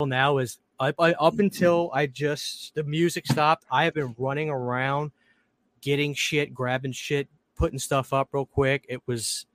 [0.00, 3.64] now is up, up until I just the music stopped.
[3.70, 5.12] I have been running around,
[5.80, 8.84] getting shit, grabbing shit, putting stuff up real quick.
[8.88, 9.46] It was,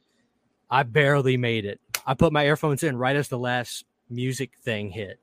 [0.70, 1.82] I barely made it.
[2.06, 5.20] I put my earphones in right as the last music thing hit,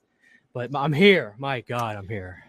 [0.52, 1.34] but I'm here.
[1.38, 2.44] My God, I'm here.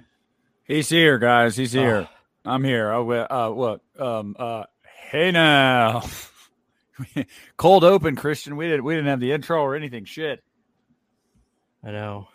[0.66, 1.56] He's here, guys.
[1.56, 2.10] He's here.
[2.46, 2.52] Oh.
[2.52, 2.92] I'm here.
[2.92, 3.82] Oh, uh, what?
[3.98, 4.64] Um, uh,
[5.10, 6.04] hey now.
[7.58, 8.58] Cold open, Christian.
[8.58, 10.04] We didn't we didn't have the intro or anything.
[10.04, 10.44] Shit.
[11.84, 12.28] I know.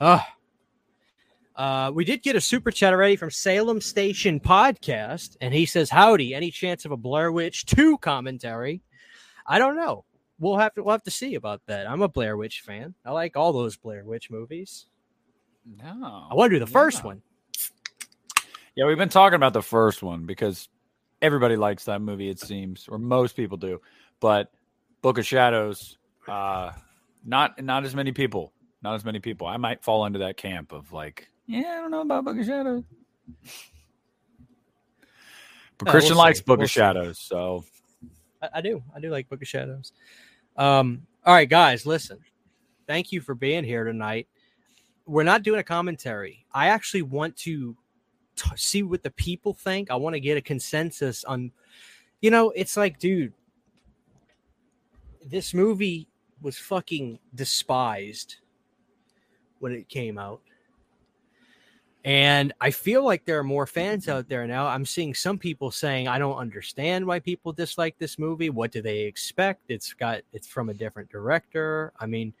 [0.00, 5.90] Uh, we did get a super chat already from Salem Station Podcast, and he says,
[5.90, 8.80] "Howdy, any chance of a Blair Witch two commentary?"
[9.44, 10.04] I don't know.
[10.38, 11.90] We'll have to we'll have to see about that.
[11.90, 12.94] I'm a Blair Witch fan.
[13.04, 14.86] I like all those Blair Witch movies.
[15.66, 16.78] No, I want to do the yeah.
[16.78, 17.22] first one.
[18.76, 20.68] Yeah, we've been talking about the first one because
[21.20, 22.28] everybody likes that movie.
[22.28, 23.80] It seems, or most people do.
[24.20, 24.52] But
[25.02, 26.70] Book of Shadows, uh,
[27.24, 28.52] not not as many people.
[28.82, 29.46] Not as many people.
[29.46, 32.46] I might fall into that camp of like, yeah, I don't know about Book of
[32.46, 32.84] Shadows.
[35.78, 36.80] But Christian we'll likes Book we'll of see.
[36.80, 37.64] Shadows, so
[38.42, 38.82] I, I, do.
[38.94, 39.92] I do like Book of Shadows.
[40.56, 42.18] Um, all right, guys, listen.
[42.86, 44.28] Thank you for being here tonight.
[45.06, 46.46] We're not doing a commentary.
[46.52, 47.76] I actually want to
[48.36, 49.90] t- see what the people think.
[49.90, 51.52] I want to get a consensus on,
[52.20, 53.32] you know, it's like, dude,
[55.24, 56.08] this movie
[56.40, 58.36] was fucking despised
[59.60, 60.40] when it came out.
[62.04, 64.18] And I feel like there are more fans mm-hmm.
[64.18, 64.66] out there now.
[64.66, 68.50] I'm seeing some people saying, I don't understand why people dislike this movie.
[68.50, 69.62] What do they expect?
[69.68, 71.92] It's got it's from a different director.
[71.98, 72.32] I mean,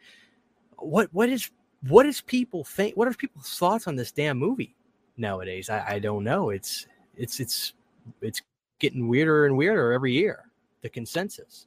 [0.76, 1.50] what what is
[1.86, 4.74] what is people think what are people's thoughts on this damn movie
[5.16, 5.68] nowadays?
[5.68, 6.50] I, I don't know.
[6.50, 7.74] It's it's it's
[8.22, 8.40] it's
[8.78, 10.44] getting weirder and weirder every year.
[10.82, 11.66] The consensus.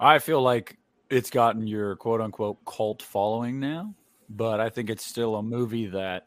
[0.00, 0.78] I feel like
[1.10, 3.94] it's gotten your quote unquote cult following now
[4.28, 6.26] but I think it's still a movie that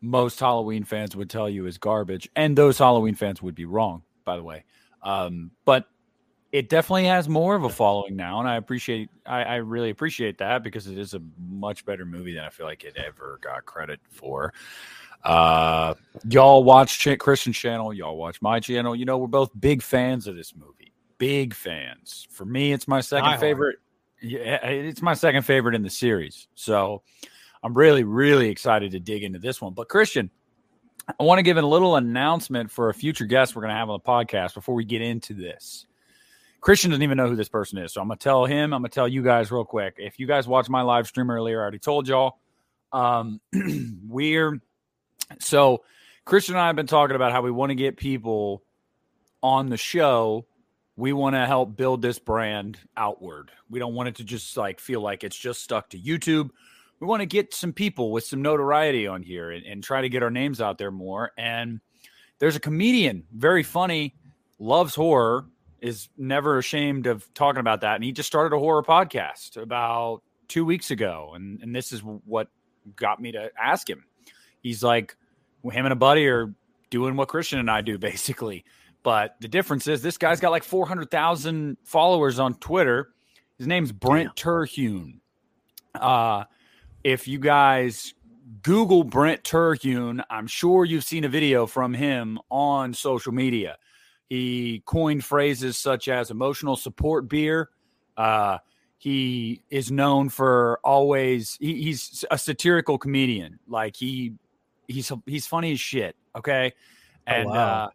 [0.00, 4.02] most Halloween fans would tell you is garbage, and those Halloween fans would be wrong,
[4.24, 4.64] by the way.
[5.02, 5.86] Um, but
[6.50, 10.38] it definitely has more of a following now, and I appreciate, I, I, really appreciate
[10.38, 13.66] that because it is a much better movie than I feel like it ever got
[13.66, 14.54] credit for.
[15.24, 15.94] Uh,
[16.28, 18.96] y'all watch Ch- Christian channel, y'all watch my channel.
[18.96, 22.26] You know, we're both big fans of this movie, big fans.
[22.30, 23.78] For me, it's my second favorite.
[24.22, 26.48] Yeah, it's my second favorite in the series.
[26.54, 27.02] So,
[27.62, 29.74] I'm really, really excited to dig into this one.
[29.74, 30.30] But Christian,
[31.18, 33.90] I want to give a little announcement for a future guest we're going to have
[33.90, 35.86] on the podcast before we get into this.
[36.60, 37.92] Christian doesn't even know who this person is.
[37.92, 39.94] So I'm going to tell him, I'm going to tell you guys real quick.
[39.98, 42.38] If you guys watched my live stream earlier, I already told y'all.
[42.92, 43.40] Um,
[44.08, 44.60] we're
[45.40, 45.84] so
[46.24, 48.62] Christian and I have been talking about how we want to get people
[49.42, 50.46] on the show.
[50.96, 53.50] We want to help build this brand outward.
[53.70, 56.50] We don't want it to just like feel like it's just stuck to YouTube
[57.00, 60.08] we want to get some people with some notoriety on here and, and try to
[60.08, 61.32] get our names out there more.
[61.38, 61.80] And
[62.38, 64.14] there's a comedian, very funny,
[64.58, 65.46] loves horror,
[65.80, 67.94] is never ashamed of talking about that.
[67.94, 71.32] And he just started a horror podcast about two weeks ago.
[71.34, 72.48] And, and this is what
[72.96, 74.04] got me to ask him.
[74.60, 75.16] He's like,
[75.64, 76.52] him and a buddy are
[76.90, 78.64] doing what Christian and I do, basically.
[79.04, 83.10] But the difference is this guy's got like 400,000 followers on Twitter.
[83.56, 85.20] His name's Brent Terhune.
[85.94, 86.44] Uh,
[87.04, 88.14] if you guys
[88.62, 93.76] Google Brent Terhune, I'm sure you've seen a video from him on social media.
[94.28, 97.70] He coined phrases such as emotional support beer.
[98.16, 98.58] Uh,
[98.98, 103.58] he is known for always he, he's a satirical comedian.
[103.68, 104.34] Like he
[104.88, 106.16] he's he's funny as shit.
[106.36, 107.84] Okay, oh, and oh, wow.
[107.84, 107.88] uh,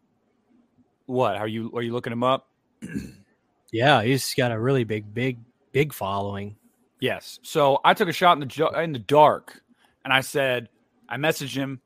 [1.06, 2.48] what are you are you looking him up?
[3.72, 5.38] yeah, he's got a really big, big,
[5.72, 6.56] big following.
[7.04, 7.38] Yes.
[7.42, 9.60] So I took a shot in the in the dark,
[10.06, 10.70] and I said,
[11.06, 11.82] I messaged him,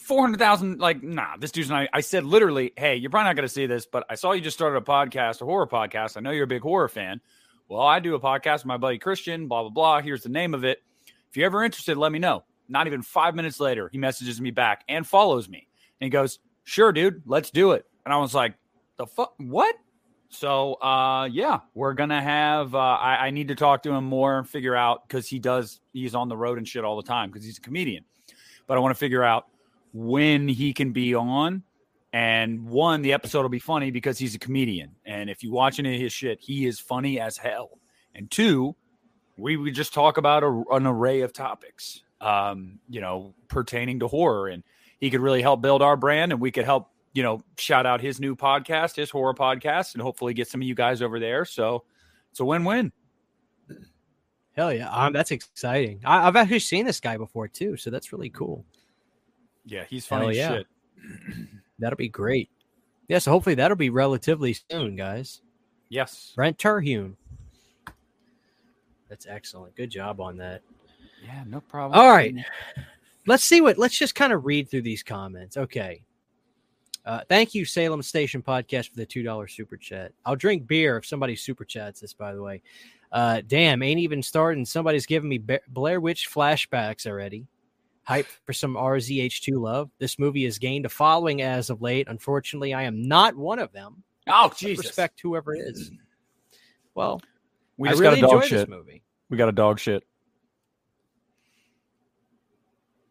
[0.00, 0.80] four hundred thousand.
[0.80, 1.86] Like, nah, this dude's not.
[1.92, 4.40] I said literally, hey, you're probably not going to see this, but I saw you
[4.40, 6.16] just started a podcast, a horror podcast.
[6.16, 7.20] I know you're a big horror fan.
[7.68, 9.46] Well, I do a podcast with my buddy Christian.
[9.46, 10.00] Blah blah blah.
[10.00, 10.82] Here's the name of it.
[11.30, 12.42] If you're ever interested, let me know.
[12.68, 15.68] Not even five minutes later, he messages me back and follows me,
[16.00, 18.54] and he goes, "Sure, dude, let's do it." And I was like,
[18.96, 19.34] "The fuck?
[19.36, 19.76] What?"
[20.34, 22.74] So uh, yeah, we're gonna have.
[22.74, 25.80] Uh, I, I, need to talk to him more, and figure out because he does.
[25.92, 28.04] He's on the road and shit all the time because he's a comedian.
[28.66, 29.46] But I want to figure out
[29.92, 31.62] when he can be on.
[32.12, 35.78] And one, the episode will be funny because he's a comedian, and if you watch
[35.80, 37.70] any of his shit, he is funny as hell.
[38.14, 38.76] And two,
[39.36, 44.06] we would just talk about a, an array of topics, um, you know, pertaining to
[44.06, 44.62] horror, and
[45.00, 48.00] he could really help build our brand, and we could help you know, shout out
[48.00, 51.44] his new podcast, his horror podcast, and hopefully get some of you guys over there.
[51.44, 51.84] So
[52.30, 52.92] it's a win win.
[54.56, 56.00] Hell yeah, um, that's exciting.
[56.04, 58.64] I, have actually seen this guy before too, so that's really cool.
[59.64, 60.48] Yeah, he's funny yeah.
[60.48, 60.66] shit.
[61.78, 62.50] That'll be great.
[63.08, 65.42] Yeah, so hopefully that'll be relatively soon, guys.
[65.90, 66.32] Yes.
[66.34, 67.16] Brent Terhune.
[69.10, 69.76] That's excellent.
[69.76, 70.62] Good job on that.
[71.22, 72.00] Yeah, no problem.
[72.00, 72.34] All right.
[73.26, 75.56] Let's see what let's just kind of read through these comments.
[75.56, 76.02] Okay.
[77.04, 80.12] Uh, thank you, Salem Station Podcast, for the $2 super chat.
[80.24, 82.62] I'll drink beer if somebody super chats this, by the way.
[83.12, 84.64] Uh, damn, ain't even starting.
[84.64, 87.46] Somebody's giving me Blair Witch flashbacks already.
[88.04, 89.90] Hype for some RZH2 love.
[89.98, 92.08] This movie has gained a following as of late.
[92.08, 94.02] Unfortunately, I am not one of them.
[94.26, 94.86] Oh, Jesus.
[94.86, 95.90] Respect whoever is.
[96.94, 97.20] Well,
[97.76, 98.68] we just really got a dog shit.
[98.68, 99.02] movie.
[99.28, 100.04] We got a dog shit.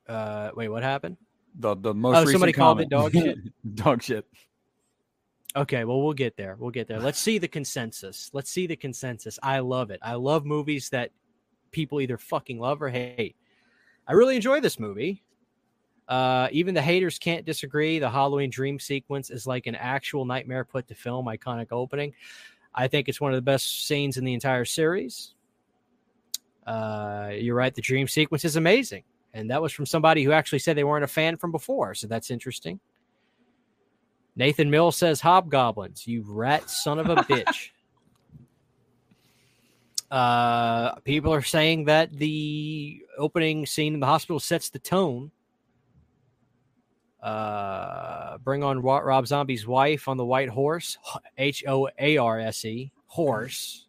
[0.08, 1.18] Uh, wait, what happened?
[1.60, 2.18] The the most.
[2.18, 3.38] Oh, somebody called it dog shit.
[3.76, 4.26] dog shit.
[5.56, 6.56] Okay, well, we'll get there.
[6.58, 7.00] We'll get there.
[7.00, 8.32] Let's see the consensus.
[8.34, 9.38] Let's see the consensus.
[9.44, 10.00] I love it.
[10.02, 11.12] I love movies that
[11.72, 13.36] people either fucking love or hate.
[14.08, 15.24] I really enjoy this movie.
[16.08, 18.00] Uh, even the haters can't disagree.
[18.00, 22.14] The Halloween dream sequence is like an actual nightmare put to film, iconic opening.
[22.74, 25.36] I think it's one of the best scenes in the entire series.
[26.66, 27.74] Uh, you're right.
[27.74, 29.04] The dream sequence is amazing.
[29.34, 31.96] And that was from somebody who actually said they weren't a fan from before.
[31.96, 32.80] So that's interesting.
[34.36, 37.70] Nathan Mill says hobgoblins, you rat son of a bitch.
[40.10, 45.32] Uh, people are saying that the opening scene in the hospital sets the tone.
[47.22, 50.98] Uh, bring on Rob Zombie's wife on the white horse,
[51.38, 53.88] H O A R S E, horse.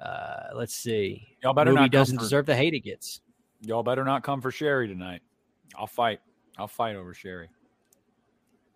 [0.00, 1.28] Uh, let's see.
[1.42, 3.20] Y'all better Movie not doesn't for, deserve the hate it gets.
[3.60, 5.22] Y'all better not come for Sheri tonight.
[5.76, 6.20] I'll fight.
[6.56, 7.48] I'll fight over Sheri.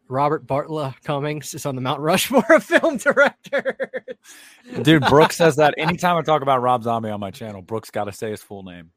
[0.09, 4.05] Robert Bartleh Cummings is on the Mount Rushmore of film director.
[4.83, 8.05] Dude, Brooks says that anytime I talk about Rob Zombie on my channel, Brooks got
[8.05, 8.91] to say his full name.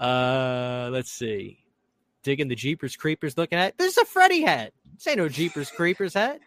[0.00, 1.60] Uh, let's see.
[2.24, 3.78] Digging the Jeepers Creepers looking at.
[3.78, 4.72] This is a Freddy hat.
[4.94, 6.40] This ain't no Jeepers Creepers hat.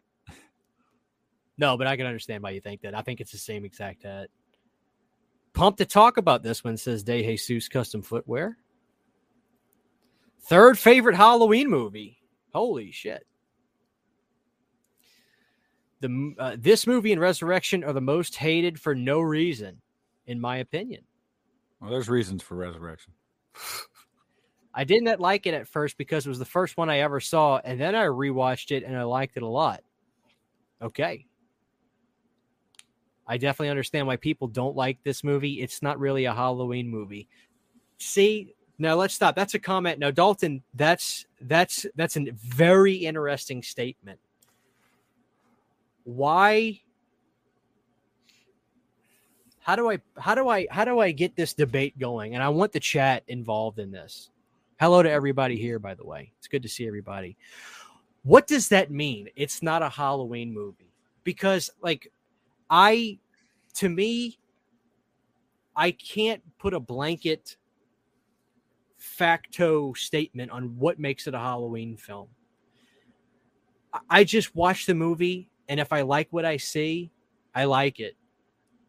[1.58, 2.94] No, but I can understand why you think that.
[2.94, 4.30] I think it's the same exact hat.
[5.56, 8.58] Pumped to talk about this one, says De Jesus Custom Footwear.
[10.42, 12.20] Third favorite Halloween movie.
[12.54, 13.26] Holy shit.
[16.02, 19.82] The uh, this movie and Resurrection are the most hated for no reason,
[20.28, 21.04] in my opinion.
[21.80, 23.14] Well, there's reasons for Resurrection.
[24.74, 27.62] I didn't like it at first because it was the first one I ever saw,
[27.64, 29.82] and then I rewatched it and I liked it a lot.
[30.82, 31.26] Okay.
[33.28, 35.62] I definitely understand why people don't like this movie.
[35.62, 37.28] It's not really a Halloween movie.
[37.98, 39.36] See, now let's stop.
[39.36, 40.00] That's a comment.
[40.00, 44.20] Now, Dalton, that's that's that's a very interesting statement.
[46.04, 46.82] Why?
[49.60, 52.36] How do I how do I how do I get this debate going?
[52.36, 54.30] And I want the chat involved in this.
[54.80, 56.32] Hello to everybody here, by the way.
[56.38, 57.38] It's good to see everybody.
[58.24, 59.30] What does that mean?
[59.36, 60.92] It's not a Halloween movie
[61.24, 62.12] because, like,
[62.70, 63.20] I,
[63.76, 64.40] to me,
[65.76, 67.58] I can't put a blanket
[68.98, 72.28] facto statement on what makes it a Halloween film.
[74.10, 77.12] I just watch the movie, and if I like what I see,
[77.54, 78.16] I like it.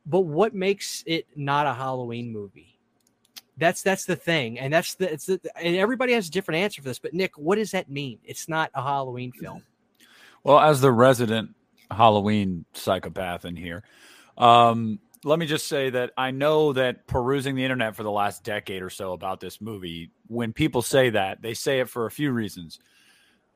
[0.05, 2.79] But what makes it not a Halloween movie?
[3.59, 6.83] That's that's the thing, and that's the it's the, and everybody has a different answer
[6.83, 6.99] for this.
[6.99, 8.19] But Nick, what does that mean?
[8.25, 9.63] It's not a Halloween film.
[10.45, 11.56] Well, as the resident
[11.91, 13.85] Halloween psychopath in here,
[14.39, 18.45] um, let me just say that I know that perusing the internet for the last
[18.45, 22.11] decade or so about this movie, when people say that, they say it for a
[22.11, 22.79] few reasons.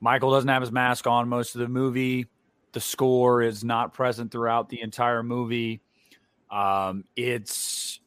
[0.00, 2.26] Michael doesn't have his mask on most of the movie.
[2.72, 5.80] The score is not present throughout the entire movie.
[6.50, 8.00] Um, it's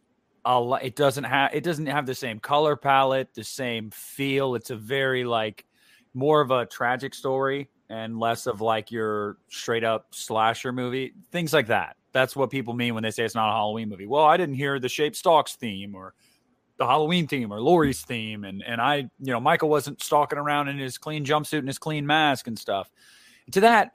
[0.46, 4.56] a it doesn't have it doesn't have the same color palette, the same feel.
[4.56, 5.66] It's a very like
[6.14, 11.14] more of a tragic story and less of like your straight up slasher movie.
[11.32, 14.06] Things like that that's what people mean when they say it's not a Halloween movie.
[14.06, 16.14] Well, I didn't hear the Shape Stalks theme or
[16.78, 20.70] the Halloween theme or Laurie's theme, and and I, you know, Michael wasn't stalking around
[20.70, 22.90] in his clean jumpsuit and his clean mask and stuff.
[23.52, 23.94] To that,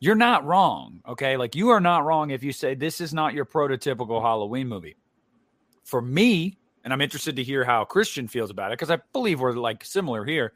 [0.00, 1.00] you're not wrong.
[1.08, 4.68] Okay, like you are not wrong if you say this is not your prototypical Halloween
[4.68, 4.96] movie.
[5.84, 9.40] For me, and I'm interested to hear how Christian feels about it because I believe
[9.40, 10.52] we're like similar here.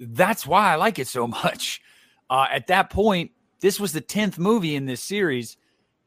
[0.00, 1.80] That's why I like it so much.
[2.28, 5.56] Uh, at that point, this was the tenth movie in this series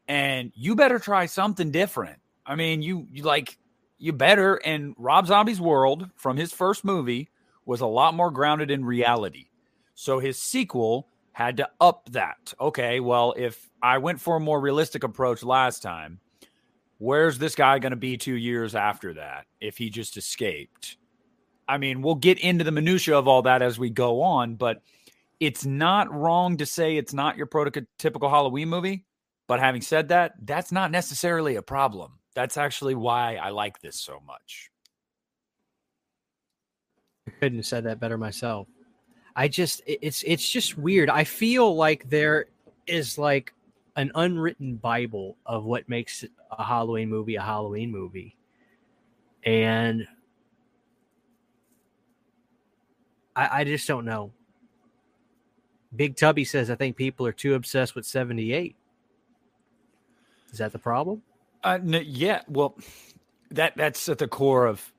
[0.08, 2.20] and you better try something different.
[2.44, 3.58] I mean, you you like
[3.98, 4.56] you better.
[4.56, 7.28] And Rob Zombie's world from his first movie
[7.64, 9.46] was a lot more grounded in reality.
[9.94, 12.54] So his sequel had to up that.
[12.60, 16.20] Okay, well, if I went for a more realistic approach last time,
[16.98, 20.96] where's this guy going to be two years after that if he just escaped?
[21.68, 24.82] I mean, we'll get into the minutia of all that as we go on, but
[25.40, 29.04] it's not wrong to say it's not your prototypical Halloween movie.
[29.48, 32.18] But having said that, that's not necessarily a problem.
[32.34, 34.70] That's actually why I like this so much.
[37.26, 38.66] I couldn't have said that better myself.
[39.34, 41.10] I just it's it's just weird.
[41.10, 42.46] I feel like there
[42.86, 43.52] is like
[43.96, 48.36] an unwritten Bible of what makes a Halloween movie a Halloween movie.
[49.44, 50.06] And
[53.36, 54.32] I, I just don't know.
[55.94, 58.74] Big Tubby says, I think people are too obsessed with 78.
[60.52, 61.22] Is that the problem?
[61.62, 62.40] Uh, yeah.
[62.48, 62.76] Well,
[63.50, 64.92] that that's at the core of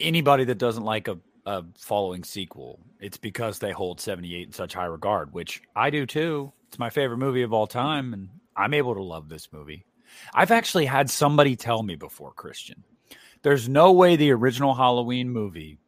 [0.00, 2.80] anybody that doesn't like a, a following sequel.
[3.00, 6.52] It's because they hold 78 in such high regard, which I do too.
[6.68, 9.84] It's my favorite movie of all time, and I'm able to love this movie.
[10.32, 12.84] I've actually had somebody tell me before, Christian,
[13.42, 15.78] there's no way the original Halloween movie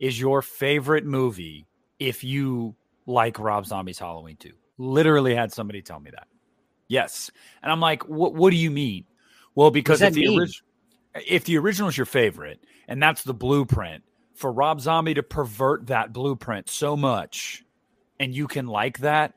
[0.00, 1.66] is your favorite movie
[1.98, 2.74] if you
[3.06, 4.50] like Rob Zombie's Halloween 2.
[4.78, 6.26] Literally had somebody tell me that.
[6.88, 7.30] Yes.
[7.62, 9.04] And I'm like, what what do you mean?
[9.54, 10.62] Well, because if the, orig-
[11.14, 14.02] if the original is your favorite and that's the blueprint
[14.34, 17.62] for Rob Zombie to pervert that blueprint so much
[18.18, 19.34] and you can like that,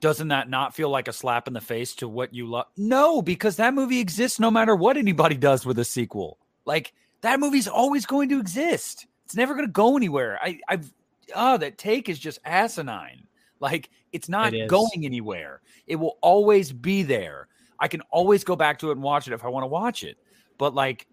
[0.00, 2.66] doesn't that not feel like a slap in the face to what you love?
[2.76, 6.38] No, because that movie exists no matter what anybody does with a sequel.
[6.64, 9.06] Like that movie's always going to exist.
[9.30, 10.40] It's never going to go anywhere.
[10.42, 10.92] I, I've,
[11.36, 13.28] oh, that take is just asinine.
[13.60, 15.60] Like it's not it going anywhere.
[15.86, 17.46] It will always be there.
[17.78, 20.02] I can always go back to it and watch it if I want to watch
[20.02, 20.18] it.
[20.58, 21.06] But like,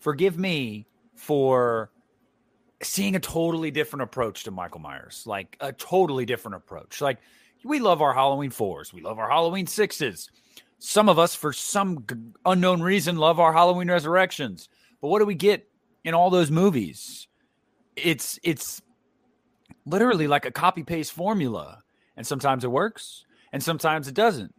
[0.00, 1.92] forgive me for
[2.82, 7.00] seeing a totally different approach to Michael Myers, like a totally different approach.
[7.00, 7.18] Like
[7.62, 10.28] we love our Halloween fours, we love our Halloween sixes.
[10.80, 14.68] Some of us, for some g- unknown reason, love our Halloween resurrections.
[15.00, 15.68] But what do we get
[16.02, 17.27] in all those movies?
[18.02, 18.82] It's it's
[19.86, 21.82] literally like a copy paste formula,
[22.16, 24.54] and sometimes it works, and sometimes it doesn't.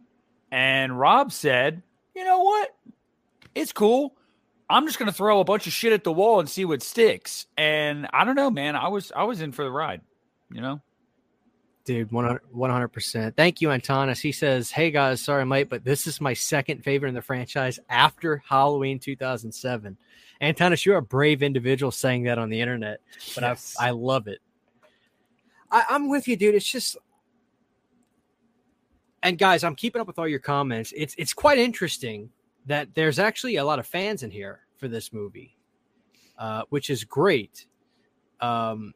[0.50, 1.82] And Rob said,
[2.14, 2.70] "You know what?
[3.54, 4.16] It's cool.
[4.68, 6.82] I'm just going to throw a bunch of shit at the wall and see what
[6.82, 8.76] sticks." And I don't know, man.
[8.76, 10.02] I was I was in for the ride,
[10.50, 10.80] you know.
[11.84, 13.36] Dude, 100 percent.
[13.36, 14.20] Thank you, Antanas.
[14.20, 17.78] He says, "Hey guys, sorry, Mike, but this is my second favorite in the franchise
[17.88, 19.96] after Halloween 2007."
[20.42, 23.00] Antanas, you're a brave individual saying that on the internet,
[23.34, 23.76] but yes.
[23.80, 24.40] I I love it.
[25.70, 26.54] I, I'm with you, dude.
[26.54, 26.96] It's just
[29.22, 30.92] and guys, I'm keeping up with all your comments.
[30.96, 32.30] It's it's quite interesting
[32.66, 35.56] that there's actually a lot of fans in here for this movie,
[36.38, 37.66] uh, which is great.
[38.40, 38.94] Um,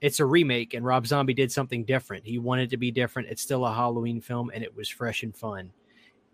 [0.00, 2.26] it's a remake, and Rob Zombie did something different.
[2.26, 3.28] He wanted to be different.
[3.28, 5.72] It's still a Halloween film, and it was fresh and fun.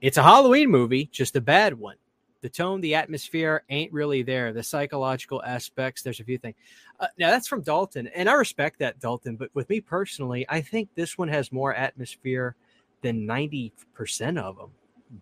[0.01, 1.97] It's a Halloween movie, just a bad one
[2.47, 4.53] the tone, the atmosphere ain't really there.
[4.53, 6.55] The psychological aspects, there's a few things.
[7.01, 9.35] Uh, now that's from Dalton, and I respect that Dalton.
[9.35, 12.55] But with me personally, I think this one has more atmosphere
[13.03, 14.71] than ninety percent of them,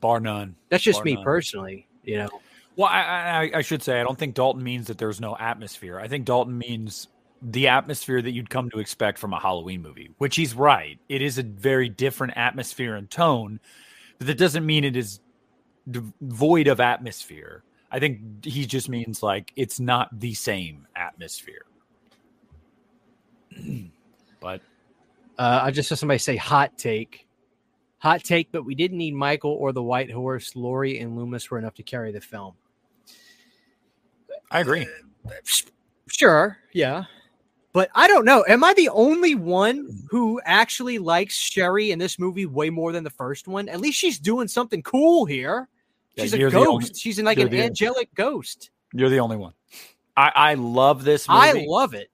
[0.00, 0.54] bar none.
[0.68, 1.24] That's just bar me none.
[1.24, 2.28] personally, you know.
[2.76, 5.98] Well, I, I, I should say I don't think Dalton means that there's no atmosphere.
[5.98, 7.08] I think Dalton means
[7.42, 10.98] the atmosphere that you'd come to expect from a Halloween movie, which he's right.
[11.08, 13.60] It is a very different atmosphere and tone,
[14.18, 15.20] but that doesn't mean it is
[15.90, 17.62] devoid of atmosphere.
[17.90, 21.64] I think he just means like it's not the same atmosphere.
[24.40, 24.60] but
[25.38, 27.26] uh, I just saw somebody say hot take.
[27.98, 30.54] Hot take, but we didn't need Michael or the White Horse.
[30.56, 32.54] Laurie and Loomis were enough to carry the film.
[34.50, 34.86] I agree.
[35.26, 35.30] Uh,
[36.08, 37.04] sure, yeah.
[37.74, 38.44] But I don't know.
[38.48, 40.06] Am I the only one mm-hmm.
[40.08, 43.68] who actually likes Sheri in this movie way more than the first one?
[43.68, 45.68] At least she's doing something cool here.
[46.16, 46.68] She's yeah, a ghost.
[46.68, 48.70] Only, She's in like an angelic ghost.
[48.92, 49.54] You're the only one.
[50.16, 51.40] I, I love this movie.
[51.40, 52.12] I love it.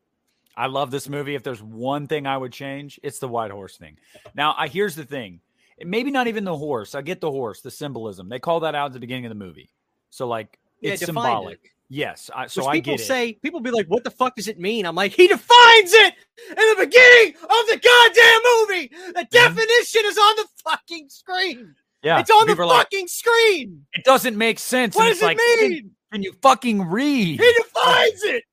[0.56, 1.34] I love this movie.
[1.34, 3.98] If there's one thing I would change, it's the white horse thing.
[4.34, 5.40] Now, I here's the thing.
[5.84, 6.94] Maybe not even the horse.
[6.94, 8.30] I get the horse, the symbolism.
[8.30, 9.68] They call that out at the beginning of the movie.
[10.08, 11.60] So like yeah, it's symbolic.
[11.62, 11.70] It.
[11.92, 13.04] Yes, I, so Which I people get it.
[13.04, 16.14] say people be like, "What the fuck does it mean?" I'm like, he defines it
[16.48, 19.12] in the beginning of the goddamn movie.
[19.12, 19.56] The mm-hmm.
[19.56, 21.74] definition is on the fucking screen.
[22.04, 23.86] Yeah, it's on the fucking like, screen.
[23.92, 24.94] It doesn't make sense.
[24.94, 25.90] What does it like, mean?
[26.12, 27.40] Can you fucking read?
[27.40, 28.44] He defines it.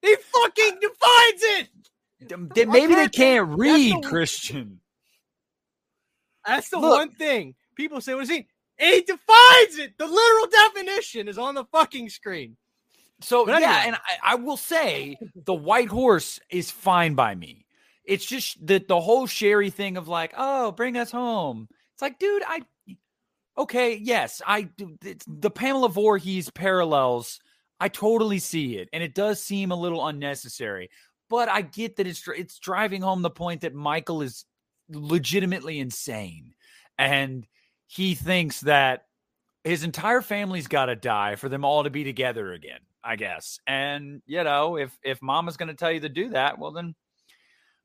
[0.00, 2.68] He fucking defines it.
[2.68, 4.80] Maybe they can't read, that's the, Christian.
[6.44, 8.14] That's the Look, one thing people say.
[8.14, 8.48] What is he?
[8.76, 9.96] He defines it.
[9.98, 12.56] The literal definition is on the fucking screen.
[13.22, 13.62] So anyway.
[13.62, 17.66] yeah, and I, I will say the white horse is fine by me.
[18.04, 21.68] It's just that the whole Sheri thing of like, oh, bring us home.
[21.94, 22.62] It's like, dude, I
[23.56, 24.68] okay, yes, I
[25.26, 27.40] the Pamela Voorhees parallels.
[27.80, 30.90] I totally see it, and it does seem a little unnecessary.
[31.28, 34.44] But I get that it's it's driving home the point that Michael is
[34.88, 36.54] legitimately insane,
[36.98, 37.46] and
[37.86, 39.06] he thinks that
[39.64, 42.80] his entire family's got to die for them all to be together again.
[43.04, 46.58] I guess, and you know, if if Mama's going to tell you to do that,
[46.58, 46.94] well then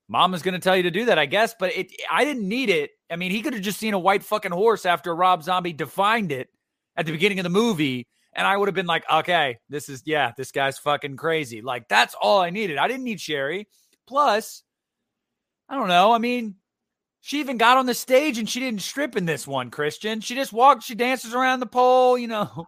[0.07, 1.53] Mama's going to tell you to do that, I guess.
[1.59, 2.91] But it, I didn't need it.
[3.11, 6.31] I mean, he could have just seen a white fucking horse after Rob Zombie defined
[6.31, 6.49] it
[6.95, 8.07] at the beginning of the movie.
[8.33, 11.61] And I would have been like, okay, this is, yeah, this guy's fucking crazy.
[11.61, 12.77] Like, that's all I needed.
[12.77, 13.65] I didn't need Sheri.
[14.05, 14.63] Plus,
[15.67, 16.11] I don't know.
[16.11, 16.55] I mean,
[17.21, 20.21] she even got on the stage and she didn't strip in this one, Christian.
[20.21, 22.67] She just walked, she dances around the pole, you know.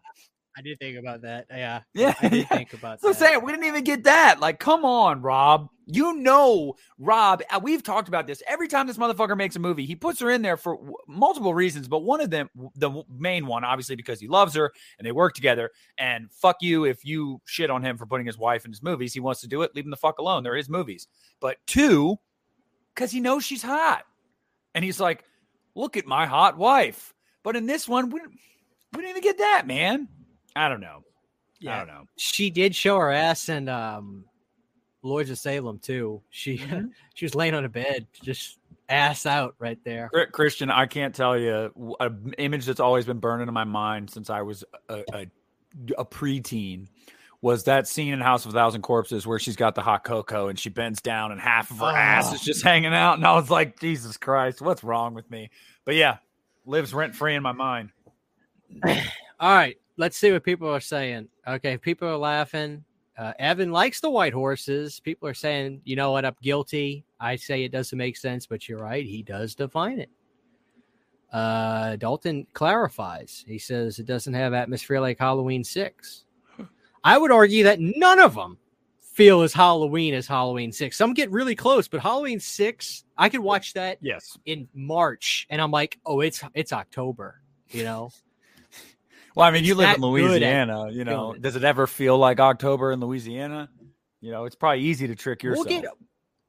[0.57, 1.45] I did think about that.
[1.49, 1.81] Yeah.
[1.93, 2.13] Yeah.
[2.21, 3.15] I did think about so that.
[3.15, 4.39] I'm saying we didn't even get that.
[4.39, 5.69] Like, come on, Rob.
[5.85, 8.43] You know, Rob, uh, we've talked about this.
[8.45, 11.53] Every time this motherfucker makes a movie, he puts her in there for w- multiple
[11.53, 15.11] reasons, but one of them, the main one, obviously because he loves her and they
[15.11, 15.71] work together.
[15.97, 19.13] And fuck you if you shit on him for putting his wife in his movies.
[19.13, 20.43] He wants to do it, leave him the fuck alone.
[20.43, 21.07] They're his movies.
[21.39, 22.17] But two,
[22.93, 24.03] because he knows she's hot.
[24.75, 25.23] And he's like,
[25.73, 27.13] look at my hot wife.
[27.41, 30.07] But in this one, we, we didn't even get that, man.
[30.59, 31.03] I don't know.
[31.59, 31.75] Yeah.
[31.75, 32.03] I don't know.
[32.17, 34.25] She did show her ass in um,
[35.03, 36.21] Lords of Salem too.
[36.29, 36.87] She Mm-hmm.
[37.13, 40.09] she was laying on a bed, just ass out right there.
[40.31, 44.29] Christian, I can't tell you an image that's always been burning in my mind since
[44.29, 45.25] I was a, a,
[45.97, 46.87] a preteen
[47.41, 50.49] was that scene in House of a Thousand Corpses where she's got the hot cocoa
[50.49, 52.33] and she bends down and half of her ass Oh.
[52.35, 53.13] is just hanging out.
[53.17, 55.49] And I was like, Jesus Christ, what's wrong with me?
[55.85, 56.17] But yeah,
[56.65, 57.91] lives rent free in my mind.
[58.83, 58.91] All
[59.55, 61.27] right, let's see what people are saying.
[61.45, 62.83] Okay, people are laughing.
[63.17, 65.01] Uh, Evan likes the white horses.
[65.01, 67.03] People are saying, you know what, I'm guilty.
[67.19, 69.05] I say it doesn't make sense, but you're right.
[69.05, 70.09] He does define it.
[71.33, 73.43] Uh, Dalton clarifies.
[73.45, 76.23] He says it doesn't have atmosphere like Halloween 6.
[77.03, 78.57] I would argue that none of them
[79.01, 80.95] feel as Halloween as Halloween 6.
[80.95, 84.37] Some get really close, but Halloween 6, I could watch that Yes.
[84.45, 88.11] in March and I'm like, oh, it's it's October, you know?
[89.35, 90.89] Well, I mean, you live in Louisiana.
[90.91, 93.69] You know, does it ever feel like October in Louisiana?
[94.21, 95.67] You know, it's probably easy to trick yourself.
[95.67, 95.91] We'll get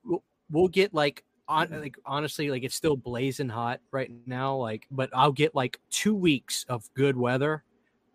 [0.05, 4.87] we'll, we'll get like on like honestly like it's still blazing hot right now like
[4.91, 7.65] but I'll get like 2 weeks of good weather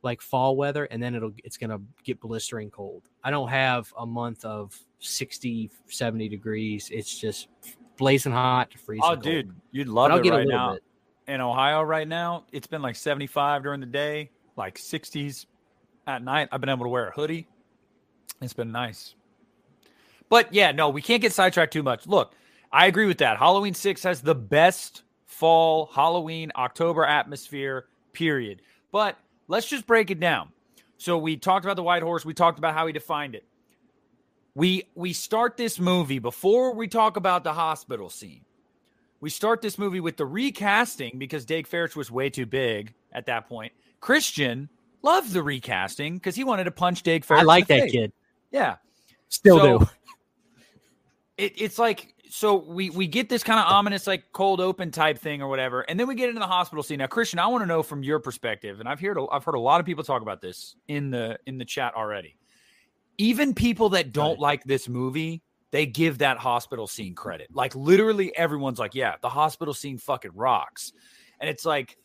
[0.04, 3.10] like fall weather and then it'll it's going to get blistering cold.
[3.24, 6.90] I don't have a month of 60 70 degrees.
[6.94, 7.50] It's just
[7.98, 9.24] blazing hot, freezing oh, cold.
[9.24, 10.74] dude, you'd But love I'll it get a right little now.
[10.76, 10.84] bit.
[11.28, 15.46] in Ohio right now, it's been like 75 during the day, like 60s
[16.08, 16.50] at night.
[16.52, 17.48] I've been able to wear a hoodie.
[18.42, 19.16] It's been nice.
[20.30, 22.08] But yeah, no, we can't get sidetracked too much.
[22.08, 22.34] Look,
[22.72, 23.38] I agree with that.
[23.38, 28.62] Halloween 6 has the best fall Halloween October atmosphere, period.
[28.92, 30.50] But let's just break it down.
[30.98, 33.46] So we talked about the white horse, we talked about how he defined it.
[34.56, 38.46] We we start this movie before we talk about the hospital scene
[39.26, 43.26] we start this movie with the recasting because Dave Ferrich was way too big at
[43.26, 43.74] that point.
[44.06, 44.70] Christian
[45.02, 47.40] loved the recasting because he wanted to punch Dave Ferrich.
[47.40, 47.92] I like that face.
[47.92, 48.14] kid.
[48.52, 48.76] Yeah,
[49.30, 49.86] Still So, do.
[51.38, 55.18] It, it's like so we we get this kind of ominous like cold open type
[55.18, 57.00] thing or whatever, and then we get into the hospital scene.
[57.00, 59.56] Now, Christian, I want to know from your perspective, and I've heard a- I've heard
[59.56, 62.38] a lot of people talk about this in the in the chat already.
[63.18, 64.40] Even people that don't Right.
[64.40, 65.42] like this movie,
[65.72, 67.48] they give that hospital scene credit.
[67.54, 70.94] Like literally everyone's like, "Yeah, the hospital scene fucking rocks,"
[71.40, 71.98] and it's like.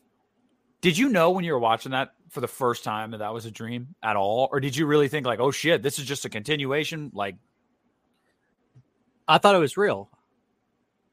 [0.80, 3.44] Did you know when you were watching that for the first time that that was
[3.44, 6.24] a dream at all, or did you really think like, "Oh shit, this is just
[6.24, 7.10] a continuation"?
[7.12, 7.36] Like,
[9.28, 10.10] I thought it was real.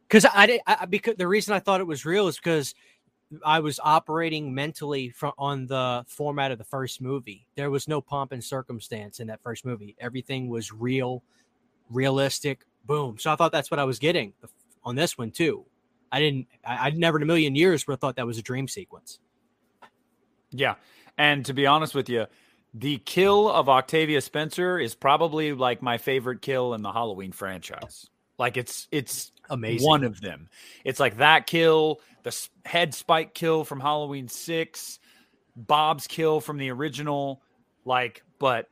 [0.07, 2.73] Because I did I, because the reason I thought it was real is because
[3.45, 7.45] I was operating mentally from on the format of the first movie.
[7.55, 9.97] There was no pomp and circumstance in that first movie.
[9.99, 11.23] Everything was real,
[11.89, 12.65] realistic.
[12.85, 13.17] Boom.
[13.19, 14.33] So I thought that's what I was getting
[14.85, 15.65] on this one too.
[16.09, 16.47] I didn't.
[16.65, 19.19] I, I never in a million years would have thought that was a dream sequence.
[20.57, 20.75] Yeah.
[21.17, 22.25] And to be honest with you,
[22.73, 28.07] the kill of Octavia Spencer is probably like my favorite kill in the Halloween franchise.
[28.37, 29.87] Like it's it's Amazing.
[29.87, 30.49] one of them.
[30.83, 34.99] It's like that kill, the head spike kill from Halloween 6,
[35.55, 37.41] Bob's kill from the original
[37.85, 38.67] like but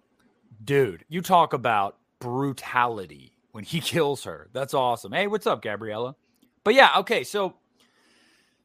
[0.64, 4.50] dude, you talk about brutality when he kills her.
[4.54, 5.12] That's awesome.
[5.12, 6.16] Hey, what's up, Gabriella?
[6.64, 7.56] But yeah, okay, so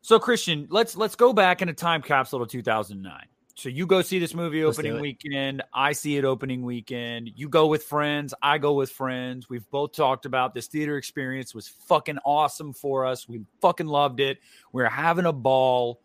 [0.03, 3.27] so Christian, let's let's go back in a time capsule to 2009.
[3.55, 5.63] So you go see this movie Let's opening weekend.
[5.75, 7.31] I see it opening weekend.
[7.37, 8.33] You go with friends.
[8.41, 9.51] I go with friends.
[9.51, 13.29] We've both talked about this theater experience was fucking awesome for us.
[13.29, 14.39] We fucking loved it.
[14.73, 16.01] We are having a ball.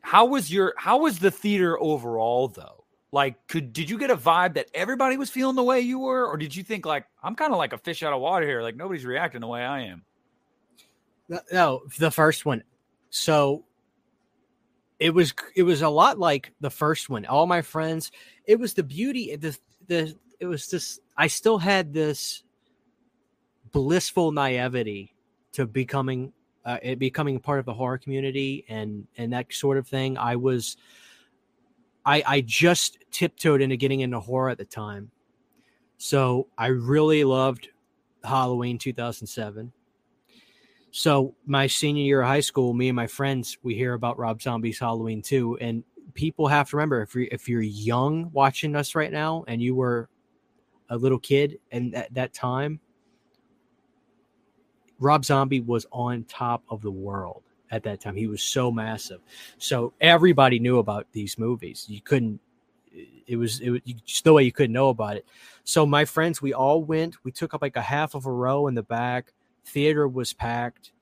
[0.00, 2.84] how was your how was the theater overall though?
[3.12, 6.26] Like, could did you get a vibe that everybody was feeling the way you were,
[6.26, 8.62] or did you think like I'm kind of like a fish out of water here?
[8.62, 10.04] Like nobody's reacting the way I am.
[11.52, 12.62] No, the first one.
[13.10, 13.64] So
[14.98, 17.26] it was it was a lot like the first one.
[17.26, 18.10] All my friends,
[18.46, 22.42] it was the beauty the the it was just I still had this
[23.72, 25.14] blissful naivety
[25.52, 26.32] to becoming
[26.64, 30.18] uh, it becoming part of the horror community and and that sort of thing.
[30.18, 30.76] I was
[32.04, 35.10] I I just tiptoed into getting into horror at the time.
[35.98, 37.68] So I really loved
[38.24, 39.72] Halloween 2007.
[40.90, 44.40] So my senior year of high school, me and my friends, we hear about Rob
[44.40, 48.94] Zombie's Halloween 2 and people have to remember if you if you're young watching us
[48.94, 50.08] right now and you were
[50.90, 52.80] a little kid and at that time
[54.98, 58.16] Rob Zombie was on top of the world at that time.
[58.16, 59.20] He was so massive.
[59.58, 61.86] So everybody knew about these movies.
[61.88, 62.40] You couldn't
[63.26, 65.26] it was it was just the way you couldn't know about it.
[65.64, 67.16] So my friends, we all went.
[67.24, 69.32] We took up like a half of a row in the back.
[69.68, 70.92] Theater was packed.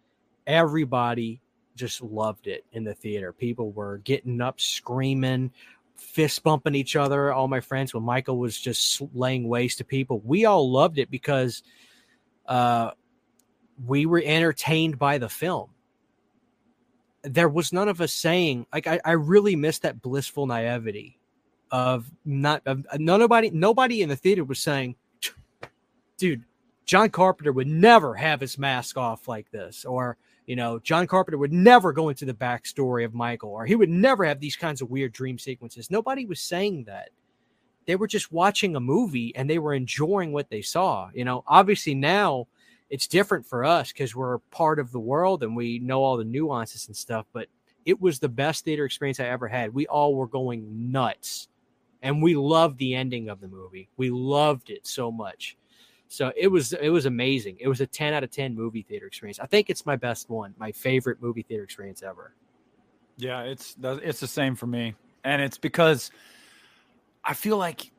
[0.46, 1.40] Everybody
[1.74, 3.33] just loved it in the theater.
[3.33, 5.52] People were getting up, screaming,
[5.94, 7.33] fist bumping each other.
[7.33, 11.11] All my friends, when Michael was just laying waste to people, we all loved it
[11.11, 11.62] because
[12.46, 12.90] uh,
[13.87, 15.70] we were entertained by the film.
[17.22, 21.18] There was none of us saying like I, I really missed that blissful naivety
[21.70, 24.94] of not of, nobody nobody in the theater was saying,
[26.18, 26.44] dude,
[26.87, 31.38] John Carpenter would never have his mask off like this, or you know, John Carpenter
[31.38, 34.81] would never go into the backstory of Michael, or he would never have these kinds
[34.81, 35.90] of weird dream sequences.
[35.90, 37.11] Nobody was saying that.
[37.87, 41.09] They were just watching a movie and they were enjoying what they saw.
[41.14, 42.49] You know, obviously now
[42.90, 46.25] it's different for us because we're part of the world and we know all the
[46.25, 47.27] nuances and stuff.
[47.33, 47.49] But
[47.85, 49.72] it was the best theater experience I ever had.
[49.72, 51.49] We all were going nuts,
[52.03, 53.88] and we loved the ending of the movie.
[53.96, 55.57] We loved it so much.
[56.08, 57.56] So it was it was amazing.
[57.58, 59.40] It was a 10 out of 10 movie theater experience.
[59.40, 62.32] I think it's my best one, my favorite movie theater experience ever.
[63.16, 64.94] Yeah, it's it's the same for me.
[65.24, 66.10] And it's because
[67.24, 67.90] I feel like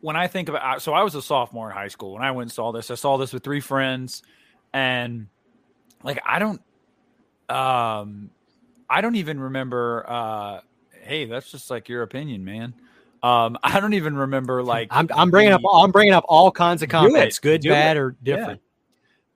[0.00, 2.46] when I think about so I was a sophomore in high school when I went
[2.46, 2.90] and saw this.
[2.90, 4.22] I saw this with three friends
[4.72, 5.26] and
[6.02, 6.62] like I don't
[7.48, 8.30] um
[8.88, 10.60] I don't even remember uh
[11.02, 12.74] hey, that's just like your opinion, man.
[13.22, 16.82] Um I don't even remember like I'm I'm bringing up I'm bringing up all kinds
[16.82, 18.00] of comments, good, bad it.
[18.00, 18.60] or different.
[18.60, 18.66] Yeah.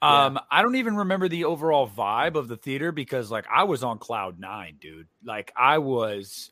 [0.02, 0.40] Um, yeah.
[0.50, 3.98] I don't even remember the overall vibe of the theater because like I was on
[3.98, 5.08] cloud nine, dude.
[5.24, 6.50] Like I was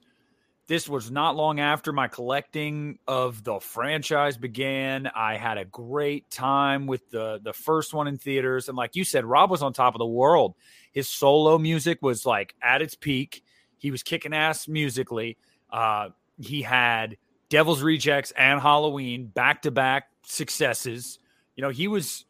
[0.68, 5.06] this was not long after my collecting of the franchise began.
[5.06, 9.04] I had a great time with the the first one in theaters, and like you
[9.04, 10.54] said, Rob was on top of the world.
[10.92, 13.44] His solo music was like at its peak.
[13.76, 15.36] He was kicking ass musically.
[15.70, 16.10] Uh,
[16.42, 17.16] he had
[17.48, 21.18] Devil's Rejects and Halloween back to back successes.
[21.56, 22.24] You know, he was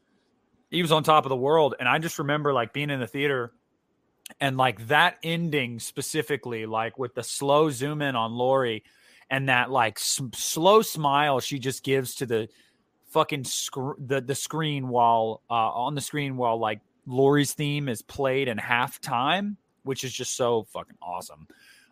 [0.70, 3.07] he was on top of the world, and I just remember like being in the
[3.07, 3.53] theater
[4.40, 8.85] and like that ending specifically, like with the slow zoom in on Laurie
[9.31, 12.48] and that like s- slow smile she just gives to the
[13.11, 18.03] fucking sc- the the screen while uh, on the screen while like Laurie's theme is
[18.03, 21.46] played in halftime, which is just so fucking awesome.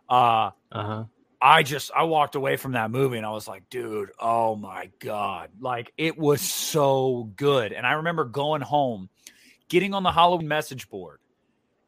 [0.08, 0.50] Uh
[0.84, 1.04] huh.
[1.42, 4.90] I just I walked away from that movie and I was like, dude, oh my
[4.98, 7.72] god, like it was so good.
[7.72, 9.08] And I remember going home,
[9.68, 11.20] getting on the Halloween message board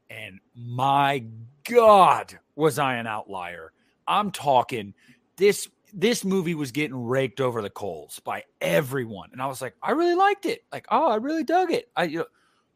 [0.09, 1.25] and my
[1.69, 3.73] God, was I an outlier?
[4.07, 4.95] I'm talking
[5.37, 9.29] this this movie was getting raked over the coals by everyone.
[9.33, 10.65] And I was like, I really liked it.
[10.73, 11.91] Like, oh, I really dug it.
[11.95, 12.27] I you know,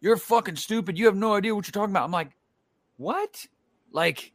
[0.01, 0.99] you're fucking stupid.
[0.99, 2.05] You have no idea what you're talking about.
[2.05, 2.33] I'm like,
[2.99, 3.47] what?
[3.91, 4.33] Like,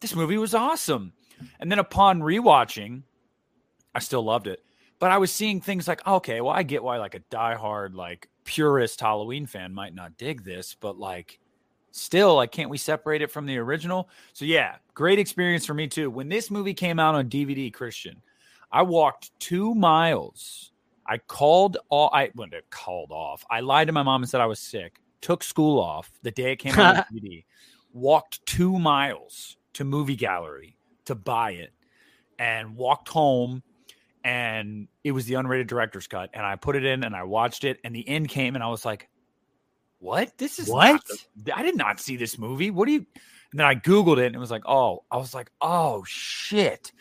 [0.00, 1.12] this movie was awesome.
[1.60, 3.02] And then upon rewatching,
[3.94, 4.62] I still loved it.
[4.98, 8.28] But I was seeing things like, okay, well, I get why like a diehard, like
[8.44, 11.38] purist Halloween fan might not dig this, but like
[11.90, 14.08] still like can't we separate it from the original?
[14.32, 16.10] So yeah great experience for me too.
[16.10, 18.20] When this movie came out on dvd christian
[18.72, 20.72] i walked two miles.
[21.06, 24.40] I called all i went well, called off i lied to my mom and said
[24.40, 27.44] i was sick took school off the day it came out on dvd
[27.92, 30.77] walked two miles to movie gallery
[31.08, 31.72] to buy it
[32.38, 33.62] and walked home
[34.24, 37.64] and it was the unrated director's cut and i put it in and i watched
[37.64, 39.08] it and the end came and i was like
[39.98, 40.36] what?
[40.38, 41.02] This is what?
[41.36, 42.70] The, I did not see this movie.
[42.70, 43.06] What do you?
[43.50, 46.92] And then I Googled it and it was like, oh, I was like, oh shit.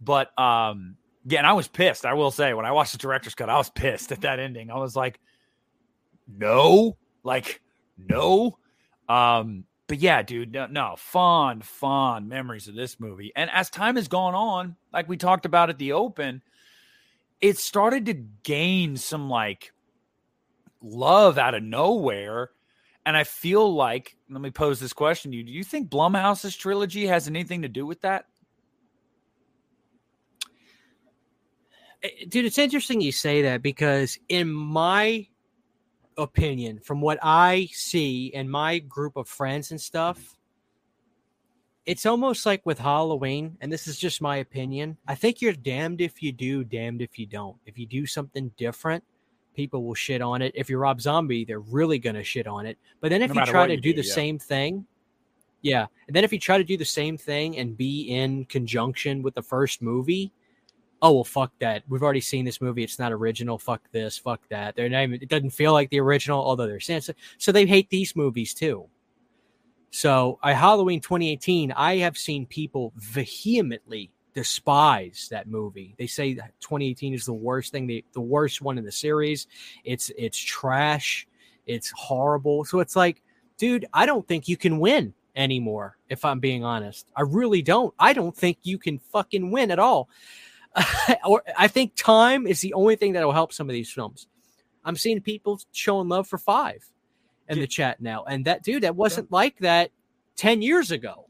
[0.00, 2.04] But um, yeah, and I was pissed.
[2.04, 4.70] I will say, when I watched the director's cut, I was pissed at that ending.
[4.70, 5.18] I was like,
[6.28, 7.60] no, like,
[7.96, 8.58] no.
[9.08, 13.30] Um, but yeah, dude, no, no, fond, fond memories of this movie.
[13.36, 16.42] And as time has gone on, like we talked about at the open,
[17.40, 19.72] it started to gain some like
[20.82, 22.50] love out of nowhere.
[23.06, 25.44] And I feel like, let me pose this question to you.
[25.44, 28.24] Do you think Blumhouse's trilogy has anything to do with that?
[32.02, 35.28] Eh, dude, it's interesting you say that because, in my
[36.16, 40.36] opinion, from what I see in my group of friends and stuff,
[41.86, 44.96] it's almost like with Halloween, and this is just my opinion.
[45.06, 47.56] I think you're damned if you do, damned if you don't.
[47.66, 49.04] If you do something different,
[49.54, 50.52] people will shit on it.
[50.54, 52.78] If you're Rob Zombie, they're really going to shit on it.
[53.00, 54.14] But then if no you try to you do, do, the yeah.
[54.14, 54.86] same thing,
[55.64, 55.86] yeah.
[56.06, 59.34] And then if you try to do the same thing and be in conjunction with
[59.34, 60.30] the first movie,
[61.04, 61.84] oh well fuck that.
[61.86, 62.82] We've already seen this movie.
[62.82, 63.58] It's not original.
[63.58, 64.16] Fuck this.
[64.16, 64.74] Fuck that.
[64.74, 67.02] They're not even, it doesn't feel like the original although they're saying
[67.38, 68.88] so, they hate these movies too.
[69.90, 75.94] So I halloween 2018 i have seen people vehemently despise that movie.
[75.96, 79.46] They say 2018 is the worst thing the, the worst one in the series.
[79.84, 81.28] It's it's trash.
[81.66, 82.64] It's horrible.
[82.64, 83.22] So it's like
[83.56, 87.06] dude i don't think you can win anymore if i'm being honest.
[87.14, 87.92] I really don't.
[87.98, 90.08] I don't think you can fucking win at all
[91.24, 94.26] or I think time is the only thing that will help some of these films.
[94.84, 96.84] I'm seeing people showing love for five
[97.48, 99.36] in the chat now, and that dude, that wasn't yeah.
[99.36, 99.90] like that
[100.36, 101.28] ten years ago.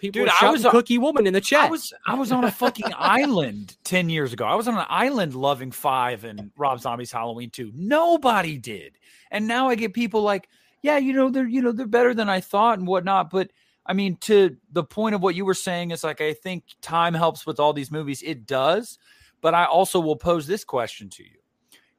[0.00, 1.64] People dude, I was a cookie woman in the chat.
[1.64, 4.46] I was I was on a fucking island ten years ago.
[4.46, 7.70] I was on an island loving five and Rob Zombie's Halloween two.
[7.74, 8.96] Nobody did,
[9.30, 10.48] and now I get people like,
[10.82, 13.50] yeah, you know, they're you know they're better than I thought and whatnot, but
[13.90, 17.12] I mean, to the point of what you were saying is like, I think time
[17.12, 18.22] helps with all these movies.
[18.22, 19.00] It does.
[19.40, 21.38] But I also will pose this question to you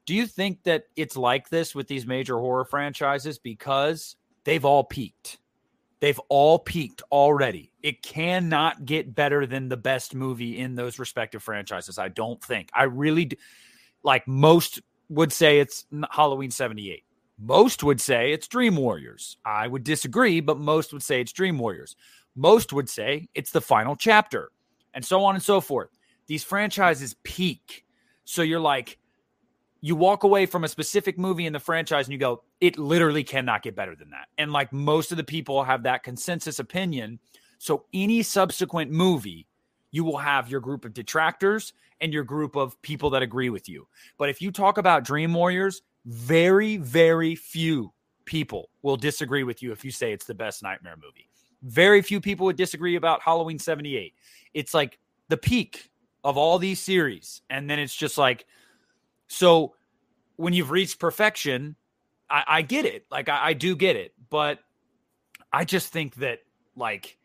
[0.05, 4.85] Do you think that it's like this with these major horror franchises because they've all
[4.85, 5.39] peaked?
[5.99, 7.73] They've all peaked already.
[7.83, 11.99] It cannot get better than the best movie in those respective franchises.
[11.99, 12.69] I don't think.
[12.73, 13.31] I really.
[14.01, 17.03] Like most would say it's Halloween 78.
[17.43, 19.37] Most would say it's Dream Warriors.
[19.43, 21.95] I would disagree, but most would say it's Dream Warriors.
[22.35, 24.51] Most would say it's the final chapter,
[24.93, 25.89] and so on and so forth.
[26.27, 27.83] These franchises peak.
[28.25, 28.99] So you're like,
[29.81, 33.23] you walk away from a specific movie in the franchise and you go, it literally
[33.23, 34.27] cannot get better than that.
[34.37, 37.19] And like most of the people have that consensus opinion.
[37.57, 39.47] So any subsequent movie,
[39.89, 43.67] you will have your group of detractors and your group of people that agree with
[43.67, 43.87] you.
[44.19, 47.93] But if you talk about Dream Warriors, very, very few
[48.25, 51.29] people will disagree with you if you say it's the best nightmare movie.
[51.63, 54.13] Very few people would disagree about Halloween 78.
[54.53, 55.89] It's like the peak
[56.23, 57.41] of all these series.
[57.49, 58.45] And then it's just like,
[59.27, 59.75] so
[60.37, 61.75] when you've reached perfection,
[62.29, 63.05] I, I get it.
[63.11, 64.13] Like, I, I do get it.
[64.29, 64.59] But
[65.53, 66.39] I just think that,
[66.75, 67.17] like,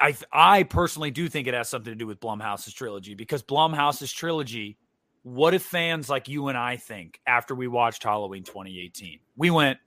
[0.00, 4.12] I I personally do think it has something to do with Blumhouse's trilogy because Blumhouse's
[4.12, 4.76] trilogy
[5.22, 9.78] what if fans like you and I think after we watched Halloween 2018, we went,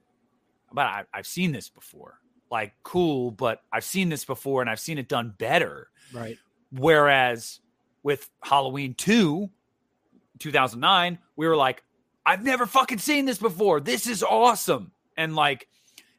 [0.72, 2.19] but I, I've seen this before.
[2.52, 5.89] Like, cool, but I've seen this before and I've seen it done better.
[6.13, 6.38] Right.
[6.72, 7.60] Whereas
[8.04, 9.50] with Halloween 2,
[10.39, 11.84] 2009, we were like,
[12.26, 13.80] I've never fucking seen this before.
[13.80, 14.91] This is awesome.
[15.17, 15.67] And like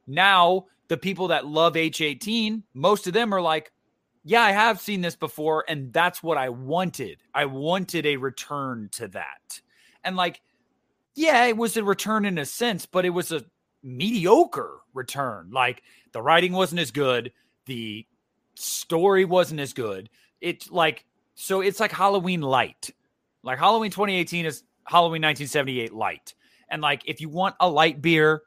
[0.07, 3.73] now, the people that love H18, most of them are like,
[4.25, 7.19] yeah, I have seen this before, and that's what I wanted.
[7.35, 9.61] I wanted a return to that.
[10.03, 10.41] And like,
[11.15, 13.45] yeah, it was a return in a sense, but it was a
[13.83, 15.51] mediocre return.
[15.53, 15.83] Like
[16.13, 17.33] the writing wasn't as good,
[17.67, 18.07] the
[18.55, 20.09] story wasn't as good.
[20.41, 22.91] It's like so it's like Halloween light.
[23.43, 26.35] Like Halloween 2018 is Halloween 1978 light.
[26.71, 28.43] And like if you want a light beer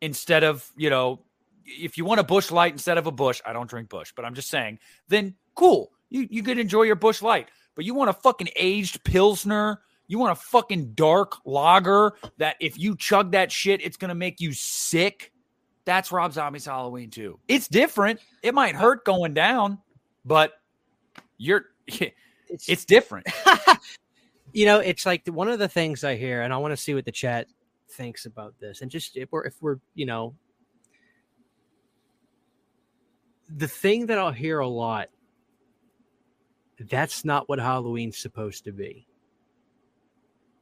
[0.00, 1.20] instead of, you know,
[1.64, 4.24] if you want a Busch Light instead of a Busch, I don't drink Busch, but
[4.24, 5.92] I'm just saying, then cool.
[6.10, 7.48] You you could enjoy your Busch Light.
[7.74, 12.78] But you want a fucking aged Pilsner, you want a fucking dark lager that if
[12.78, 15.32] you chug that shit, it's gonna make you sick.
[15.84, 17.38] That's Rob Zombie's Halloween 2.
[17.48, 18.20] It's different.
[18.42, 19.78] It might hurt going down,
[20.24, 20.52] but
[21.36, 23.26] you're it's, it's different.
[24.52, 26.94] you know, it's like one of the things I hear, and I want to see
[26.94, 27.48] what the chat
[27.90, 28.80] thinks about this.
[28.80, 30.34] And just if we're if we're, you know,
[33.48, 35.08] the thing that I'll hear a lot
[36.78, 39.06] that's not what Halloween's supposed to be.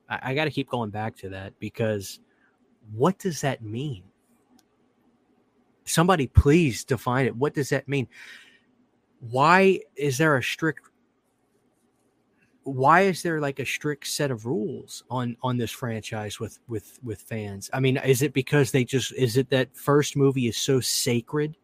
[0.09, 2.21] I, I got to keep going back to that because
[2.93, 4.05] what does that mean?
[5.85, 7.37] Somebody please define it.
[7.37, 8.09] What does that mean?
[9.21, 10.89] Why is there a strict
[12.65, 16.97] why is there like a strict set of rules on on this franchise with with
[17.03, 20.57] with fans i mean is it because they just is it that first movie is
[20.57, 21.57] so sacred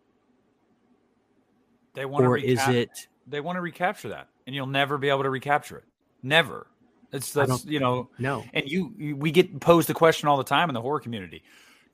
[1.98, 5.24] they want or is it they want to recapture that and you'll never be able
[5.24, 5.84] to recapture it.
[6.22, 6.68] Never.
[7.12, 8.44] It's that's you know no.
[8.52, 11.42] and you, you we get posed the question all the time in the horror community.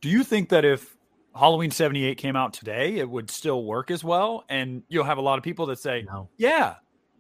[0.01, 0.95] Do you think that if
[1.35, 4.45] halloween 78 came out today it would still work as well?
[4.49, 6.29] And you'll have a lot of people that say no.
[6.37, 6.75] Yeah.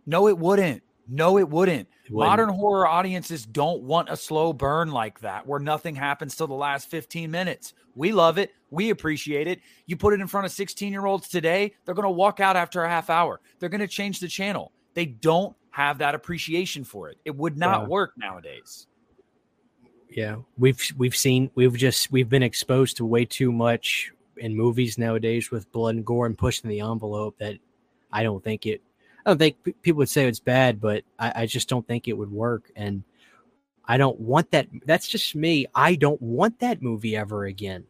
[0.07, 1.89] No it wouldn't no, it wouldn't.
[2.07, 2.31] It wouldn't.
[2.31, 6.55] Modern horror audiences don't want a slow burn like that where nothing happens till the
[6.55, 7.75] last 15 minutes.
[7.95, 8.53] We love it.
[8.71, 9.61] We appreciate it.
[9.87, 12.57] You put it in front of 16 year olds today, they're going to walk out
[12.57, 13.41] after a half hour.
[13.59, 14.73] They're going to change the channel.
[14.95, 17.19] They don't have that appreciation for it.
[17.25, 17.87] It would not Yeah.
[17.89, 18.87] work nowadays.
[20.11, 24.97] yeah we've we've seen we've just we've been exposed to way too much in movies
[24.99, 27.57] nowadays with blood and gore and pushing the envelope that
[28.13, 28.81] i don't think it
[29.25, 32.17] i don't think people would say it's bad but I, I just don't think it
[32.17, 33.03] would work and
[33.87, 37.85] i don't want that that's just me i don't want that movie ever again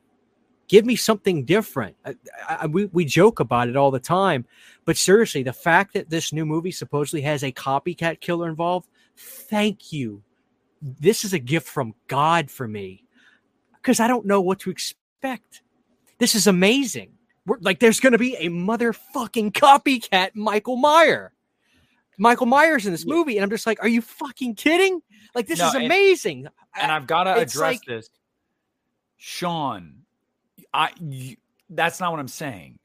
[0.66, 2.14] give me something different I,
[2.48, 4.46] I, we, we joke about it all the time
[4.84, 9.92] but seriously the fact that this new movie supposedly has a copycat killer involved thank
[9.92, 10.22] you
[10.84, 13.04] this is a gift from God for me
[13.76, 15.62] because I don't know what to expect.
[16.18, 17.13] This is amazing.
[17.46, 21.32] We're, like, there's going to be a motherfucking copycat Michael Meyer.
[22.18, 23.14] Michael Myers in this Yeah.
[23.14, 25.02] movie, and I'm just like, are you fucking kidding?
[25.34, 26.46] Like, this No, is and- amazing.
[26.80, 28.08] and I've got to address like- this.
[29.16, 30.04] Sean,
[30.72, 31.36] I you,
[31.70, 32.78] that's not what I'm saying.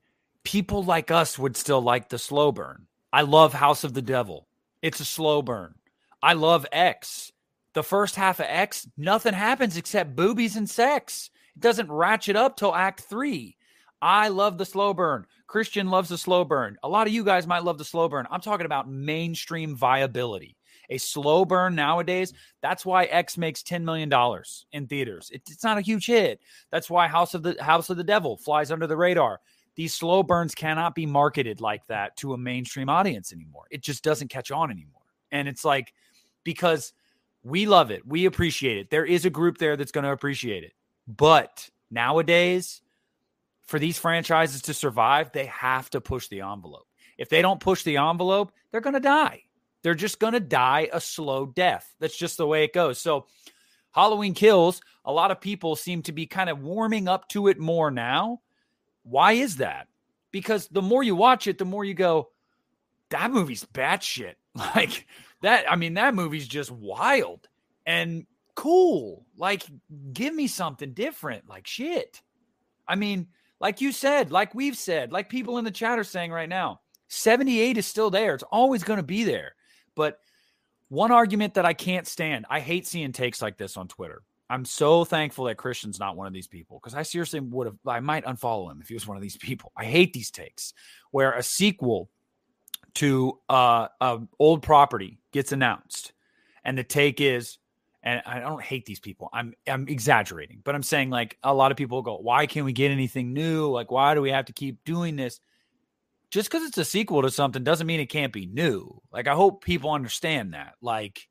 [0.43, 2.87] People like us would still like the slow burn.
[3.11, 4.47] I love House of the Devil.
[4.81, 5.75] It's a slow burn.
[6.23, 7.31] I love X.
[7.73, 11.29] The first half of X, nothing happens except boobies and sex.
[11.55, 13.57] It doesn't ratchet up till Act Three.
[14.01, 15.25] I love the slow burn.
[15.47, 16.77] Christian loves the slow burn.
[16.83, 18.27] A lot of you guys might love the slow burn.
[18.31, 20.55] I'm talking about mainstream viability.
[20.91, 25.29] A slow burn nowadays that's why X makes ten million dollars in theaters.
[25.31, 26.41] It, it's not a huge hit.
[26.71, 29.39] That's why House of the House of the Devil flies under the radar.
[29.75, 33.65] These slow burns cannot be marketed like that to a mainstream audience anymore.
[33.69, 35.03] It just doesn't catch on anymore.
[35.31, 35.93] And it's like
[36.43, 36.93] because
[37.43, 38.89] we love it, we appreciate it.
[38.89, 40.73] There is a group there that's going to appreciate it.
[41.07, 42.81] But nowadays,
[43.69, 46.87] for these franchises to survive, they have to push the envelope.
[47.19, 49.43] If they don't push the envelope, they're going to die.
[49.83, 51.87] They're just going to die a slow death.
[51.99, 52.99] That's just the way it goes.
[52.99, 53.27] So,
[53.91, 57.59] Halloween Kills, a lot of people seem to be kind of warming up to it
[57.59, 58.41] more now.
[59.03, 59.87] Why is that?
[60.31, 62.29] Because the more you watch it, the more you go,
[63.09, 64.33] that movie's batshit.
[64.75, 65.05] Like
[65.41, 67.47] that, I mean, that movie's just wild
[67.85, 69.27] and cool.
[69.37, 69.63] Like,
[70.11, 71.47] give me something different.
[71.47, 72.21] Like, shit.
[72.87, 73.27] I mean,
[73.59, 76.81] like you said, like we've said, like people in the chat are saying right now,
[77.09, 78.33] 78 is still there.
[78.33, 79.55] It's always going to be there.
[79.95, 80.19] But
[80.89, 84.23] one argument that I can't stand, I hate seeing takes like this on Twitter.
[84.49, 87.77] I'm so thankful that Christian's not one of these people because I seriously would have,
[87.85, 89.71] I might unfollow him if he was one of these people.
[89.77, 90.73] I hate these takes
[91.11, 92.09] where a sequel
[92.95, 96.13] to uh, a old property gets announced,
[96.63, 97.58] and the take is,
[98.03, 99.29] and I don't hate these people.
[99.33, 102.73] I'm I'm exaggerating, but I'm saying like a lot of people go, why can't we
[102.73, 103.69] get anything new?
[103.69, 105.39] Like, why do we have to keep doing this?
[106.31, 109.01] Just because it's a sequel to something doesn't mean it can't be new.
[109.11, 110.75] Like, I hope people understand that.
[110.79, 111.27] Like,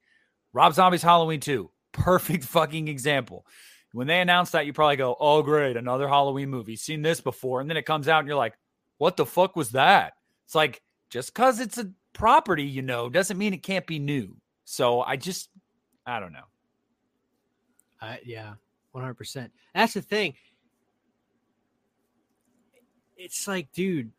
[0.52, 3.46] Rob Zombie's Halloween 2, perfect fucking example.
[3.92, 6.76] When they announce that, you probably go, oh, great, another Halloween movie.
[6.76, 7.60] Seen this before.
[7.60, 8.54] And then it comes out and you're like,
[8.98, 10.14] what the fuck was that?
[10.46, 14.36] It's like, just because it's a property, you know, doesn't mean it can't be new.
[14.64, 15.48] So I just,
[16.04, 16.44] I don't know.
[18.00, 18.54] Uh, yeah,
[18.92, 19.52] one hundred percent.
[19.74, 20.34] That's the thing.
[23.16, 24.12] It's like, dude,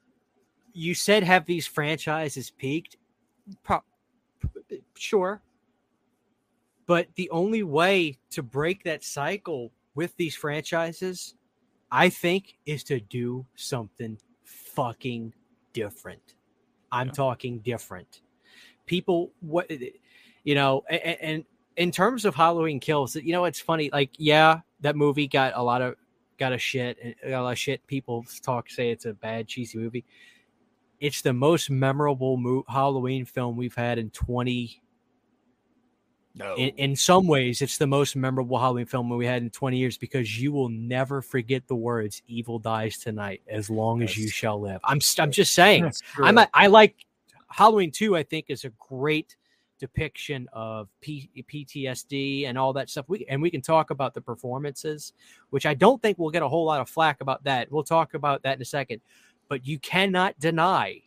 [0.73, 2.97] you said have these franchises peaked?
[3.63, 3.83] Pro-
[4.95, 5.41] sure,
[6.85, 11.35] but the only way to break that cycle with these franchises,
[11.91, 15.33] I think, is to do something fucking
[15.73, 16.35] different.
[16.91, 17.13] I'm Yeah.
[17.13, 18.21] talking different.
[18.85, 19.71] People, what
[20.43, 21.45] you know, and, and
[21.79, 23.89] in terms of Halloween kills, you know, it's funny.
[23.91, 25.95] Like, yeah, that movie got a lot of
[26.37, 27.87] got a shit, got a lot of shit.
[27.87, 30.05] People talk say it's a bad cheesy movie.
[30.99, 34.81] It's the most memorable mo- Halloween film we've had in twenty.
[36.35, 36.53] No.
[36.55, 39.97] In, in some ways, it's the most memorable Halloween film we had in twenty years
[39.97, 44.59] because you will never forget the words "Evil dies tonight" as long as you shall
[44.59, 44.81] live.
[44.83, 45.93] I'm I'm just saying.
[46.21, 47.05] I'm a, I like
[47.47, 49.35] Halloween 2 I think is a great
[49.79, 53.05] depiction of P, PTSD and all that stuff.
[53.07, 55.13] We and we can talk about the performances,
[55.49, 57.71] which I don't think we'll get a whole lot of flack about that.
[57.71, 59.01] We'll talk about that in a second.
[59.47, 61.01] But you cannot deny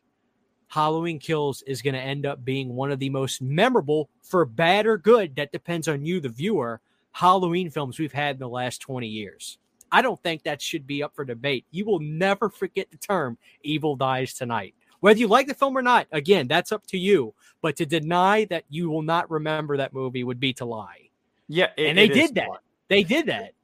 [0.73, 4.87] Halloween Kills is going to end up being one of the most memorable, for bad
[4.87, 6.81] or good, that depends on you, the viewer,
[7.12, 9.59] Halloween films we've had in the last 20 years.
[9.93, 11.66] I don't think that should be up for debate.
[11.70, 14.75] You will never forget the term Evil Dies Tonight.
[15.01, 17.35] Whether you like the film or not, again, that's up to you.
[17.63, 21.09] But to deny that you will not remember that movie would be to lie.
[21.49, 21.69] Yeah.
[21.77, 22.49] It, and they did that.
[22.89, 23.55] They did that.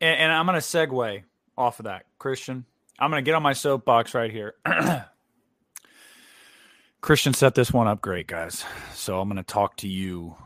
[0.00, 1.22] And, and I'm going to segue
[1.56, 2.64] off of that, Christian.
[2.98, 4.54] I'm going to get on my soapbox right here.
[7.00, 8.64] Christian set this one up great, guys.
[8.94, 10.36] So I'm going to talk to you.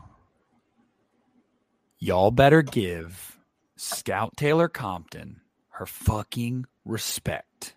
[1.99, 3.37] Y'all better give
[3.75, 7.75] Scout Taylor Compton her fucking respect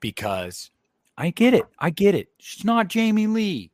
[0.00, 0.70] because
[1.16, 1.64] I get it.
[1.78, 2.28] I get it.
[2.38, 3.70] She's not Jamie Lee.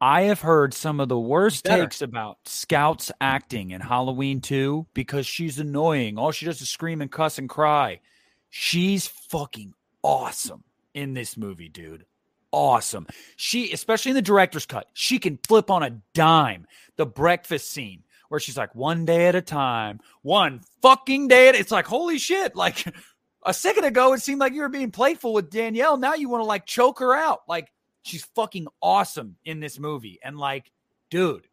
[0.00, 5.26] I have heard some of the worst takes about Scout's acting in Halloween 2 because
[5.26, 6.16] she's annoying.
[6.18, 8.00] All she does is scream and cuss and cry.
[8.48, 12.06] She's fucking awesome in this movie, dude
[12.52, 13.06] awesome.
[13.36, 16.66] She, especially in the director's cut, she can flip on a dime.
[16.96, 21.54] The breakfast scene where she's like, one day at a time, one fucking day at
[21.54, 22.54] it's like, holy shit.
[22.54, 22.84] Like
[23.44, 25.96] a second ago, it seemed like you were being playful with Danielle.
[25.96, 27.40] Now you want to like choke her out.
[27.48, 27.72] Like
[28.02, 30.18] she's fucking awesome in this movie.
[30.22, 30.70] And like,
[31.10, 31.46] dude,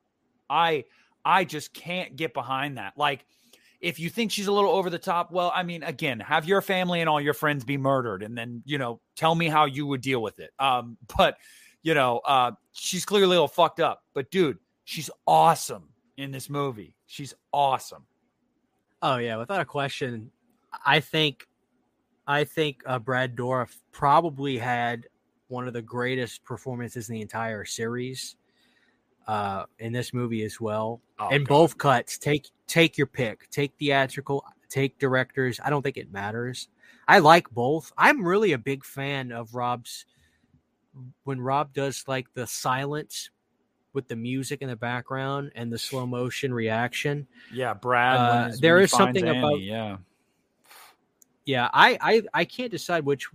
[0.49, 0.85] I
[1.25, 2.93] I just can't get behind that.
[2.97, 3.25] Like,
[3.79, 6.61] if you think she's a little over the top, well, I mean, again, have your
[6.61, 9.85] family and all your friends be murdered, and then you know, tell me how you
[9.85, 10.51] would deal with it.
[10.59, 11.37] Um, but
[11.83, 14.03] you know, uh, she's clearly a little fucked up.
[14.13, 16.95] But dude, she's awesome in this movie.
[17.05, 18.05] She's awesome.
[19.01, 20.31] Oh yeah, without a question.
[20.85, 21.47] I think,
[22.25, 25.07] I think uh, Brad Dourif probably had
[25.47, 28.35] one of the greatest performances in the entire series
[29.27, 31.01] uh, in this movie as well.
[31.19, 31.49] Oh, in God.
[31.49, 33.49] both cuts, take take your pick.
[33.49, 35.59] Take theatrical, take directors.
[35.63, 36.69] I don't think it matters.
[37.07, 37.91] I like both.
[37.97, 40.05] I'm really a big fan of Rob's
[41.23, 43.29] when Rob does like the silence
[43.93, 47.27] with the music in the background and the slow motion reaction.
[47.53, 48.17] Yeah, Brad.
[48.17, 49.97] Uh, there is something Annie, about yeah,
[51.45, 51.69] yeah.
[51.73, 53.27] I I I can't decide which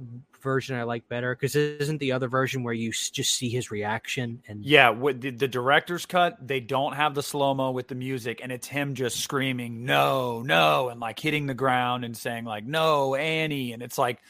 [0.42, 4.42] version I like better because isn't the other version where you just see his reaction
[4.48, 7.94] and yeah, with the, the director's cut, they don't have the slow mo with the
[7.94, 12.44] music, and it's him just screaming no, no, and like hitting the ground and saying
[12.44, 14.20] like no, Annie, and it's like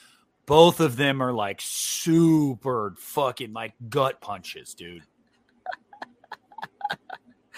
[0.46, 5.02] both of them are like super fucking like gut punches, dude.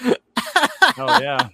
[0.05, 1.49] oh yeah.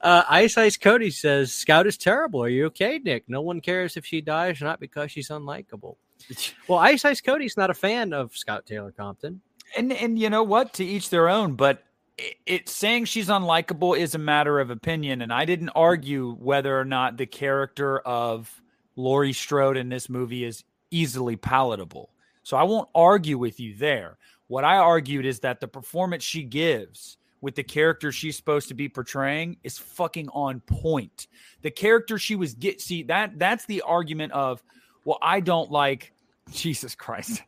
[0.00, 2.42] Uh, Ice Ice Cody says Scout is terrible.
[2.42, 3.24] Are you okay, Nick?
[3.28, 5.96] No one cares if she dies, not because she's unlikable.
[6.68, 9.40] well, Ice Ice Cody's not a fan of Scout Taylor Compton.
[9.76, 10.72] And and you know what?
[10.74, 11.54] To each their own.
[11.54, 11.84] But
[12.16, 15.20] it, it saying she's unlikable is a matter of opinion.
[15.20, 18.62] And I didn't argue whether or not the character of
[18.96, 22.10] Laurie Strode in this movie is easily palatable.
[22.42, 24.16] So I won't argue with you there.
[24.46, 28.74] What I argued is that the performance she gives with the character she's supposed to
[28.74, 31.28] be portraying is fucking on point.
[31.62, 34.62] The character she was get see that that's the argument of
[35.04, 36.12] well I don't like
[36.52, 37.42] Jesus Christ.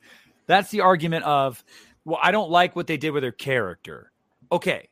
[0.47, 1.63] That's the argument of
[2.05, 4.13] well I don't like what they did with her character.
[4.51, 4.89] Okay.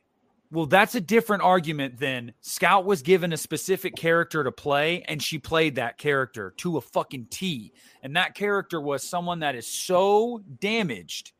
[0.53, 5.23] Well, that's a different argument than Scout was given a specific character to play and
[5.23, 7.71] she played that character to a fucking T.
[8.03, 11.31] And that character was someone that is so damaged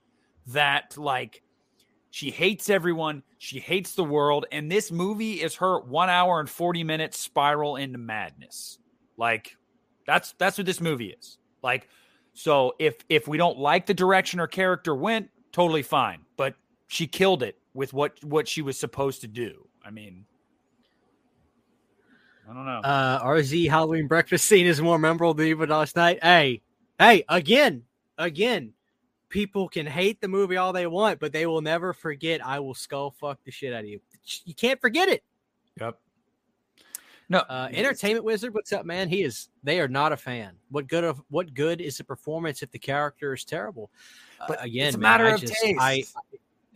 [0.48, 1.44] that like
[2.12, 3.24] she hates everyone.
[3.38, 4.46] She hates the world.
[4.52, 8.78] And this movie is her one hour and 40 minutes spiral into madness.
[9.18, 9.56] Like,
[10.06, 11.38] that's that's what this movie is.
[11.64, 11.88] Like,
[12.34, 16.20] so if if we don't like the direction her character went, totally fine.
[16.36, 16.56] But
[16.88, 19.68] she killed it with what what she was supposed to do.
[19.84, 20.26] I mean,
[22.50, 22.82] I don't know.
[22.84, 26.22] Uh, RZ Halloween breakfast scene is more memorable than even last night.
[26.22, 26.62] Hey,
[27.00, 27.84] hey, again,
[28.18, 28.74] again,
[29.32, 32.76] people can hate the movie all they want, but they will never forget I will
[32.76, 34.00] skull fuck the shit out of you.
[34.46, 35.24] You can't forget it.
[35.80, 35.98] Yep.
[37.30, 39.08] No, uh, Entertainment Wizard, what's up, man?
[39.08, 39.48] He is.
[39.64, 40.52] They are not a fan.
[40.70, 43.90] What good of what good is the performance if the character is terrible?
[44.40, 45.80] Uh, but uh, again, it's a matter man, of just, taste.
[45.80, 46.04] I,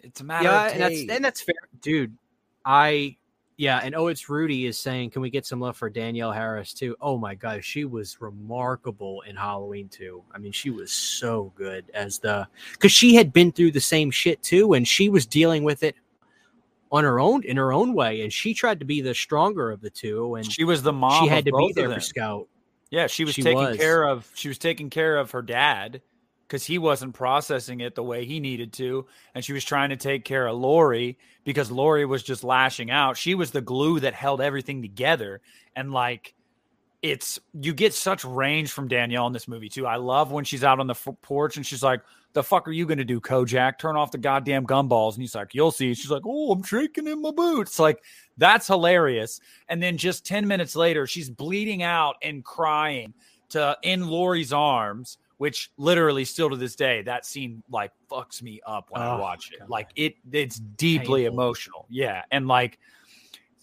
[0.01, 0.81] it's a matter yeah, of taste.
[0.81, 2.17] And that's, and that's fair, dude.
[2.63, 3.17] I
[3.57, 6.73] yeah, and oh, it's Rudy is saying, can we get some love for Danielle Harris
[6.73, 6.95] too?
[6.99, 10.23] Oh my god, she was remarkable in Halloween too.
[10.33, 14.11] I mean, she was so good as the because she had been through the same
[14.11, 15.95] shit too, and she was dealing with it
[16.91, 19.79] on her own in her own way, and she tried to be the stronger of
[19.79, 21.23] the two, and she was the mom.
[21.23, 22.49] She had to be there for Scout.
[22.91, 23.77] Yeah, she was she taking was.
[23.77, 24.29] care of.
[24.35, 26.01] She was taking care of her dad
[26.47, 29.05] because he wasn't processing it the way he needed to.
[29.33, 33.17] And she was trying to take care of Laurie because Laurie was just lashing out.
[33.17, 35.41] She was the glue that held everything together.
[35.75, 36.33] And like,
[37.01, 39.85] it's you get such range from Danielle in this movie too.
[39.85, 42.01] I love when she's out on the f- porch and she's like,
[42.33, 43.79] the fuck are you going to do, Kojak?
[43.79, 45.13] Turn off the goddamn gumballs.
[45.13, 45.93] And he's like, you'll see.
[45.93, 47.79] She's like, oh, I'm shaking in my boots.
[47.79, 48.03] Like,
[48.37, 49.39] that's hilarious.
[49.69, 53.13] And then just 10 minutes later, she's bleeding out and crying
[53.49, 58.61] to in Laurie's arms, which literally still to this day, that scene like fucks me
[58.65, 59.59] up when oh, I watch it.
[59.59, 59.69] God.
[59.69, 61.39] Like it, it's deeply Painful.
[61.39, 61.85] emotional.
[61.89, 62.23] Yeah.
[62.31, 62.79] And like,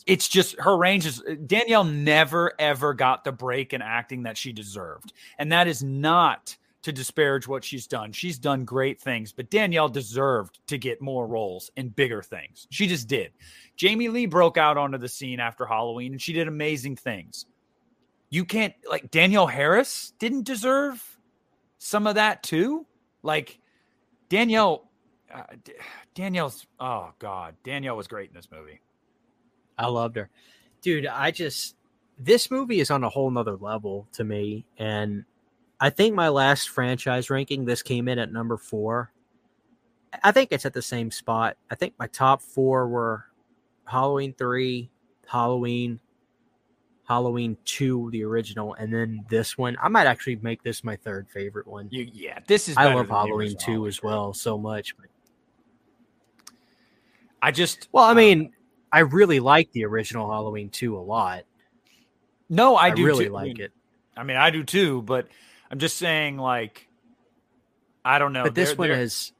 [0.06, 4.52] it's just her range is Danielle never ever got the break in acting that she
[4.52, 5.12] deserved.
[5.38, 8.10] And that is not to disparage what she's done.
[8.10, 12.66] She's done great things, but Danielle deserved to get more roles and bigger things.
[12.70, 13.30] She just did.
[13.76, 17.46] Jamie Lee broke out onto the scene after Halloween and she did amazing things.
[18.30, 21.11] You can't, like, Danielle Harris didn't deserve
[21.82, 22.86] some of that too.
[23.22, 23.58] Like,
[24.28, 24.88] Danielle,
[25.32, 25.42] uh,
[26.14, 28.80] Danielle's, oh God, Danielle was great in this movie.
[29.76, 30.30] I loved her.
[30.80, 31.76] Dude, I just,
[32.18, 34.64] this movie is on a whole nother level to me.
[34.78, 35.24] And
[35.80, 39.12] I think my last franchise ranking, this came in at number four.
[40.22, 41.56] I think it's at the same spot.
[41.70, 43.24] I think my top four were
[43.84, 44.90] Halloween 3,
[45.26, 46.00] Halloween,
[47.12, 49.76] Halloween 2, the original, and then this one.
[49.82, 51.88] I might actually make this my third favorite one.
[51.90, 52.76] You, yeah, this is.
[52.78, 54.96] I love Halloween 2 Halloween as well so much.
[54.96, 55.06] But...
[57.42, 57.88] I just.
[57.92, 58.52] Well, I uh, mean,
[58.90, 61.42] I really like the original Halloween 2 a lot.
[62.48, 63.32] No, I, I do really too.
[63.32, 63.72] like I mean, it.
[64.16, 65.28] I mean, I do too, but
[65.70, 66.88] I'm just saying, like,
[68.06, 68.44] I don't know.
[68.44, 69.00] But this they're, one they're...
[69.00, 69.32] is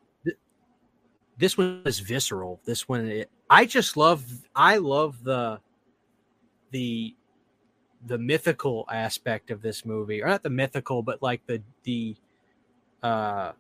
[1.39, 2.61] this one is visceral.
[2.67, 4.23] This one, it, I just love.
[4.55, 5.61] I love the
[6.71, 7.17] the
[8.07, 12.17] the mythical aspect of this movie, or not the mythical, but like the the
[13.03, 13.53] uh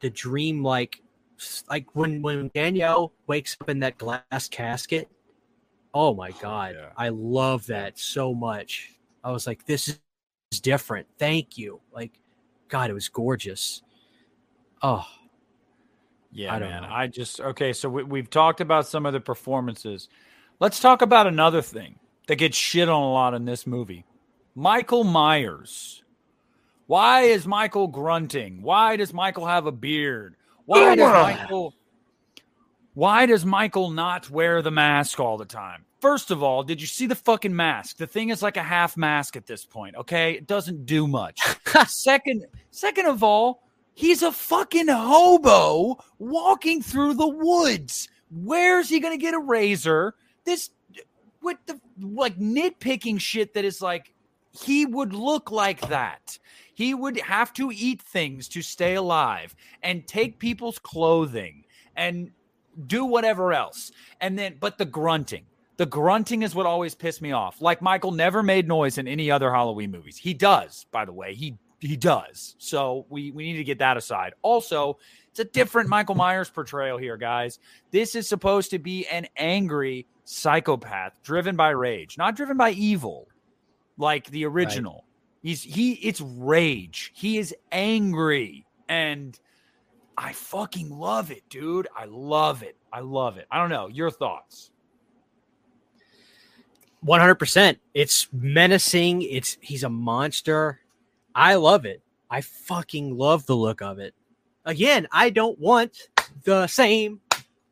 [0.00, 1.02] the dream like
[1.68, 5.08] like when when Danielle wakes up in that glass casket.
[5.94, 6.90] Oh my god, yeah.
[6.96, 8.94] I love that so much.
[9.24, 11.06] I was like, this is different.
[11.18, 11.80] Thank you.
[11.92, 12.20] Like,
[12.68, 13.82] God, it was gorgeous.
[14.82, 15.06] Oh,
[16.30, 16.82] yeah, I man.
[16.82, 16.88] Know.
[16.90, 17.72] I just okay.
[17.72, 20.08] So we, we've talked about some of the performances.
[20.60, 21.98] Let's talk about another thing
[22.28, 24.04] that gets shit on a lot in this movie.
[24.54, 26.02] Michael Myers.
[26.86, 28.62] Why is Michael grunting?
[28.62, 30.36] Why does Michael have a beard?
[30.64, 31.74] Why does Michael
[32.98, 35.84] why does Michael not wear the mask all the time?
[36.00, 37.96] First of all, did you see the fucking mask?
[37.96, 40.32] The thing is like a half mask at this point, okay?
[40.32, 41.38] It doesn't do much.
[41.86, 43.62] second, second of all,
[43.94, 48.08] he's a fucking hobo walking through the woods.
[48.32, 50.16] Where's he going to get a razor?
[50.44, 50.70] This
[51.42, 54.14] with the like nitpicking shit that is like
[54.50, 56.38] he would look like that.
[56.74, 61.64] He would have to eat things to stay alive and take people's clothing
[61.96, 62.30] and
[62.86, 63.90] do whatever else.
[64.20, 65.44] And then, but the grunting,
[65.76, 67.60] the grunting is what always pissed me off.
[67.60, 70.16] Like Michael never made noise in any other Halloween movies.
[70.16, 71.34] He does, by the way.
[71.34, 72.56] He he does.
[72.58, 74.34] So we we need to get that aside.
[74.42, 74.98] Also,
[75.38, 77.60] it's a different Michael Myers portrayal here, guys.
[77.92, 83.28] This is supposed to be an angry psychopath driven by rage, not driven by evil,
[83.96, 84.94] like the original.
[84.94, 85.02] Right.
[85.42, 87.12] He's he it's rage.
[87.14, 89.38] He is angry and
[90.16, 91.86] I fucking love it, dude.
[91.96, 92.76] I love it.
[92.92, 93.46] I love it.
[93.48, 93.86] I don't know.
[93.86, 94.72] Your thoughts?
[97.06, 97.76] 100%.
[97.94, 99.22] It's menacing.
[99.22, 100.80] It's he's a monster.
[101.32, 102.02] I love it.
[102.28, 104.14] I fucking love the look of it.
[104.64, 106.08] Again, I don't want
[106.44, 107.20] the same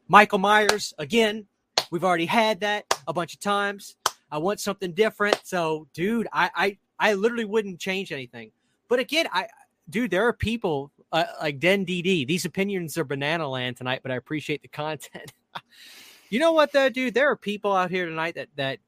[0.08, 1.46] Michael Myers again.
[1.90, 3.96] We've already had that a bunch of times.
[4.30, 5.40] I want something different.
[5.44, 8.50] So, dude, I I I literally wouldn't change anything.
[8.88, 9.48] But again, I
[9.88, 12.26] dude, there are people uh, like Den DD.
[12.26, 15.32] These opinions are banana land tonight, but I appreciate the content.
[16.30, 17.14] you know what though, dude?
[17.14, 18.78] There are people out here tonight that that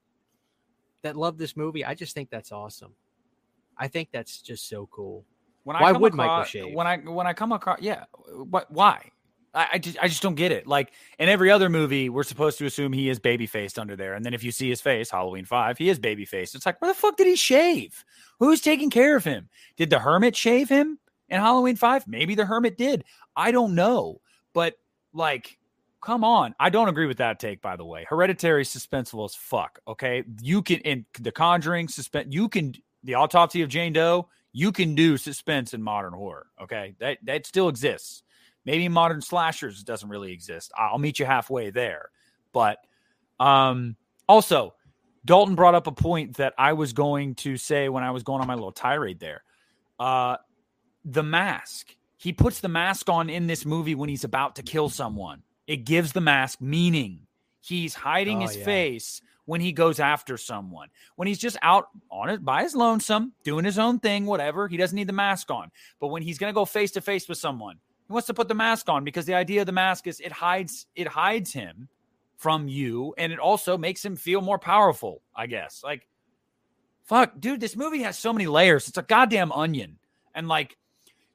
[1.03, 1.85] that love this movie.
[1.85, 2.95] I just think that's awesome.
[3.77, 5.25] I think that's just so cool.
[5.69, 6.75] When why would across, Michael shave?
[6.75, 8.71] When I when I come across, yeah, what?
[8.71, 9.11] Why?
[9.53, 10.67] I, I, just I just don't get it.
[10.67, 14.15] Like in every other movie, we're supposed to assume he is baby faced under there,
[14.15, 16.55] and then if you see his face, Halloween Five, he is baby faced.
[16.55, 18.03] It's like where the fuck did he shave?
[18.39, 19.51] Who's taking care of him?
[19.77, 20.99] Did the hermit shave him
[21.29, 22.09] in Halloween Five?
[22.09, 23.05] Maybe the hermit did.
[23.37, 24.23] I don't know,
[24.55, 24.73] but
[25.13, 25.59] like,
[26.01, 26.55] come on.
[26.59, 27.61] I don't agree with that take.
[27.61, 29.81] By the way, Hereditary suspenseful as fuck.
[29.87, 32.29] Okay, you can in The Conjuring suspense.
[32.31, 32.73] You can
[33.05, 34.31] the autopsy of Jane Doe.
[34.59, 36.47] You can do suspense in modern horror.
[36.61, 38.23] Okay, that that still exists
[38.69, 40.73] Maybe modern slashers doesn't really exist.
[40.77, 42.11] I'll meet you halfway there.
[42.53, 42.77] But
[43.41, 43.97] um,
[44.29, 44.75] also,
[45.25, 48.43] Dalton brought up a point that I was going to say when I was going
[48.43, 49.43] on my little tirade there.
[49.99, 50.37] Uh,
[51.03, 51.97] the mask.
[52.19, 55.45] He puts the mask on in this movie when he's about to kill someone.
[55.67, 57.21] It gives the mask meaning.
[57.63, 58.65] He's hiding oh, his yeah.
[58.67, 60.89] face when he goes after someone.
[61.17, 64.77] When he's just out on it by his lonesome, doing his own thing, whatever, he
[64.77, 65.71] doesn't need the mask on.
[66.01, 67.77] But when he's going to go face to face with someone,
[68.07, 70.33] He wants to put the mask on because the idea of the mask is it
[70.33, 71.89] hides it hides him
[72.37, 75.81] from you and it also makes him feel more powerful, I guess.
[75.83, 76.07] Like
[77.05, 78.87] fuck, dude, this movie has so many layers.
[78.87, 79.99] It's a goddamn onion.
[80.35, 80.77] And like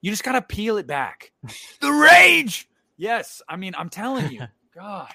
[0.01, 1.31] you just got to peel it back.
[1.81, 2.69] the rage.
[2.95, 4.41] Yes, I mean, I'm telling you.
[4.75, 5.09] God.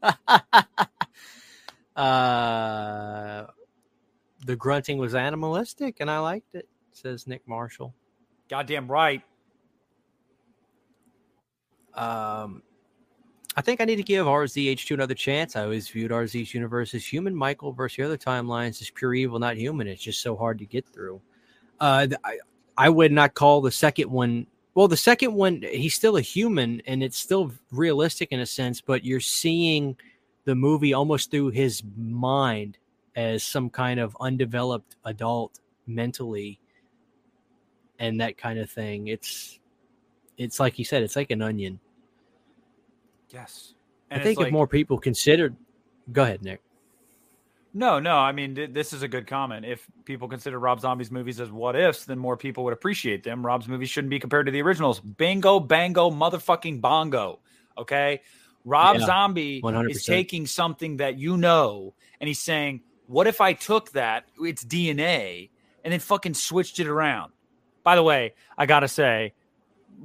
[2.00, 3.46] uh
[4.46, 7.94] the grunting was animalistic and I liked it, says Nick Marshall.
[8.48, 9.22] Goddamn right.
[11.94, 12.62] Um,
[13.56, 15.56] I think I need to give RZH2 another chance.
[15.56, 17.34] I always viewed RZ's universe as human.
[17.34, 19.86] Michael versus the other timelines is pure evil, not human.
[19.86, 21.20] It's just so hard to get through.
[21.78, 22.38] Uh, I,
[22.76, 24.46] I would not call the second one.
[24.74, 28.80] Well, the second one, he's still a human and it's still realistic in a sense,
[28.80, 29.96] but you're seeing
[30.44, 32.78] the movie almost through his mind
[33.16, 36.60] as some kind of undeveloped adult mentally
[37.98, 39.08] and that kind of thing.
[39.08, 39.58] It's
[40.38, 41.80] it's like you said, it's like an onion.
[43.28, 43.74] Yes.
[44.10, 45.54] And I think like, if more people considered,
[46.12, 46.62] go ahead, Nick.
[47.72, 48.16] No, no.
[48.16, 49.64] I mean, th- this is a good comment.
[49.64, 53.46] If people consider Rob Zombie's movies as what ifs, then more people would appreciate them.
[53.46, 54.98] Rob's movies shouldn't be compared to the originals.
[54.98, 57.38] Bingo, bango, motherfucking bongo.
[57.78, 58.22] Okay.
[58.64, 59.90] Rob yeah, Zombie 100%.
[59.90, 64.64] is taking something that you know and he's saying, what if I took that, its
[64.64, 65.50] DNA,
[65.82, 67.32] and then fucking switched it around?
[67.82, 69.32] By the way, I got to say,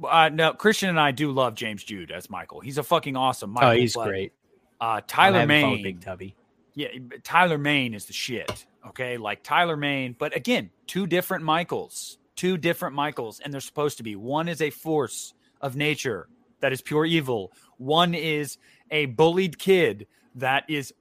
[0.02, 2.60] uh, no, Christian and I do love James Jude as Michael.
[2.60, 3.50] He's a fucking awesome.
[3.50, 4.32] Michael, oh, he's but, great.
[4.80, 6.34] Uh, Tyler Mane, Big Tubby.
[6.74, 6.88] Yeah,
[7.22, 8.66] Tyler Mane is the shit.
[8.88, 13.96] Okay, like Tyler Mane, but again, two different Michaels, two different Michaels, and they're supposed
[13.98, 14.16] to be.
[14.16, 16.28] One is a force of nature
[16.60, 17.52] that is pure evil.
[17.78, 18.58] One is
[18.90, 20.92] a bullied kid that is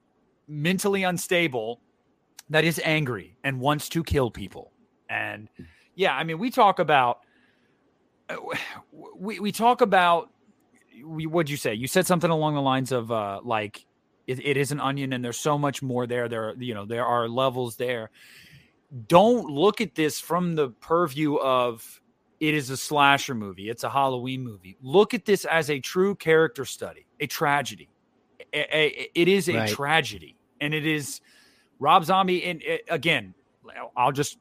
[0.48, 1.82] mentally unstable,
[2.50, 4.72] that is angry and wants to kill people.
[5.10, 5.50] And
[5.96, 7.20] yeah, I mean, we talk about
[9.16, 10.30] we we talk about
[11.04, 11.74] what'd you say?
[11.74, 13.86] You said something along the lines of uh, like
[14.28, 16.28] it, it is an onion, and there's so much more there.
[16.28, 18.10] There, you know, there are levels there.
[19.08, 22.02] Don't look at this from the purview of
[22.40, 23.70] it is a slasher movie.
[23.70, 24.78] It's a Halloween movie.
[24.82, 27.90] Look at this as a true character study, a tragedy.
[28.54, 29.70] A, a, it is a right.
[29.70, 31.22] tragedy, and it is
[31.80, 32.44] Rob Zombie.
[32.44, 33.34] And it, again,
[33.98, 34.38] I'll just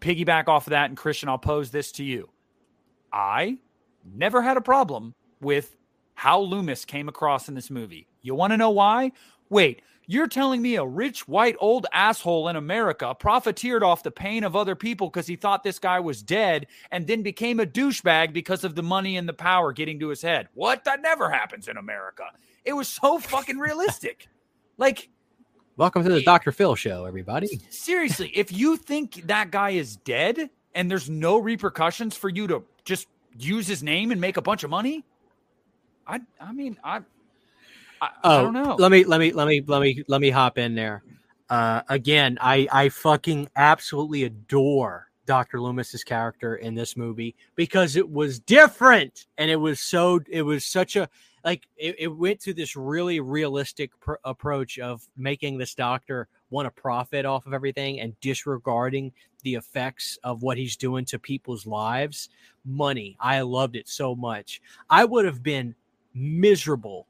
[0.00, 2.28] piggyback off of that, and Christian, I'll pose this to you
[3.12, 3.58] I
[4.04, 5.76] never had a problem with
[6.14, 8.08] how Loomis came across in this movie.
[8.22, 9.12] You want to know why?
[9.48, 14.42] Wait, you're telling me a rich white old asshole in America profiteered off the pain
[14.42, 18.32] of other people because he thought this guy was dead and then became a douchebag
[18.32, 20.48] because of the money and the power getting to his head.
[20.54, 20.84] What?
[20.84, 22.24] That never happens in America.
[22.64, 24.26] It was so fucking realistic.
[24.80, 25.08] Like,
[25.76, 26.52] welcome to the Dr.
[26.52, 27.60] Phil show, everybody.
[27.68, 32.62] Seriously, if you think that guy is dead and there's no repercussions for you to
[32.84, 35.04] just use his name and make a bunch of money?
[36.06, 37.00] I I mean I
[38.00, 38.76] I, oh, I don't know.
[38.78, 41.02] Let me let me let me let me let me hop in there.
[41.50, 45.60] Uh, again, I I fucking absolutely adore Dr.
[45.60, 50.64] Loomis's character in this movie because it was different and it was so it was
[50.64, 51.08] such a
[51.44, 56.66] like it, it went to this really realistic pr- approach of making this doctor want
[56.66, 61.66] to profit off of everything and disregarding the effects of what he's doing to people's
[61.66, 62.28] lives.
[62.64, 63.16] Money.
[63.20, 64.60] I loved it so much.
[64.90, 65.74] I would have been
[66.14, 67.06] miserable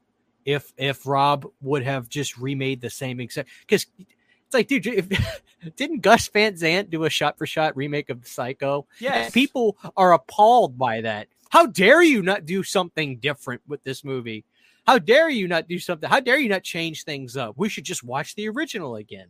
[0.49, 5.41] if if Rob would have just remade the same exact because it's like, dude, if,
[5.75, 8.87] didn't Gus Van Sant do a shot for shot remake of Psycho?
[8.99, 9.31] Yes.
[9.31, 11.27] People are appalled by that.
[11.49, 14.43] How dare you not do something different with this movie?
[14.87, 16.09] How dare you not do something?
[16.09, 17.53] How dare you not change things up?
[17.57, 19.27] We should just watch the original again.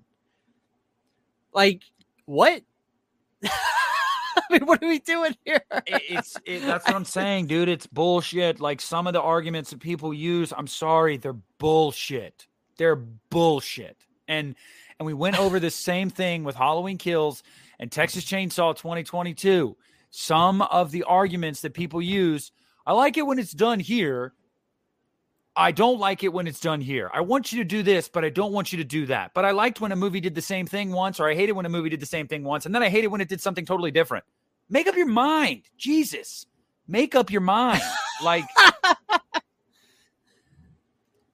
[1.51, 1.81] Like,
[2.23, 2.61] what?
[4.51, 5.61] Mean, what are we doing here?
[5.85, 7.69] it's it, that's what I'm saying, dude.
[7.69, 8.59] It's bullshit.
[8.59, 12.47] Like some of the arguments that people use, I'm sorry, they're bullshit.
[12.77, 13.97] They're bullshit.
[14.27, 14.55] And
[14.99, 17.43] and we went over the same thing with Halloween Kills
[17.79, 19.77] and Texas Chainsaw 2022.
[20.09, 22.51] Some of the arguments that people use,
[22.85, 24.33] I like it when it's done here.
[25.55, 27.11] I don't like it when it's done here.
[27.13, 29.31] I want you to do this, but I don't want you to do that.
[29.33, 31.65] But I liked when a movie did the same thing once, or I hated when
[31.65, 33.65] a movie did the same thing once, and then I hated when it did something
[33.65, 34.23] totally different.
[34.69, 35.63] Make up your mind.
[35.77, 36.45] Jesus.
[36.87, 37.81] Make up your mind.
[38.23, 38.45] like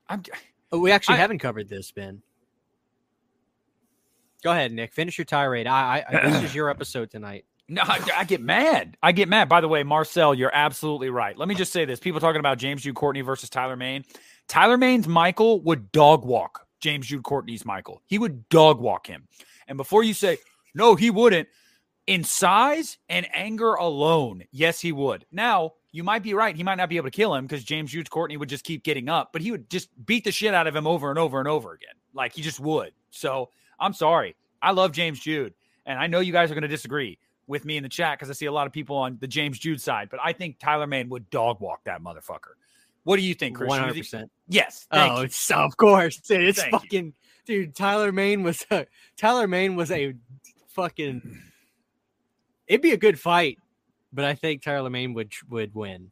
[0.08, 0.24] I'm
[0.72, 2.22] oh, we actually I, haven't covered this, Ben.
[4.44, 4.94] Go ahead, Nick.
[4.94, 5.68] Finish your tirade.
[5.68, 7.46] I, I this is your episode tonight.
[7.68, 8.96] No, I, I, get mad.
[9.02, 9.50] I get mad.
[9.50, 11.36] By the way, Marcel, you're absolutely right.
[11.36, 14.04] Let me just say this: people talking about James Jude Courtney versus Tyler Mane.
[14.48, 18.04] Tyler Mane's Michael would dog walk James Jude Courtney's Michael.
[18.06, 19.28] He would dog walk him.
[19.68, 20.38] And before you say
[20.76, 21.48] no, he wouldn't.
[22.08, 25.26] In size and anger alone, yes, he would.
[25.32, 26.56] Now you might be right.
[26.56, 28.84] He might not be able to kill him because James Jude Courtney would just keep
[28.84, 31.40] getting up, but he would just beat the shit out of him over and over
[31.40, 31.96] and over again.
[32.14, 32.92] Like he just would.
[33.10, 33.50] So
[33.80, 34.36] I'm sorry.
[34.62, 35.54] I love James Jude.
[35.86, 38.30] And I know you guys are going to disagree with me in the chat because
[38.30, 40.88] I see a lot of people on the James Jude side, but I think Tyler
[40.88, 42.54] Mane would dog walk that motherfucker.
[43.04, 43.70] What do you think, Chris?
[43.70, 44.32] One hundred percent.
[44.48, 44.88] Yes.
[44.92, 46.20] oh, it's, of course.
[46.28, 47.14] It's thank fucking you.
[47.46, 47.76] dude.
[47.76, 50.16] Tyler Mane was a Tyler Mane was a
[50.70, 51.22] fucking.
[52.68, 53.60] It'd be a good fight,
[54.12, 56.12] but I think Tyler Mane would would win.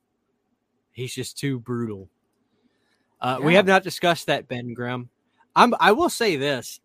[0.92, 2.10] He's just too brutal.
[3.20, 3.46] Uh, yeah.
[3.46, 5.10] We have not discussed that Ben Grimm.
[5.56, 5.74] I'm.
[5.80, 6.80] I will say this.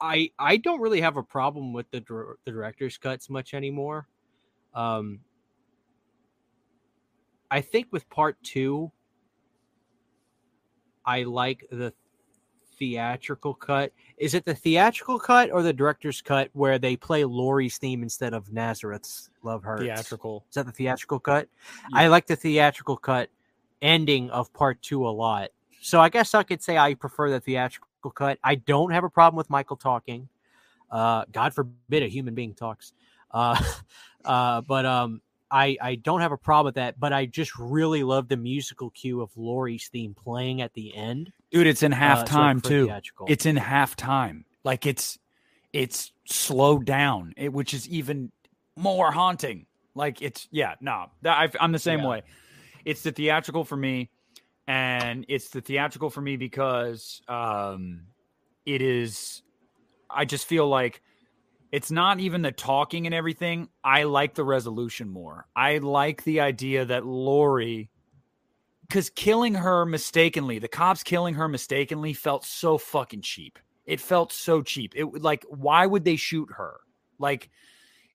[0.00, 2.00] I I don't really have a problem with the
[2.44, 4.06] the director's cuts much anymore.
[4.74, 5.20] Um,
[7.50, 8.90] I think with part two,
[11.04, 11.92] I like the
[12.78, 13.92] theatrical cut.
[14.18, 18.34] Is it the theatrical cut or the director's cut where they play Laurie's theme instead
[18.34, 19.82] of Nazareth's Love Hurts?
[19.82, 20.44] Theatrical.
[20.48, 21.48] Is that the theatrical cut?
[21.90, 22.00] Yeah.
[22.00, 23.30] I like the theatrical cut
[23.82, 25.50] ending of part two a lot.
[25.80, 28.38] So I guess I could say I prefer the theatrical cut.
[28.42, 30.28] I don't have a problem with Michael talking.
[30.90, 32.92] Uh, God forbid a human being talks.
[33.30, 33.62] Uh,
[34.24, 35.20] uh, but um,
[35.54, 38.90] I, I don't have a problem with that, but I just really love the musical
[38.90, 41.32] cue of Laurie's theme playing at the end.
[41.52, 42.86] Dude, it's in halftime uh, so too.
[42.86, 43.26] Theatrical.
[43.30, 44.42] It's in halftime.
[44.64, 45.16] Like it's
[45.72, 48.32] it's slowed down, it, which is even
[48.74, 49.66] more haunting.
[49.94, 52.08] Like it's yeah, no, I, am the same yeah.
[52.08, 52.22] way.
[52.84, 54.10] It's the theatrical for me,
[54.66, 58.00] and it's the theatrical for me because um,
[58.66, 59.42] it is.
[60.10, 61.00] I just feel like
[61.74, 63.68] it's not even the talking and everything.
[63.82, 65.48] I like the resolution more.
[65.56, 67.90] I like the idea that Laurie,
[68.82, 73.58] because killing her mistakenly, the cops killing her mistakenly felt so fucking cheap.
[73.86, 74.92] It felt so cheap.
[74.94, 76.76] It like, why would they shoot her?
[77.18, 77.50] Like,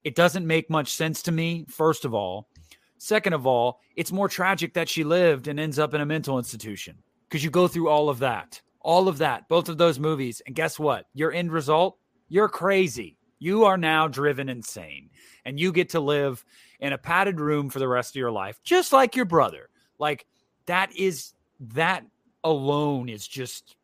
[0.04, 2.48] it doesn't make much sense to me, first of all.
[2.96, 6.38] Second of all, it's more tragic that she lived and ends up in a mental
[6.38, 6.96] institution
[7.28, 10.40] because you go through all of that, all of that, both of those movies.
[10.46, 11.04] And guess what?
[11.12, 11.98] Your end result,
[12.30, 13.18] you're crazy.
[13.40, 15.10] You are now driven insane
[15.44, 16.44] and you get to live
[16.78, 19.68] in a padded room for the rest of your life, just like your brother.
[19.98, 20.26] Like
[20.66, 22.04] that is that
[22.44, 23.76] alone is just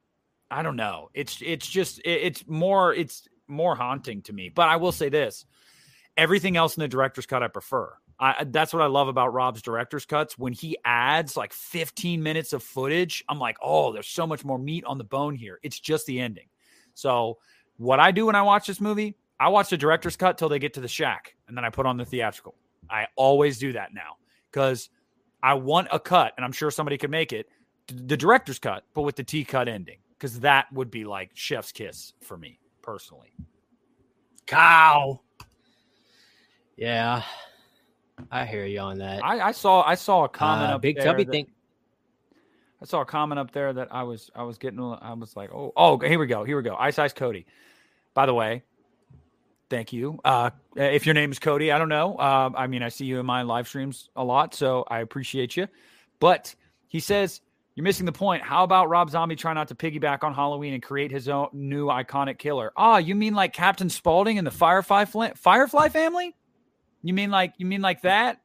[0.50, 1.10] I don't know.
[1.14, 4.50] It's it's just it's more it's more haunting to me.
[4.50, 5.44] But I will say this:
[6.16, 7.92] everything else in the director's cut I prefer.
[8.18, 10.38] I, that's what I love about Rob's director's cuts.
[10.38, 14.58] When he adds like 15 minutes of footage, I'm like, oh, there's so much more
[14.58, 15.60] meat on the bone here.
[15.62, 16.46] It's just the ending.
[16.94, 17.36] So,
[17.76, 20.58] what I do when I watch this movie, I watch the director's cut till they
[20.58, 22.54] get to the shack, and then I put on the theatrical.
[22.88, 24.16] I always do that now
[24.50, 24.88] because
[25.42, 27.48] I want a cut, and I'm sure somebody could make it
[27.88, 31.72] the director's cut, but with the T cut ending, because that would be like chef's
[31.72, 33.32] kiss for me personally.
[34.46, 35.20] Cow.
[36.76, 37.22] Yeah,
[38.30, 39.24] I hear you on that.
[39.24, 41.50] I, I saw I saw a comment uh, up Big there Tubby that, think.
[42.82, 45.50] I saw a comment up there that I was I was getting I was like
[45.52, 47.46] oh oh here we go here we go Ice Ice Cody.
[48.14, 48.62] By the way,
[49.68, 50.18] Thank you.
[50.24, 52.14] Uh, if your name is Cody, I don't know.
[52.14, 55.56] Uh, I mean, I see you in my live streams a lot, so I appreciate
[55.56, 55.66] you.
[56.20, 56.54] But
[56.86, 57.40] he says
[57.76, 58.42] you're missing the point.
[58.42, 61.88] How about Rob Zombie try not to piggyback on Halloween and create his own new
[61.88, 62.72] iconic killer?
[62.74, 65.04] Ah, you mean like Captain Spaulding and the Firefly
[65.34, 66.34] Firefly family?
[67.02, 68.40] You mean like you mean like that?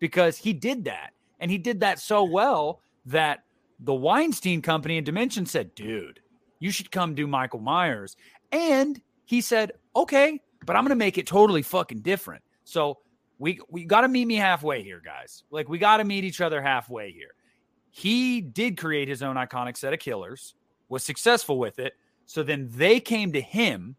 [0.00, 3.44] Because he did that, and he did that so well that
[3.80, 6.20] the Weinstein Company and Dimension said, "Dude,
[6.58, 8.16] you should come do Michael Myers."
[8.52, 12.42] And he said, "Okay, but I'm going to make it totally fucking different.
[12.64, 12.98] So
[13.38, 15.44] we we got to meet me halfway here, guys.
[15.50, 17.34] Like we got to meet each other halfway here.
[17.90, 20.54] He did create his own iconic set of killers,
[20.88, 21.94] was successful with it.
[22.26, 23.96] So then they came to him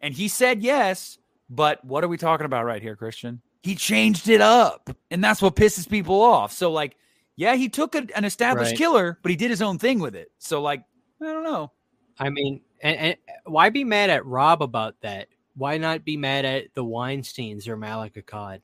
[0.00, 1.18] and he said yes,
[1.48, 3.40] but what are we talking about right here, Christian?
[3.62, 4.90] He changed it up.
[5.10, 6.52] And that's what pisses people off.
[6.52, 6.96] So like,
[7.36, 8.78] yeah, he took a, an established right.
[8.78, 10.30] killer, but he did his own thing with it.
[10.38, 10.84] So like,
[11.22, 11.72] I don't know.
[12.18, 13.16] I mean, and, and
[13.46, 15.28] why be mad at Rob about that?
[15.56, 18.60] Why not be mad at the Weinsteins or Malek Akkad?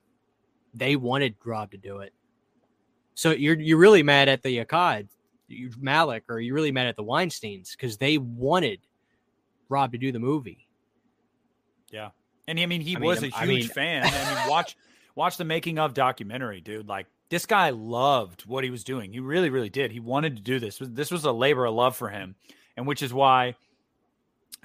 [0.74, 2.12] They wanted Rob to do it.
[3.14, 5.08] So you're you're really mad at the Akkad,
[5.48, 8.80] you Malik, or you're really mad at the Weinsteins because they wanted
[9.68, 10.66] Rob to do the movie.
[11.90, 12.10] Yeah,
[12.48, 14.02] and I mean he I was mean, a huge I mean, fan.
[14.04, 14.76] I mean, watch
[15.14, 16.88] watch the making of documentary, dude.
[16.88, 19.12] Like this guy loved what he was doing.
[19.12, 19.92] He really, really did.
[19.92, 20.78] He wanted to do this.
[20.80, 22.34] This was a labor of love for him,
[22.76, 23.54] and which is why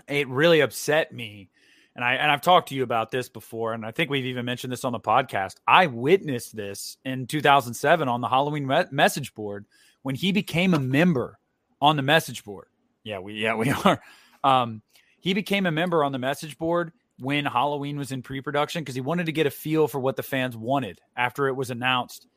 [0.08, 1.50] it really upset me
[1.96, 4.46] and I and I've talked to you about this before, and I think we've even
[4.46, 5.56] mentioned this on the podcast.
[5.68, 9.66] I witnessed this in 2007 on the Halloween me- message board
[10.02, 11.40] when he became a member
[11.82, 12.68] on the message board.
[13.04, 14.02] Yeah, we yeah we are.
[14.44, 14.82] Um,
[15.20, 19.02] he became a member on the message board when Halloween was in pre-production because he
[19.02, 22.28] wanted to get a feel for what the fans wanted after it was announced.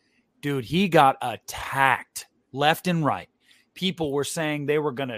[0.41, 3.29] dude, he got attacked left and right.
[3.75, 5.09] People were saying they were going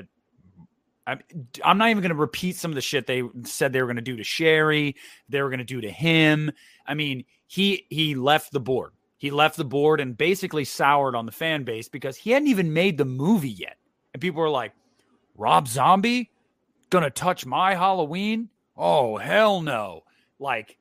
[1.65, 3.97] I'm not even going to repeat some of the shit they said they were going
[3.97, 4.95] to do to Sheri,
[5.29, 6.51] they were going to do to him.
[6.87, 8.93] I mean, he he left the board.
[9.19, 12.73] He left the board and basically soured on the fan base because he hadn't even
[12.73, 13.77] made the movie yet.
[14.15, 14.73] And people were like,
[15.37, 16.31] "Rob Zombie
[16.91, 20.05] going to touch my Halloween?" Oh, hell no.
[20.39, 20.79] Like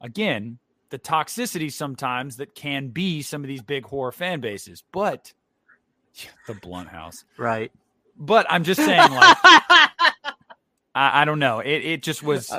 [0.00, 0.58] again,
[0.90, 4.82] the toxicity sometimes that can be some of these big horror fan bases.
[4.92, 5.32] But
[6.46, 7.24] the blunt house.
[7.36, 7.72] Right.
[8.18, 10.02] But I'm just saying, like, I,
[10.94, 11.60] I, don't know.
[11.60, 12.50] It it just was.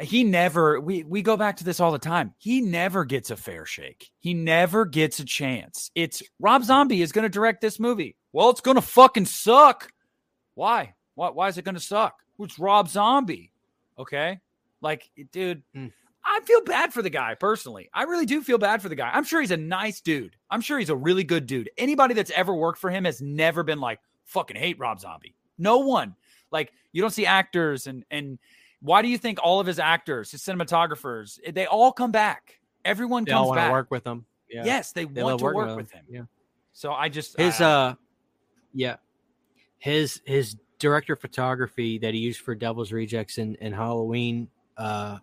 [0.00, 0.80] He never.
[0.80, 2.34] We we go back to this all the time.
[2.38, 4.10] He never gets a fair shake.
[4.20, 5.90] He never gets a chance.
[5.94, 8.16] It's Rob Zombie is going to direct this movie.
[8.32, 9.92] Well, it's going to fucking suck.
[10.54, 10.94] Why?
[11.14, 11.30] Why?
[11.30, 12.18] Why is it going to suck?
[12.38, 13.52] It's Rob Zombie.
[13.98, 14.40] Okay,
[14.80, 15.62] like, dude.
[15.76, 15.92] Mm.
[16.24, 17.90] I feel bad for the guy personally.
[17.92, 19.10] I really do feel bad for the guy.
[19.12, 20.36] I'm sure he's a nice dude.
[20.50, 21.68] I'm sure he's a really good dude.
[21.76, 25.34] Anybody that's ever worked for him has never been like, fucking hate Rob Zombie.
[25.58, 26.16] No one.
[26.50, 28.38] Like you don't see actors and and
[28.80, 32.60] why do you think all of his actors, his cinematographers, they all come back?
[32.84, 33.72] Everyone they comes all back.
[33.72, 34.26] work with him.
[34.50, 34.64] Yeah.
[34.64, 36.04] Yes, they, they want to work with, with him.
[36.08, 36.22] Yeah.
[36.72, 37.94] So I just his uh
[38.72, 38.96] yeah.
[39.78, 45.18] His his director of photography that he used for Devil's Rejects and, and Halloween uh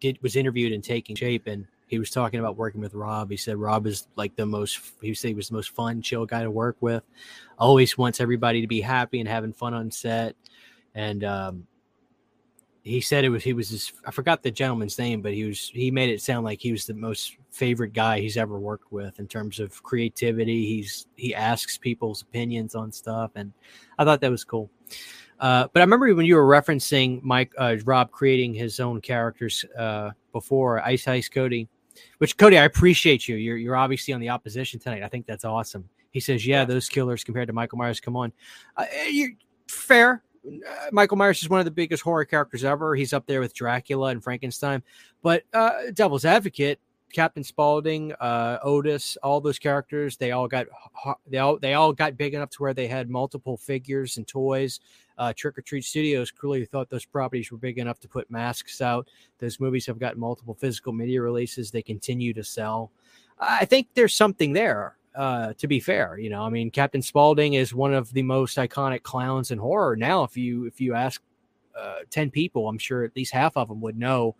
[0.00, 3.32] did was interviewed and taking shape and he was talking about working with Rob.
[3.32, 6.24] He said Rob is like the most he said he was the most fun, chill
[6.24, 7.02] guy to work with.
[7.58, 10.36] Always wants everybody to be happy and having fun on set.
[10.94, 11.66] And um,
[12.84, 15.68] he said it was he was his I forgot the gentleman's name, but he was
[15.74, 19.18] he made it sound like he was the most favorite guy he's ever worked with
[19.18, 20.66] in terms of creativity.
[20.66, 23.52] He's he asks people's opinions on stuff, and
[23.98, 24.70] I thought that was cool.
[25.40, 29.64] Uh, but I remember when you were referencing Mike uh, Rob creating his own characters
[29.76, 31.68] uh, before Ice Ice Cody.
[32.18, 33.36] Which Cody, I appreciate you.
[33.36, 35.02] You're you're obviously on the opposition tonight.
[35.02, 35.88] I think that's awesome.
[36.10, 38.32] He says, "Yeah, those killers compared to Michael Myers, come on."
[38.76, 39.30] Uh, you're
[39.68, 40.22] fair.
[40.46, 42.94] Uh, Michael Myers is one of the biggest horror characters ever.
[42.94, 44.82] He's up there with Dracula and Frankenstein.
[45.22, 46.80] But uh, Devil's Advocate,
[47.12, 50.66] Captain Spaulding, uh, Otis, all those characters, they all got
[51.26, 54.80] they all they all got big enough to where they had multiple figures and toys
[55.20, 58.80] uh, Trick or Treat Studios clearly thought those properties were big enough to put masks
[58.80, 59.08] out.
[59.38, 61.70] Those movies have gotten multiple physical media releases.
[61.70, 62.90] They continue to sell.
[63.38, 64.96] I think there's something there.
[65.14, 68.56] Uh, to be fair, you know, I mean, Captain Spaulding is one of the most
[68.56, 69.96] iconic clowns in horror.
[69.96, 71.20] Now, if you if you ask
[71.78, 74.36] uh, ten people, I'm sure at least half of them would know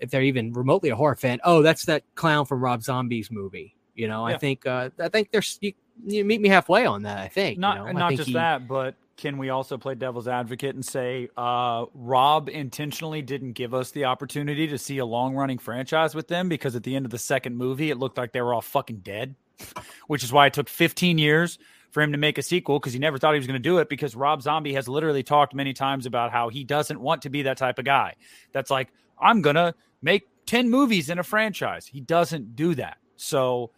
[0.00, 1.40] if they're even remotely a horror fan.
[1.42, 3.76] Oh, that's that clown from Rob Zombie's movie.
[3.96, 4.36] You know, yeah.
[4.36, 5.72] I think uh, I think there's you,
[6.06, 7.18] you, meet me halfway on that.
[7.18, 7.98] I think not you know?
[7.98, 12.48] not just he, that, but can we also play devil's advocate and say uh, Rob
[12.48, 16.74] intentionally didn't give us the opportunity to see a long running franchise with them because
[16.74, 19.34] at the end of the second movie, it looked like they were all fucking dead,
[20.06, 21.58] which is why it took 15 years
[21.90, 23.78] for him to make a sequel because he never thought he was going to do
[23.78, 27.30] it because Rob Zombie has literally talked many times about how he doesn't want to
[27.30, 28.14] be that type of guy.
[28.52, 28.88] That's like,
[29.20, 31.86] I'm going to make 10 movies in a franchise.
[31.86, 32.96] He doesn't do that.
[33.16, 33.70] So,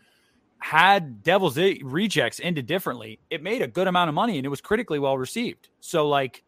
[0.64, 4.62] had Devil's Rejects ended differently, it made a good amount of money and it was
[4.62, 5.68] critically well received.
[5.80, 6.42] So, like,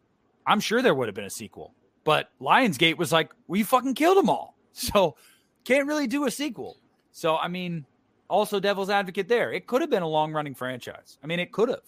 [0.47, 1.75] I'm sure there would have been a sequel.
[2.03, 4.57] But Lionsgate was like, we fucking killed them all.
[4.73, 5.17] So,
[5.65, 6.79] can't really do a sequel.
[7.13, 7.85] So, I mean,
[8.29, 9.53] also Devil's Advocate there.
[9.53, 11.19] It could have been a long running franchise.
[11.23, 11.81] I mean, it could have.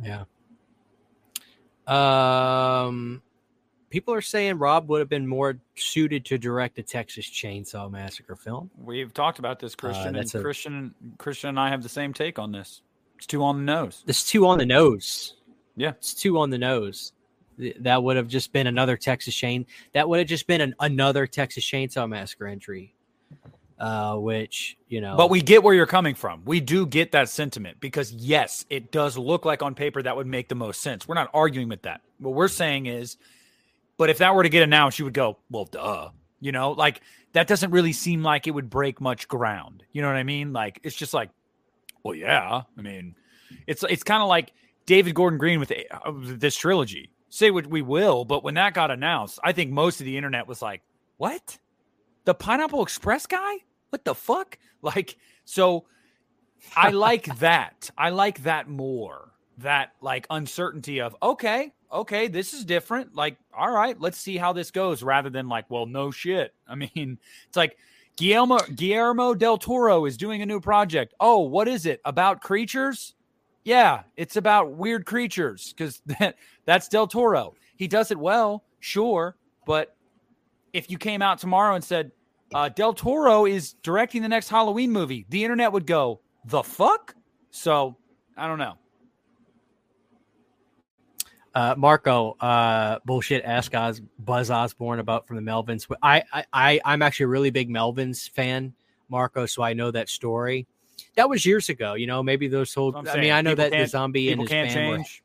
[0.00, 0.24] Yeah.
[1.86, 3.22] Um,
[3.94, 8.34] people are saying Rob would have been more suited to direct a Texas Chainsaw Massacre
[8.34, 8.68] film.
[8.76, 11.88] We've talked about this, uh, Christian, uh, and a, Christian, Christian, and I have the
[11.88, 12.82] same take on this.
[13.18, 14.02] It's too on the nose.
[14.08, 15.34] It's too on the nose.
[15.76, 17.12] Yeah, it's too on the nose.
[17.78, 19.64] That would have just been another Texas chain.
[19.92, 22.96] That would have just been an, another Texas Chainsaw Massacre entry.
[23.78, 26.42] Uh, which you know, but we get where you're coming from.
[26.44, 30.26] We do get that sentiment because yes, it does look like on paper that would
[30.26, 31.06] make the most sense.
[31.06, 32.00] We're not arguing with that.
[32.18, 33.18] What we're saying is
[33.96, 36.10] but if that were to get announced, you would go, well, duh.
[36.40, 37.00] You know, like
[37.32, 39.82] that doesn't really seem like it would break much ground.
[39.92, 40.52] You know what I mean?
[40.52, 41.30] Like it's just like,
[42.02, 42.62] well, yeah.
[42.76, 43.14] I mean,
[43.66, 44.52] it's it's kind of like
[44.86, 47.10] David Gordon Green with uh, this trilogy.
[47.30, 50.46] Say what we will, but when that got announced, I think most of the internet
[50.46, 50.82] was like,
[51.16, 51.58] "What?
[52.24, 53.54] The Pineapple Express guy?
[53.90, 55.16] What the fuck?" Like,
[55.46, 55.86] so
[56.76, 57.90] I like that.
[57.96, 59.32] I like that more.
[59.58, 63.14] That like uncertainty of okay, okay, this is different.
[63.14, 66.54] Like, all right, let's see how this goes rather than like, well, no shit.
[66.68, 67.78] I mean, it's like
[68.16, 71.14] Guillermo Guillermo del Toro is doing a new project.
[71.20, 72.00] Oh, what is it?
[72.04, 73.14] About creatures?
[73.64, 76.36] Yeah, it's about weird creatures because that,
[76.66, 77.54] that's Del Toro.
[77.76, 79.36] He does it well, sure,
[79.66, 79.96] but
[80.72, 82.12] if you came out tomorrow and said,
[82.52, 85.26] uh, Del Toro is directing the next Halloween movie.
[85.30, 87.14] The internet would go, the fuck?
[87.50, 87.96] So
[88.36, 88.76] I don't know.
[91.54, 93.44] Uh, Marco, uh, bullshit.
[93.44, 95.86] Ask Oz, Buzz Osborne about from the Melvins.
[96.02, 98.74] I, I, I, I'm actually a really big Melvins fan,
[99.08, 99.46] Marco.
[99.46, 100.66] So I know that story.
[101.16, 101.94] That was years ago.
[101.94, 102.96] You know, maybe those whole.
[102.96, 105.22] I mean, I know that the zombie and his band change.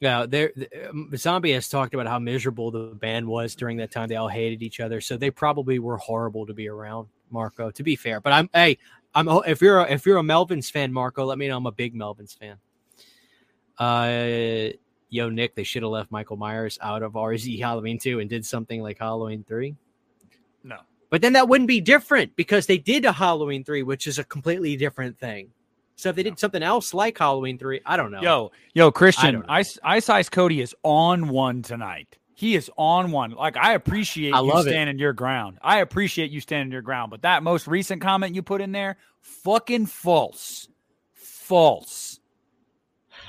[0.00, 0.52] Were, yeah, there.
[0.56, 4.08] The, um, zombie has talked about how miserable the band was during that time.
[4.08, 7.08] They all hated each other, so they probably were horrible to be around.
[7.30, 8.78] Marco, to be fair, but I'm hey,
[9.14, 11.56] I'm if you're a, if you're a Melvins fan, Marco, let me know.
[11.56, 12.56] I'm a big Melvins fan.
[13.78, 14.70] Uh,
[15.08, 18.44] yo, Nick, they should have left Michael Myers out of RZ Halloween 2 and did
[18.44, 19.74] something like Halloween 3.
[20.64, 20.78] No.
[21.10, 24.24] But then that wouldn't be different because they did a Halloween 3, which is a
[24.24, 25.50] completely different thing.
[25.96, 28.20] So if they did something else like Halloween 3, I don't know.
[28.20, 32.18] Yo, yo, Christian, Ice, Ice Ice Cody is on one tonight.
[32.34, 33.30] He is on one.
[33.30, 35.00] Like I appreciate I you standing it.
[35.00, 35.58] your ground.
[35.62, 37.10] I appreciate you standing your ground.
[37.10, 40.68] But that most recent comment you put in there, fucking false.
[41.14, 42.05] False.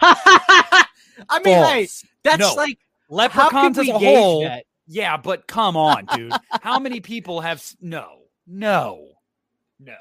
[1.29, 1.71] I mean, False.
[1.71, 1.87] hey,
[2.23, 2.53] that's no.
[2.53, 2.77] like
[3.09, 4.43] leprechauns as a whole.
[4.43, 4.65] That?
[4.87, 6.31] Yeah, but come on, dude.
[6.61, 9.09] How many people have no, no,
[9.79, 9.95] no,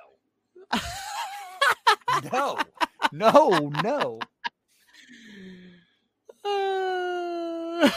[2.32, 2.58] no,
[3.12, 4.20] no, no.
[6.44, 7.90] Uh,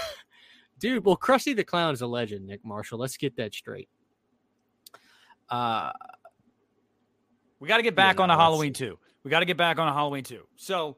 [0.79, 2.99] dude, well, Krusty the Clown is a legend, Nick Marshall.
[2.99, 3.89] Let's get that straight.
[5.49, 5.91] Uh,
[7.59, 8.97] we got to get back yeah, on a Halloween too.
[9.23, 10.43] We got to get back on a Halloween too.
[10.55, 10.97] So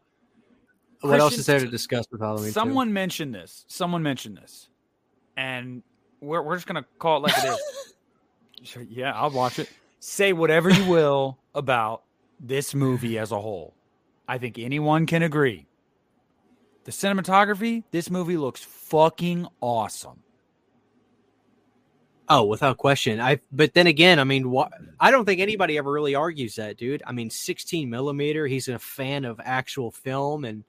[1.02, 2.52] what else is there to discuss with Halloween?
[2.52, 2.94] Someone too?
[2.94, 3.66] mentioned this.
[3.68, 4.70] Someone mentioned this,
[5.36, 5.84] and
[6.22, 7.60] we're we're just gonna call it like it
[8.64, 8.78] is.
[8.90, 9.70] yeah, I'll watch it.
[10.00, 12.04] Say whatever you will about
[12.40, 13.74] this movie as a whole.
[14.28, 15.68] I think anyone can agree.
[16.84, 20.24] The cinematography, this movie looks fucking awesome.
[22.28, 23.20] Oh, without question.
[23.20, 26.78] I but then again, I mean, wh- I don't think anybody ever really argues that,
[26.78, 27.04] dude.
[27.06, 28.48] I mean, 16 millimeter.
[28.48, 30.64] He's a fan of actual film and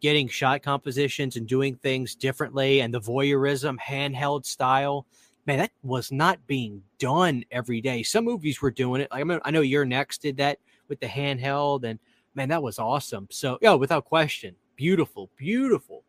[0.00, 5.06] getting shot compositions and doing things differently and the voyeurism handheld style
[5.46, 8.02] man that was not being done every day.
[8.02, 9.10] Some movies were doing it.
[9.10, 11.98] Like I, mean, I know You're Next did that with the handheld and
[12.34, 13.28] man that was awesome.
[13.30, 16.04] So yeah without question beautiful beautiful.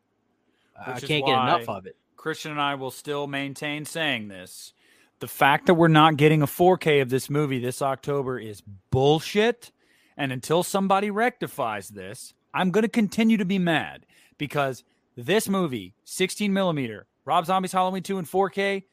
[0.77, 1.95] I can't get enough of it.
[2.17, 4.73] Christian and i will still maintain saying this.
[5.19, 8.61] The fact that we're not getting a 4k of this movie this october is
[8.91, 9.71] bullshit.
[10.17, 14.05] And until somebody rectifies this I'm going to continue to be mad
[14.37, 14.85] because
[15.17, 18.83] this movie, 16 millimeter, Rob Zombie's Halloween 2 in 4K,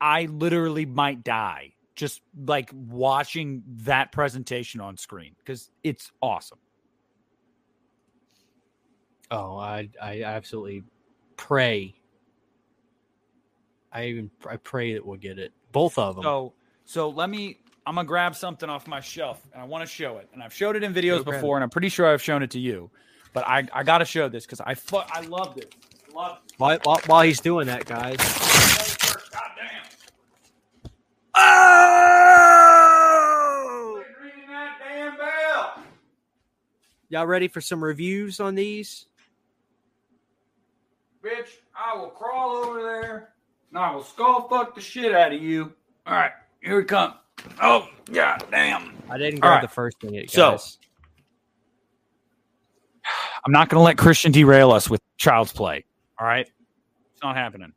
[0.00, 6.58] I literally might die just like watching that presentation on screen because it's awesome.
[9.30, 10.84] Oh, I I absolutely
[11.36, 11.94] pray.
[13.92, 15.52] I even I pray that we'll get it.
[15.72, 16.22] Both of them.
[16.22, 16.52] So
[16.84, 20.16] so let me I'm gonna grab something off my shelf and I want to show
[20.16, 20.28] it.
[20.32, 22.58] And I've showed it in videos before, and I'm pretty sure I've shown it to
[22.58, 22.90] you.
[23.32, 25.66] But I, I gotta show this because I fu- I love this.
[26.14, 26.52] Love it.
[26.56, 28.16] While, while, while he's doing that, guys.
[31.36, 32.04] Oh!
[37.10, 39.06] Y'all ready for some reviews on these?
[41.22, 43.34] Bitch, I will crawl over there
[43.70, 45.72] and I will skull fuck the shit out of you.
[46.06, 46.32] All right,
[46.62, 47.14] here we come.
[47.60, 48.94] Oh, yeah, damn.
[49.08, 49.62] I didn't grab right.
[49.62, 50.14] the first thing.
[50.14, 50.58] Yet, so,
[53.44, 55.84] I'm not going to let Christian derail us with child's play.
[56.18, 56.48] All right.
[57.12, 57.72] It's not happening.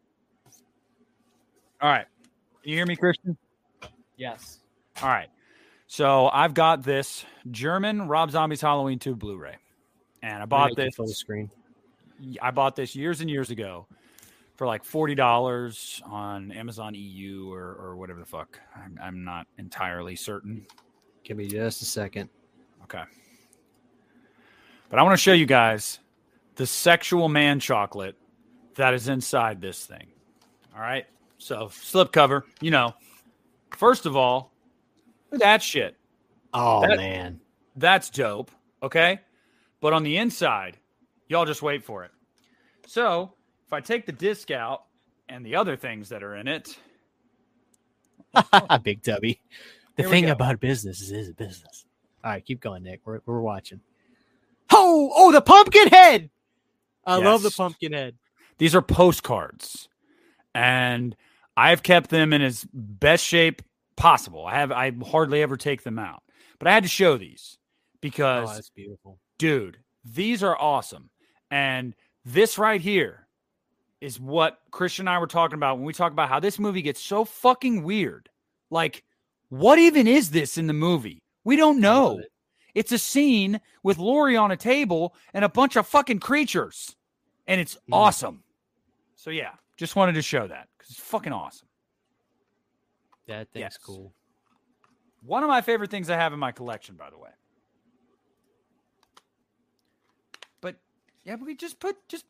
[1.82, 2.06] All right.
[2.64, 3.38] Can you hear me, Christian?
[4.16, 4.60] Yes.
[5.02, 5.30] All right.
[5.88, 9.56] So I've got this German Rob Zombies Halloween 2 Blu ray.
[10.22, 10.96] And I bought this.
[10.96, 11.50] Full screen.
[12.42, 13.88] I bought this years and years ago
[14.58, 18.60] for like forty dollars on Amazon EU or, or whatever the fuck.
[18.76, 20.66] I'm, I'm not entirely certain.
[21.24, 22.30] Give me just a second.
[22.84, 23.04] Okay.
[24.90, 26.00] But I want to show you guys
[26.56, 28.16] the sexual man chocolate
[28.76, 30.08] that is inside this thing.
[30.76, 31.06] All right.
[31.38, 32.94] So slip cover, you know.
[33.76, 34.52] First of all,
[35.32, 35.98] that shit.
[36.54, 37.40] Oh that, man.
[37.76, 38.50] That's dope.
[38.82, 39.20] Okay.
[39.82, 40.78] But on the inside,
[41.28, 42.12] y'all just wait for it.
[42.88, 43.34] So
[43.68, 44.84] if I take the disc out
[45.28, 46.78] and the other things that are in it.
[48.84, 49.42] Big Tubby.
[49.98, 51.86] The thing about business is, is business.
[52.24, 53.02] All right, keep going, Nick.
[53.04, 53.82] We're, we're watching.
[54.72, 56.30] Oh, oh, the pumpkin head.
[57.06, 57.26] I yes.
[57.26, 58.16] love the pumpkin head.
[58.58, 59.90] These are postcards,
[60.54, 61.16] and
[61.56, 63.62] I've kept them in as best shape
[63.96, 64.46] possible.
[64.46, 66.24] I have I hardly ever take them out,
[66.60, 69.78] but I had to show these oh, because oh, that's beautiful, dude.
[70.04, 71.10] These are awesome,
[71.50, 71.96] and
[72.26, 73.27] this right here
[74.02, 76.82] is what Christian and I were talking about when we talk about how this movie
[76.82, 78.30] gets so fucking weird.
[78.70, 79.04] Like,
[79.50, 81.20] what even is this in the movie?
[81.44, 82.20] We don't know.
[82.20, 82.32] it.
[82.76, 86.96] It's a scene with Laurie on a table and a bunch of fucking creatures,
[87.48, 87.94] and it's Mm.
[87.94, 88.44] awesome.
[89.16, 91.68] So yeah, just wanted to show that because it's fucking awesome.
[93.26, 93.78] That thing's Yes.
[93.78, 94.14] cool.
[95.22, 97.32] One of my favorite things I have in my collection, by the way.
[100.62, 100.76] But
[101.24, 102.26] yeah, we just put just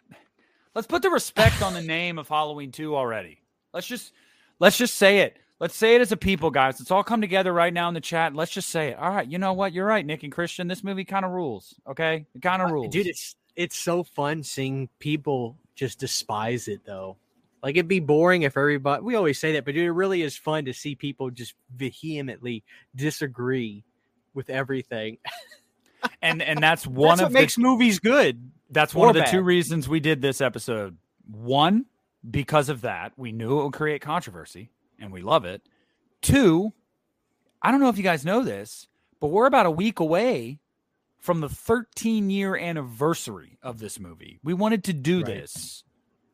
[0.78, 3.42] let's put the respect on the name of Halloween 2 already.
[3.74, 4.14] Let's just
[4.60, 5.38] let's just say it.
[5.60, 6.80] Let's say it as a people, guys.
[6.80, 8.36] Let's all come together right now in the chat.
[8.36, 9.00] Let's just say it.
[9.00, 9.74] All right, you know what?
[9.74, 10.68] You're right, Nick and Christian.
[10.68, 11.74] This movie kind of rules.
[11.90, 16.82] Okay, it kind of rules, Dude, it's it's so fun seeing people just despise it
[16.86, 17.18] though.
[17.64, 20.38] Like it'd be boring if everybody we always say that, but dude, it really is
[20.38, 22.64] fun to see people just vehemently
[22.96, 23.84] disagree
[24.36, 25.18] with everything.
[26.22, 28.52] and and that's one That's of what makes movies good.
[28.70, 29.32] That's one of the bad.
[29.32, 30.98] two reasons we did this episode.
[31.30, 31.86] One,
[32.30, 35.62] because of that, we knew it would create controversy and we love it.
[36.22, 36.74] Two,
[37.62, 38.88] I don't know if you guys know this,
[39.20, 40.60] but we're about a week away
[41.20, 44.40] from the 13 year anniversary of this movie.
[44.44, 45.26] We wanted to do Right.
[45.28, 45.84] this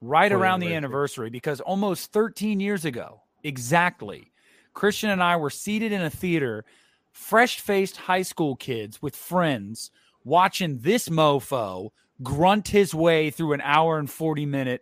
[0.02, 1.28] right around the anniversary.
[1.28, 4.32] anniversary because almost 13 years ago, exactly,
[4.74, 6.66] Christian and I were seated in a theater,
[7.12, 9.92] fresh faced high school kids with friends
[10.24, 11.92] watching this mofo
[12.24, 14.82] grunt his way through an hour and 40 minute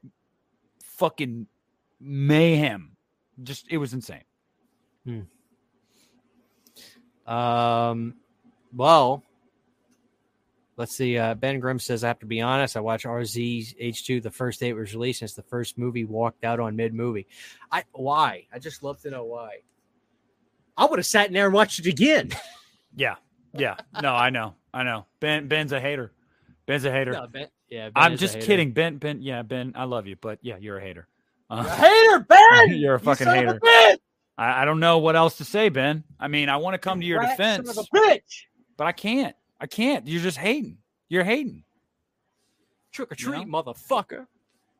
[0.83, 1.47] fucking
[1.99, 2.95] mayhem.
[3.41, 4.23] Just, it was insane.
[7.25, 8.15] Um,
[8.75, 9.23] well,
[10.77, 11.17] let's see.
[11.17, 12.77] Uh, ben Grimm says, I have to be honest.
[12.77, 15.21] I watched RZ H2 the first day it was released.
[15.21, 17.27] And it's the first movie walked out on mid movie.
[17.71, 18.47] I why?
[18.53, 19.57] I just love to know why.
[20.77, 22.31] I would have sat in there and watched it again.
[22.93, 23.15] Yeah.
[23.53, 23.77] Yeah.
[24.01, 24.55] No, I know.
[24.73, 25.05] I know.
[25.21, 26.11] Ben Ben's a hater.
[26.72, 27.11] Ben's a hater.
[27.11, 28.72] No, Ben- yeah, Ben I'm just kidding.
[28.72, 31.05] Ben Ben yeah, Ben, I love you, but yeah, you're a hater.
[31.49, 32.78] Uh, Hater, Ben.
[32.78, 33.59] You're a fucking of hater.
[33.61, 33.97] bitch!
[34.38, 36.05] I, I don't know what else to say, Ben.
[36.17, 38.19] I mean, I want to come to your defense, a
[38.78, 39.36] but I can't.
[39.59, 40.07] I can't.
[40.07, 40.78] You're just hating.
[41.09, 41.65] You're hating.
[42.93, 44.28] Trick or You treat, motherfucker.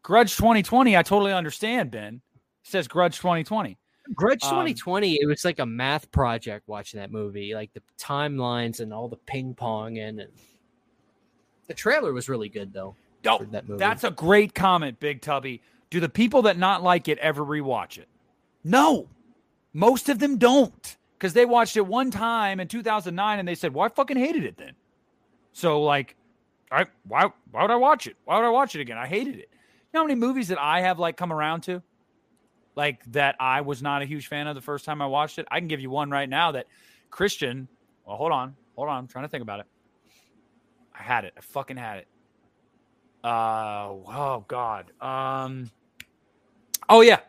[0.02, 2.22] Grudge 2020, I totally understand, Ben.
[2.64, 3.78] It says Grudge 2020.
[4.16, 8.80] Grudge Um, 2020, it was like a math project watching that movie, like the timelines
[8.80, 10.26] and all the ping pong and
[11.72, 12.96] the trailer was really good though.
[13.24, 13.80] For that movie.
[13.80, 15.62] That's a great comment, Big Tubby.
[15.90, 18.08] Do the people that not like it ever rewatch it?
[18.64, 19.08] No.
[19.74, 20.98] Most of them don't.
[21.18, 24.44] Because they watched it one time in 2009 and they said, Well, I fucking hated
[24.44, 24.74] it then.
[25.54, 26.16] So like,
[26.72, 28.16] I why why would I watch it?
[28.26, 28.98] Why would I watch it again?
[28.98, 29.50] I hated it.
[29.52, 31.84] You know how many movies that I have like come around to?
[32.76, 35.48] Like that I was not a huge fan of the first time I watched it.
[35.52, 36.68] I can give you one right now that
[37.12, 37.68] Christian.
[38.06, 38.56] Well, hold on.
[38.76, 38.98] Hold on.
[38.98, 39.68] I'm trying to think about it.
[40.98, 41.34] I had it.
[41.38, 42.08] I fucking had it.
[43.24, 44.92] Uh oh god.
[45.02, 45.70] Um
[46.90, 47.20] Oh yeah.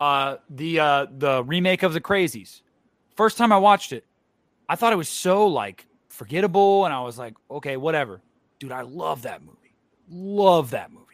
[0.00, 2.62] Uh the uh the remake of the Crazies.
[3.16, 4.04] First time I watched it,
[4.68, 8.20] I thought it was so like forgettable and I was like, okay, whatever.
[8.58, 9.74] Dude, I love that movie.
[10.08, 11.04] Love that movie.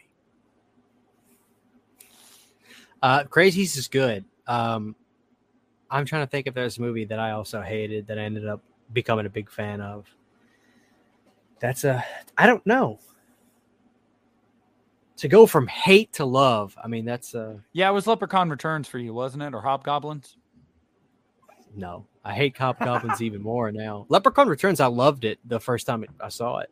[3.01, 4.25] Uh, Crazies is good.
[4.47, 4.95] Um,
[5.89, 8.47] I'm trying to think if there's a movie that I also hated that I ended
[8.47, 8.61] up
[8.93, 10.05] becoming a big fan of.
[11.61, 12.03] That's a
[12.37, 12.99] I don't know.
[15.17, 18.87] To go from hate to love, I mean that's uh Yeah, it was Leprechaun Returns
[18.87, 19.53] for you, wasn't it?
[19.53, 20.37] Or Hobgoblins?
[21.75, 22.05] no.
[22.23, 24.05] I hate Hobgoblins even more now.
[24.09, 26.69] Leprechaun Returns, I loved it the first time I saw it.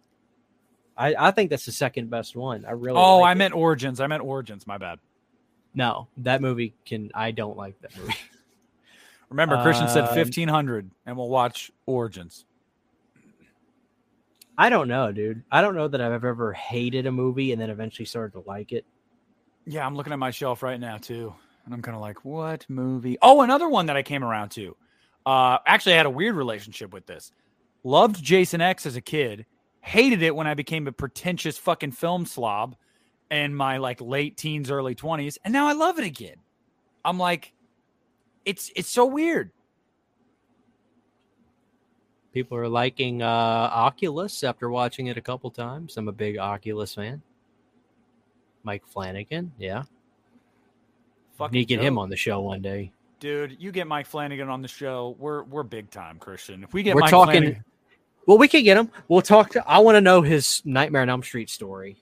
[0.97, 2.65] I, I think that's the second best one.
[2.65, 3.35] I really oh, I it.
[3.35, 3.99] meant Origins.
[4.01, 4.67] I meant Origins.
[4.67, 4.99] My bad.
[5.73, 6.07] no.
[6.17, 8.13] That movie can I don't like that movie.
[9.29, 12.45] Remember, Christian said Um, 1500 and we'll watch Origins.
[14.59, 15.41] I don't know, dude.
[15.49, 18.73] I don't know that I've ever hated a movie and then eventually started to like
[18.73, 18.85] it.
[19.65, 21.33] Yeah, I'm looking at my shelf right now too,
[21.63, 23.17] and I'm kind of like, what movie?
[23.21, 24.75] Oh, another one that I came around to.
[25.25, 27.31] Uh, actually, I had a weird relationship with this.
[27.85, 29.45] Loved Jason X as a kid,
[29.79, 32.75] hated it when I became a pretentious fucking film slob
[33.31, 36.35] in my like late teens, early twenties, and now I love it again.
[37.05, 37.53] I'm like,
[38.43, 39.51] it's it's so weird.
[42.33, 45.97] People are liking uh, Oculus after watching it a couple times.
[45.97, 47.21] I'm a big Oculus fan.
[48.63, 49.83] Mike Flanagan, yeah.
[51.37, 52.91] Fucking Need to get him on the show one day.
[53.19, 53.55] dude.
[53.59, 56.63] You get Mike Flanagan on the show, we're we're big time, Christian.
[56.63, 57.41] If we get We're Mike talking.
[57.41, 57.65] Flanagan,
[58.25, 58.91] Well, we can get him.
[59.07, 59.67] We'll talk to.
[59.67, 61.97] I want to know his Nightmare on Elm Street story.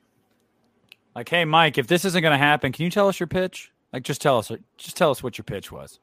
[1.16, 3.72] like, hey, Mike, if this isn't going to happen, can you tell us your pitch?
[3.94, 6.00] Like, just tell us, just tell us what your pitch was.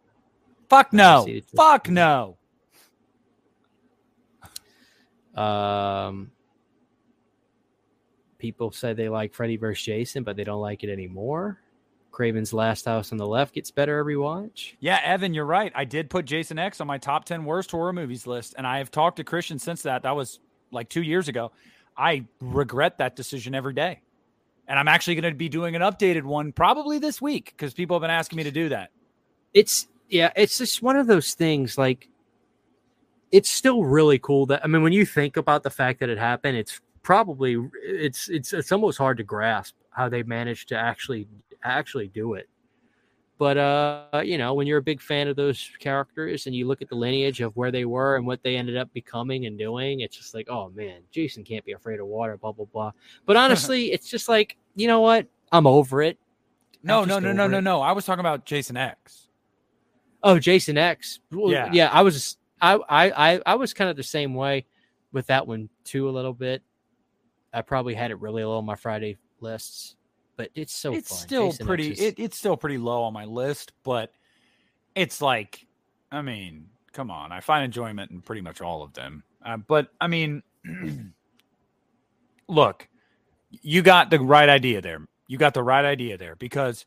[0.70, 2.38] Fuck no, fuck no.
[5.34, 6.30] Um,
[8.38, 9.84] people say they like Freddy vs.
[9.84, 11.60] Jason, but they don't like it anymore.
[12.12, 14.76] Craven's Last House on the Left gets better every watch.
[14.78, 15.72] Yeah, Evan, you're right.
[15.74, 18.78] I did put Jason X on my top 10 worst horror movies list, and I
[18.78, 20.02] have talked to Christian since that.
[20.02, 20.38] That was
[20.70, 21.50] like two years ago.
[21.96, 24.00] I regret that decision every day.
[24.68, 27.96] And I'm actually going to be doing an updated one probably this week because people
[27.96, 28.90] have been asking me to do that.
[29.52, 32.08] It's, yeah, it's just one of those things like,
[33.34, 36.18] it's still really cool that, I mean, when you think about the fact that it
[36.18, 41.26] happened, it's probably, it's, it's, it's almost hard to grasp how they managed to actually
[41.64, 42.48] actually do it.
[43.36, 46.80] But uh, you know, when you're a big fan of those characters and you look
[46.80, 50.00] at the lineage of where they were and what they ended up becoming and doing,
[50.00, 52.92] it's just like, oh man, Jason can't be afraid of water, blah blah blah.
[53.26, 55.26] But honestly, it's just like, you know what?
[55.50, 56.18] I'm over it.
[56.84, 57.80] No, no, no, no, no, no.
[57.82, 59.26] I was talking about Jason X.
[60.22, 61.18] Oh, Jason X.
[61.32, 61.70] Well, Yeah.
[61.72, 61.90] yeah.
[61.92, 64.64] I was, I, I, I, I was kind of the same way
[65.12, 66.62] with that one too, a little bit.
[67.52, 69.96] I probably had it really low on my Friday lists,
[70.36, 71.18] but it's so it's fun.
[71.18, 74.12] still Jason pretty it, it's still pretty low on my list, but
[74.94, 75.66] it's like
[76.10, 77.32] I mean, come on.
[77.32, 79.24] I find enjoyment in pretty much all of them.
[79.44, 80.42] Uh, but I mean,
[82.48, 82.88] look,
[83.50, 85.06] you got the right idea there.
[85.28, 86.86] You got the right idea there because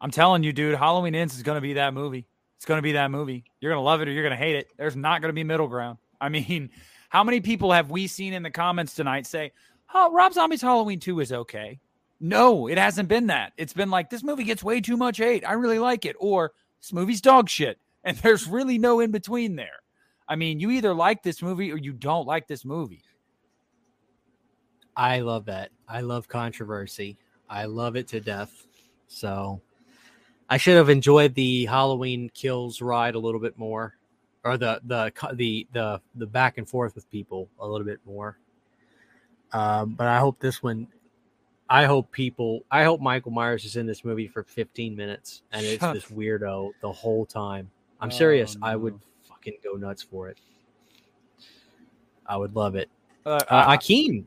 [0.00, 2.26] I'm telling you, dude, Halloween Ends is going to be that movie.
[2.58, 3.44] It's going to be that movie.
[3.60, 4.66] You're going to love it or you're going to hate it.
[4.76, 5.98] There's not going to be middle ground.
[6.20, 6.70] I mean,
[7.08, 9.52] how many people have we seen in the comments tonight say,
[9.94, 11.78] "Oh, Rob Zombie's Halloween 2 is okay."
[12.18, 13.52] No, it hasn't been that.
[13.56, 15.48] It's been like this movie gets way too much hate.
[15.48, 19.54] I really like it, or this movie's dog shit, and there's really no in between
[19.54, 19.80] there.
[20.28, 23.04] I mean, you either like this movie or you don't like this movie.
[24.96, 25.70] I love that.
[25.86, 27.16] I love controversy.
[27.48, 28.66] I love it to death.
[29.06, 29.62] So
[30.50, 33.94] I should have enjoyed the Halloween Kills ride a little bit more,
[34.44, 38.38] or the the the the the back and forth with people a little bit more.
[39.52, 40.88] Um, but I hope this one.
[41.70, 42.64] I hope people.
[42.70, 46.70] I hope Michael Myers is in this movie for 15 minutes and it's this weirdo
[46.80, 47.70] the whole time.
[48.00, 48.56] I'm Oh, serious.
[48.62, 50.38] I would fucking go nuts for it.
[52.26, 52.88] I would love it.
[53.26, 54.24] Uh, Uh, Akeem.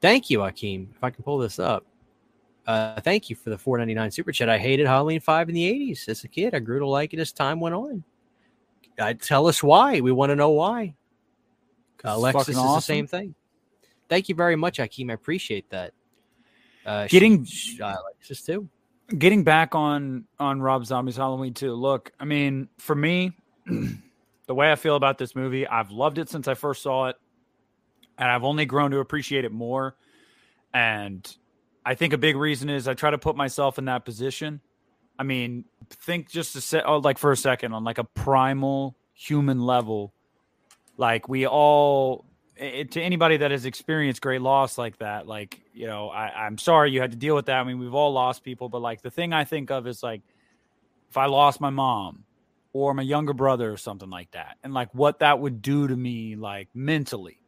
[0.00, 0.88] Thank you, Akeem.
[0.96, 1.84] If I can pull this up.
[2.66, 4.48] Uh, thank you for the 499 super chat.
[4.48, 6.54] I hated Halloween 5 in the 80s as a kid.
[6.54, 8.04] I grew to like it as time went on.
[8.98, 10.00] Uh, tell us why.
[10.00, 10.94] We want to know why.
[12.04, 13.34] Uh, Alexis is the same thing.
[14.08, 15.10] Thank you very much, Akeem.
[15.10, 15.92] I appreciate that.
[16.86, 18.68] Uh, Getting- she- uh, Alexis too.
[19.18, 21.72] getting back on on Rob Zombie's Halloween 2.
[21.74, 23.32] Look, I mean, for me,
[23.66, 27.16] the way I feel about this movie, I've loved it since I first saw it,
[28.18, 29.96] and I've only grown to appreciate it more.
[30.72, 31.34] And
[31.84, 34.60] I think a big reason is I try to put myself in that position.
[35.18, 38.96] I mean, think just a se- oh, like for a second on like a primal
[39.12, 40.12] human level,
[40.96, 42.24] like we all
[42.56, 46.58] it, to anybody that has experienced great loss like that, like you know, I, I'm
[46.58, 47.58] sorry you had to deal with that.
[47.58, 50.22] I mean, we've all lost people, but like the thing I think of is like
[51.10, 52.24] if I lost my mom
[52.72, 55.96] or my younger brother or something like that, and like what that would do to
[55.96, 57.38] me, like mentally.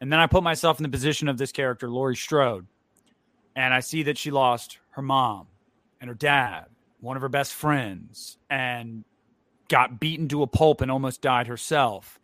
[0.00, 2.66] And then I put myself in the position of this character, Laurie Strode,
[3.56, 5.46] and I see that she lost her mom
[6.00, 6.66] and her dad,
[7.00, 9.04] one of her best friends, and
[9.68, 12.18] got beaten to a pulp and almost died herself.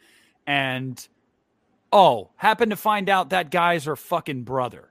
[0.46, 1.06] And
[1.92, 4.90] oh, happened to find out that guy's her fucking brother.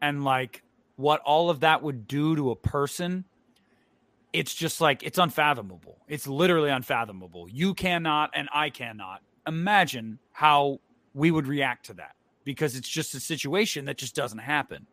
[0.00, 0.62] And like
[0.96, 3.24] what all of that would do to a person,
[4.32, 5.98] it's just like it's unfathomable.
[6.08, 7.48] It's literally unfathomable.
[7.48, 10.80] You cannot and I cannot imagine how
[11.14, 12.14] we would react to that
[12.44, 14.86] because it's just a situation that just doesn't happen.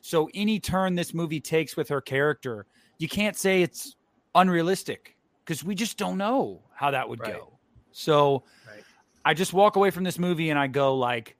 [0.00, 2.66] So any turn this movie takes with her character,
[2.98, 3.96] you can't say it's
[4.34, 7.32] unrealistic because we just don't know how that would Right.
[7.32, 7.58] go.
[7.92, 8.84] So Right.
[9.24, 11.36] I just walk away from this movie and I go like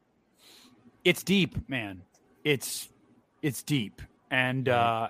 [1.05, 2.03] it's deep, man.
[2.45, 2.89] It's
[3.43, 4.03] it's deep.
[4.31, 4.75] And Right.
[4.77, 5.09] uh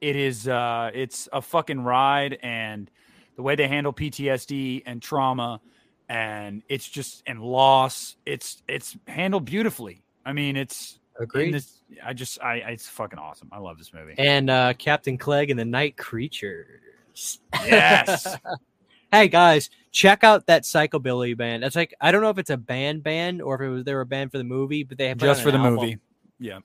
[0.00, 2.90] it is uh it's a fucking ride and
[3.36, 5.60] the way they handle PTSD and trauma
[6.08, 10.04] and it's just and loss, it's it's handled beautifully.
[10.24, 11.52] I mean, it's Agreed.
[11.54, 13.48] this I just I it's fucking awesome.
[13.52, 14.14] I love this movie.
[14.18, 17.40] and uh, Captain Clegg and the Night Creatures.
[17.64, 18.36] Yes.
[19.12, 21.64] hey guys, check out that Psychobilly band.
[21.64, 23.94] It's like I don't know if it's a band band or if it was they
[23.94, 25.98] were a band for the movie, but they have just for the movie.
[26.38, 26.60] Yeah.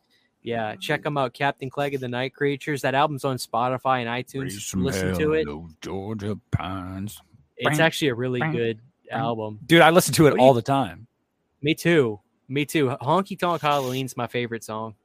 [0.45, 1.33] Yeah, check them out.
[1.33, 2.81] Captain Clegg and the Night Creatures.
[2.81, 4.75] That album's on Spotify and iTunes.
[4.75, 5.47] Listen to it.
[5.79, 7.21] Georgia pines.
[7.55, 9.19] It's Bang, actually a really bang, good bang.
[9.21, 9.59] album.
[9.65, 11.07] Dude, I listen to it What all you- the time.
[11.61, 12.19] Me too.
[12.47, 12.87] Me too.
[13.01, 14.95] Honky Tonk Halloween's my favorite song.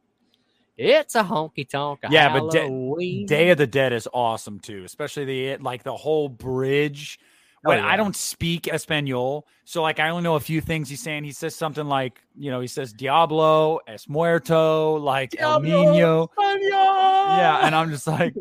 [0.76, 3.26] It's a honky tonk Yeah, but da- Halloween.
[3.26, 7.18] Day of the Dead is awesome too, especially the like the whole bridge
[7.64, 7.96] but Oh, I yeah.
[7.96, 11.24] don't speak Espanol, so like I only know a few things he's saying.
[11.24, 16.30] He says something like, you know, he says Diablo, Es Muerto, like El Nino.
[16.38, 18.32] Yeah, and I'm just like,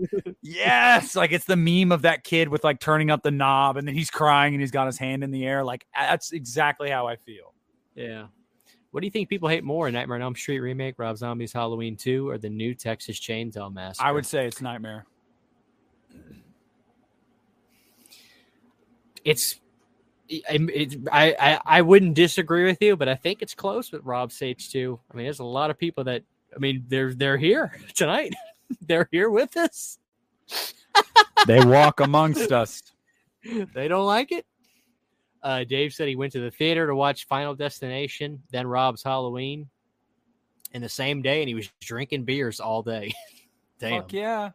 [0.43, 3.87] yes, like it's the meme of that kid with like turning up the knob, and
[3.87, 5.63] then he's crying and he's got his hand in the air.
[5.63, 7.55] Like that's exactly how I feel.
[7.95, 8.27] yeah.
[8.97, 11.95] What do you think people hate more, Nightmare on Elm Street remake, Rob Zombie's Halloween
[11.95, 14.03] 2, or the new Texas Chainsaw Massacre?
[14.03, 15.05] I would say it's Nightmare.
[19.23, 19.59] it's
[20.27, 24.03] it, it, I, I I wouldn't disagree with you, but I think it's close with
[24.03, 24.99] Rob Sage too.
[25.11, 26.23] I mean, there's a lot of people that
[26.55, 28.33] I mean they're they're here tonight.
[28.81, 29.99] they're here with us.
[31.45, 32.81] They walk amongst us.
[33.75, 34.47] They don't like it.
[35.47, 39.69] Uh, Dave said he went to the theater to watch Final Destination, then Rob's Halloween,
[40.73, 43.13] in the same day, and he was drinking beers all day.
[43.79, 44.01] Damn.
[44.01, 44.49] Fuck yeah.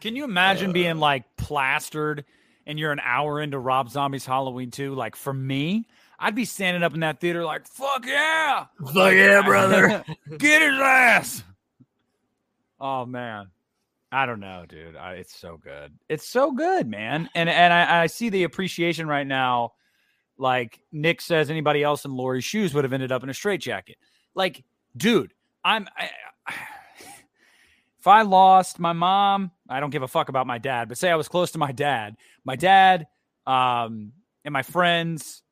[0.00, 2.24] Can you imagine being like plastered
[2.64, 4.94] and you're an hour into Rob Zombie's Halloween 2?
[4.94, 8.66] Like for me, I'd be standing up in that theater like, fuck yeah.
[8.86, 10.04] Fuck yeah, brother.
[10.38, 11.42] Get his ass.
[12.80, 13.48] Oh man.
[14.12, 14.94] I don't know, dude.
[14.94, 15.94] I, it's so good.
[16.10, 17.30] It's so good, man.
[17.34, 19.72] And and I, I see the appreciation right now.
[20.36, 23.96] Like Nick says, anybody else in Laurie's shoes would have ended up in a straitjacket.
[24.34, 24.64] Like,
[24.96, 25.32] dude,
[25.64, 25.88] I'm.
[25.96, 26.10] I,
[27.98, 30.88] if I lost my mom, I don't give a fuck about my dad.
[30.88, 33.06] But say I was close to my dad, my dad,
[33.46, 34.12] um,
[34.44, 35.42] and my friends,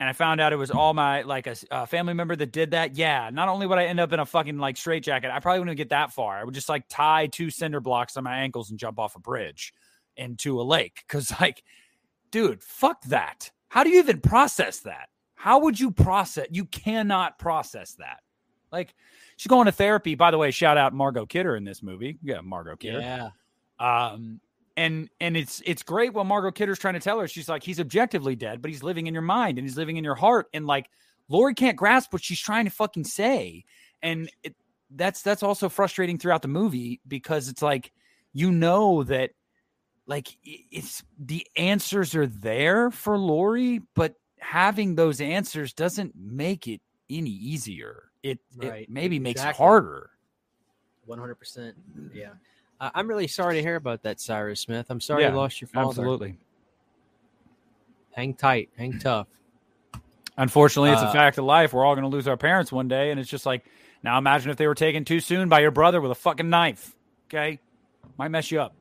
[0.00, 2.70] and I found out it was all my like a, a family member that did
[2.70, 2.96] that.
[2.96, 5.76] Yeah, not only would I end up in a fucking like straitjacket, I probably wouldn't
[5.76, 6.38] get that far.
[6.38, 9.20] I would just like tie two cinder blocks on my ankles and jump off a
[9.20, 9.74] bridge
[10.16, 11.04] into a lake.
[11.08, 11.62] Cause like,
[12.30, 13.50] dude, fuck that.
[13.68, 15.08] How do you even process that?
[15.34, 16.46] How would you process?
[16.50, 18.20] You cannot process that.
[18.72, 18.94] Like,
[19.36, 20.14] she's going to therapy.
[20.14, 22.18] By the way, shout out Margot Kidder in this movie.
[22.22, 23.00] Yeah, Margot Kidder.
[23.00, 23.30] Yeah.
[23.78, 24.40] Um,
[24.78, 27.26] and and it's it's great what Margot Kidder's trying to tell her.
[27.26, 30.04] She's like, he's objectively dead, but he's living in your mind and he's living in
[30.04, 30.46] your heart.
[30.54, 30.88] And like,
[31.28, 33.64] Laurie can't grasp what she's trying to fucking say.
[34.02, 34.54] And it,
[34.90, 37.92] that's that's also frustrating throughout the movie because it's like
[38.32, 39.30] you know that
[40.06, 46.80] like it's the answers are there for Laurie, but having those answers doesn't make it
[47.10, 48.04] any easier.
[48.22, 50.10] It, Right, it maybe makes it harder.
[51.04, 51.74] One hundred percent.
[52.14, 52.30] Yeah.
[52.80, 54.86] Uh, I'm really sorry to hear about that, Cyrus Smith.
[54.88, 55.88] I'm sorry Yeah, you lost your father.
[55.88, 56.38] Absolutely.
[58.12, 58.70] Hang tight.
[58.76, 59.26] Hang tough.
[60.36, 61.72] Unfortunately, it's a Uh, fact of life.
[61.72, 63.64] We're all going to lose our parents one day, and it's just like
[64.04, 64.18] now.
[64.18, 66.94] Imagine if they were taken too soon by your brother with a fucking knife.
[67.28, 67.58] Okay,
[68.16, 68.74] might mess you up.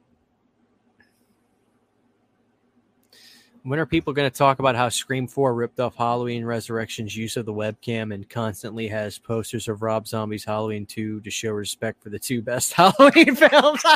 [3.68, 7.35] When are people going to talk about how Scream 4 ripped off Halloween Resurrection's use
[7.35, 12.02] of the webcam and constantly has posters of Rob Zombie's Halloween 2 to show respect
[12.02, 13.81] for the two best Halloween films?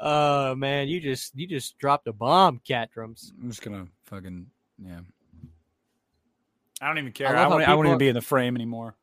[0.00, 3.32] oh man, you just you just dropped a bomb, cat drums.
[3.40, 4.44] I'm just gonna fucking
[4.84, 4.98] yeah.
[6.80, 7.28] I don't even care.
[7.28, 8.96] I I, won't, I won't even be in the frame anymore.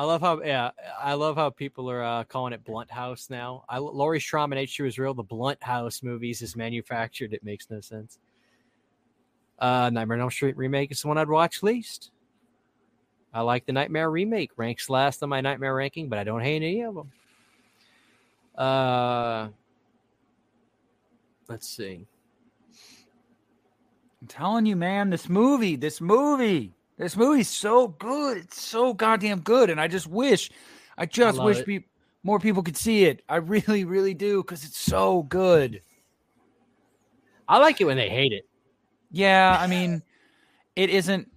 [0.00, 3.64] I love how yeah, I love how people are uh, calling it Blumhouse now.
[3.68, 5.12] I Laurie Strode and H two is real.
[5.12, 7.34] The Blumhouse movies is manufactured.
[7.34, 8.18] It makes no sense.
[9.58, 12.12] Uh, Nightmare on Elm Street remake is the one I'd watch least.
[13.34, 14.52] I like the Nightmare remake.
[14.56, 17.12] Ranks last on my Nightmare ranking, but I don't hate any of them.
[18.56, 19.48] Uh,
[21.46, 22.06] let's see.
[24.22, 28.36] I'm telling you, man, this movie, this movie, this movie's so good.
[28.36, 30.50] It's so goddamn good, and I just wish,
[30.98, 31.86] I just love wish peop
[32.22, 33.22] more people could see it.
[33.26, 35.80] I really, really do, because it's so good.
[37.48, 38.44] I like it when they hate it.
[39.10, 40.02] Yeah, I mean,
[40.76, 41.30] it isn't.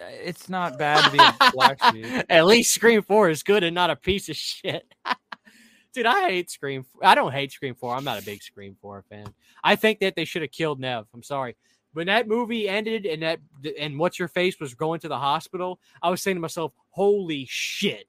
[0.00, 2.06] It's not bad to be a black sheep.
[2.30, 4.86] At least Scream 4 is good and not a piece of shit.
[5.92, 6.86] Dude, I hate Scream.
[7.02, 7.96] I don't hate Scream 4.
[7.96, 9.34] I'm not a big Scream 4 fan.
[9.64, 11.06] I think that they should have killed Neve.
[11.12, 11.56] I'm sorry.
[11.98, 13.40] When that movie ended and that
[13.76, 17.44] and what's your face was going to the hospital, I was saying to myself, "Holy
[17.48, 18.06] shit.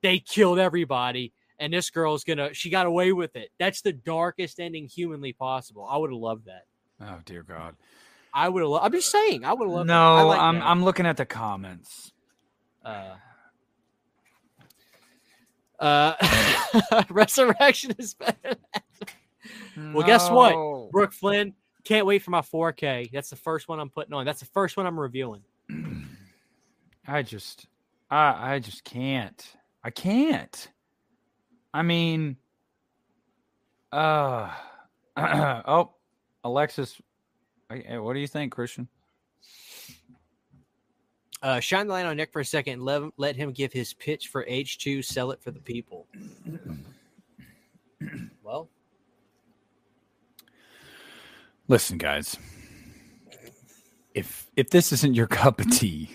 [0.00, 4.58] They killed everybody and this girl's to she got away with it." That's the darkest
[4.58, 5.86] ending humanly possible.
[5.86, 6.64] I would have loved that.
[6.98, 7.76] Oh dear God.
[8.32, 10.64] I would have lo- I'm just saying, I would have loved No, like I'm that.
[10.64, 12.12] I'm looking at the comments.
[12.82, 13.16] Uh,
[15.78, 18.56] uh, Resurrection is better.
[19.76, 20.52] Well, guess what?
[20.52, 20.88] No.
[20.90, 21.52] Brooke Flynn,
[21.86, 23.12] can't wait for my 4K.
[23.12, 24.24] That's the first one I'm putting on.
[24.24, 25.42] That's the first one I'm reviewing.
[27.06, 27.68] I just
[28.10, 29.44] I I just can't.
[29.84, 30.68] I can't.
[31.72, 32.36] I mean
[33.92, 34.50] uh
[35.16, 35.94] oh
[36.42, 37.00] Alexis
[37.70, 38.88] eh, what do you think, Christian?
[41.42, 42.82] Uh, shine the light on Nick for a second.
[42.82, 45.04] Let, let him give his pitch for H2.
[45.04, 46.06] Sell it for the people.
[48.42, 48.68] well,
[51.68, 52.36] Listen, guys.
[54.14, 56.10] If if this isn't your cup of tea,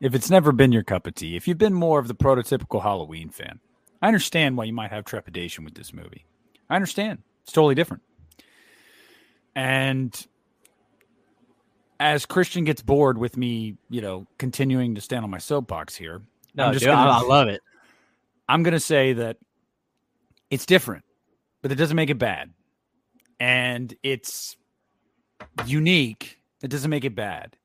[0.00, 2.82] if it's never been your cup of tea, if you've been more of the prototypical
[2.82, 3.60] Halloween fan,
[4.00, 6.24] I understand why you might have trepidation with this movie.
[6.68, 7.20] I understand.
[7.42, 8.02] It's totally different.
[9.54, 10.26] And
[11.98, 16.22] as Christian gets bored with me, you know, continuing to stand on my soapbox here,
[16.54, 17.62] No, I'm just dude, gonna, I, I love it.
[18.48, 19.38] I'm going to say that
[20.50, 21.04] it's different,
[21.62, 22.52] but it doesn't make it bad.
[23.40, 24.56] And it's
[25.66, 26.38] unique.
[26.62, 27.56] It doesn't make it bad.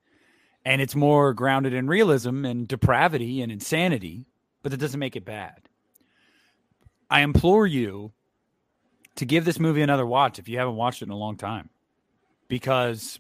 [0.64, 4.26] And it's more grounded in realism and depravity and insanity,
[4.62, 5.70] but that doesn't make it bad.
[7.10, 8.14] I implore you
[9.16, 11.70] to give this movie another watch if you haven't watched it in a long time.
[12.48, 13.20] Because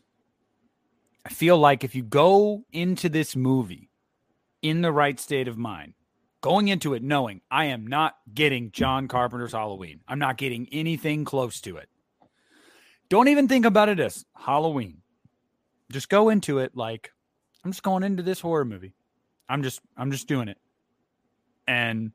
[1.25, 3.89] I feel like if you go into this movie
[4.61, 5.93] in the right state of mind,
[6.41, 11.25] going into it knowing I am not getting John Carpenter's Halloween, I'm not getting anything
[11.25, 11.89] close to it.
[13.11, 15.01] Don't even think about it as Halloween.
[15.91, 17.11] Just go into it like
[17.65, 18.93] I'm just going into this horror movie.
[19.49, 20.57] I'm just I'm just doing it.
[21.67, 22.13] And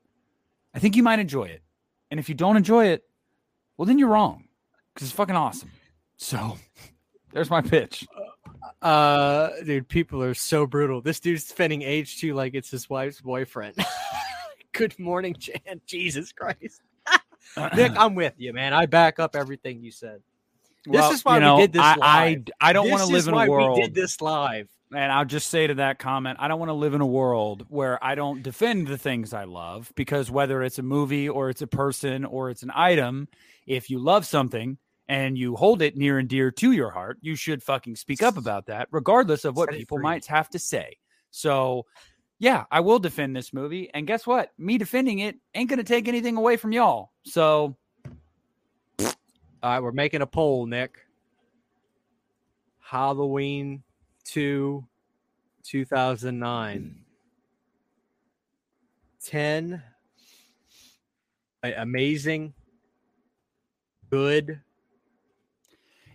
[0.75, 1.63] I think you might enjoy it.
[2.11, 3.05] And if you don't enjoy it,
[3.77, 4.45] well then you're wrong
[4.95, 5.71] cuz it's fucking awesome.
[6.17, 6.57] So,
[7.35, 8.07] there's my pitch.
[8.81, 11.03] Uh, dude, people are so brutal.
[11.03, 13.77] This dude's spending age two like it's his wife's boyfriend.
[14.73, 15.83] Good morning, Jan.
[15.85, 16.81] Jesus Christ.
[17.77, 18.73] Nick, I'm with you, man.
[18.73, 20.23] I back up everything you said.
[20.87, 22.01] This is why we did this I, live.
[22.03, 24.69] I, I don't This want to live in a world We did this live.
[24.93, 27.67] And I'll just say to that comment, I don't want to live in a world
[27.69, 31.63] where I don't defend the things I love because whether it's a movie or it's
[31.63, 33.27] a person or it's an item,
[33.67, 37.35] if you love something and you hold it near and dear to your heart, you
[37.35, 40.97] should fucking speak up about that, regardless of what people might have to say.
[41.33, 41.87] So,
[42.39, 43.91] yeah, I will defend this movie.
[43.93, 44.53] And guess what?
[44.57, 47.11] Me defending it ain't going to take anything away from y'all.
[47.25, 47.77] So,
[49.71, 50.99] right, we're making a poll, Nick.
[52.81, 53.83] Halloween
[54.25, 54.85] 2
[55.65, 56.97] 2009.
[59.25, 59.83] 10
[61.65, 62.55] amazing
[64.09, 64.61] good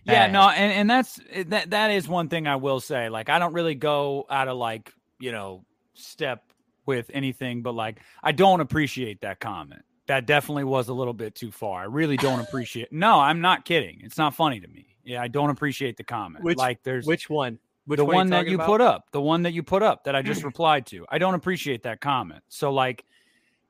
[0.04, 0.32] Yeah, bad.
[0.32, 3.10] no, and, and that's that that is one thing I will say.
[3.10, 6.42] Like I don't really go out of like, you know, step
[6.86, 9.82] with anything, but like I don't appreciate that comment.
[10.06, 11.80] That definitely was a little bit too far.
[11.82, 14.00] I really don't appreciate No, I'm not kidding.
[14.02, 14.86] It's not funny to me.
[15.04, 16.44] Yeah, I don't appreciate the comment.
[16.44, 19.42] Which- like there's which one which the one, one that you put up, the one
[19.42, 21.04] that you put up that I just replied to.
[21.08, 22.42] I don't appreciate that comment.
[22.48, 23.04] So like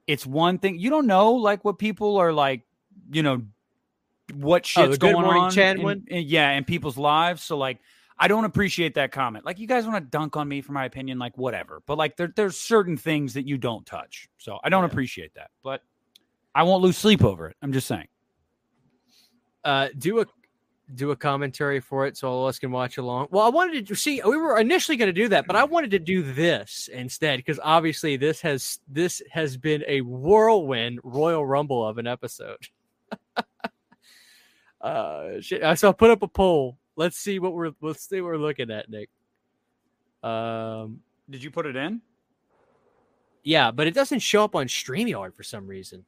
[0.06, 2.62] it's one thing you don't know like what people are like,
[3.10, 3.42] you know,
[4.34, 5.50] what Oh, shit's Good going Morning on.
[5.50, 6.04] Chan in- one?
[6.09, 7.42] in- yeah, in people's lives.
[7.42, 7.78] So like
[8.18, 9.44] I don't appreciate that comment.
[9.44, 11.82] Like you guys want to dunk on me for my opinion, like whatever.
[11.86, 14.28] But like there, there's certain things that you don't touch.
[14.38, 14.90] So I don't Yeah.
[14.90, 15.50] appreciate that.
[15.62, 15.82] But
[16.54, 17.56] I won't lose sleep over it.
[17.62, 18.08] I'm just saying.
[19.64, 20.26] uh do a
[20.94, 23.28] do a commentary for it so all of us can watch along.
[23.30, 25.90] Well, I wanted to see we were initially going to do that, but I wanted
[25.92, 31.86] to do this instead because obviously this has this has been a whirlwind Royal Rumble
[31.86, 32.68] of an episode.
[34.80, 35.62] uh shit.
[35.78, 36.76] So I'll put up a poll.
[36.96, 39.08] Let's see what we're let's see what we're looking at, Nick.
[40.22, 41.00] Um
[41.30, 42.02] Did you put it in?
[43.44, 46.04] yeah, but it doesn't show up on StreamYard for some reason.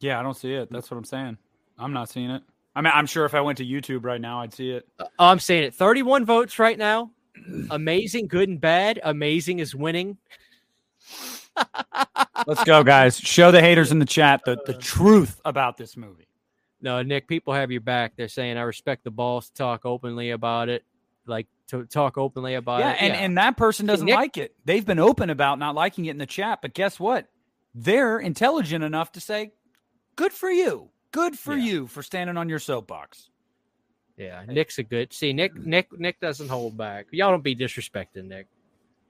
[0.00, 0.70] Yeah, I don't see it.
[0.70, 1.38] That's what I'm saying.
[1.78, 2.42] I'm not seeing it.
[2.74, 4.88] I mean, I'm sure if I went to YouTube right now, I'd see it.
[4.98, 5.74] Uh, I'm saying it.
[5.74, 7.10] 31 votes right now.
[7.70, 9.00] Amazing, good and bad.
[9.02, 10.18] Amazing is winning.
[12.46, 13.18] Let's go, guys.
[13.18, 16.28] Show the haters in the chat the, the truth about this movie.
[16.80, 18.12] No, Nick, people have your back.
[18.16, 20.84] They're saying I respect the balls to talk openly about it.
[21.26, 23.02] Like to talk openly about yeah, it.
[23.02, 24.54] and, and that person doesn't Nick- like it.
[24.64, 27.26] They've been open about not liking it in the chat, but guess what?
[27.74, 29.52] They're intelligent enough to say,
[30.20, 30.90] "Good for you.
[31.12, 31.64] Good for Yeah.
[31.64, 33.30] you for standing on your soapbox."
[34.16, 35.12] yeah, Nick's a good.
[35.14, 37.06] See, Nick, Nick, Nick doesn't hold back.
[37.10, 38.46] Y'all don't be disrespecting Nick.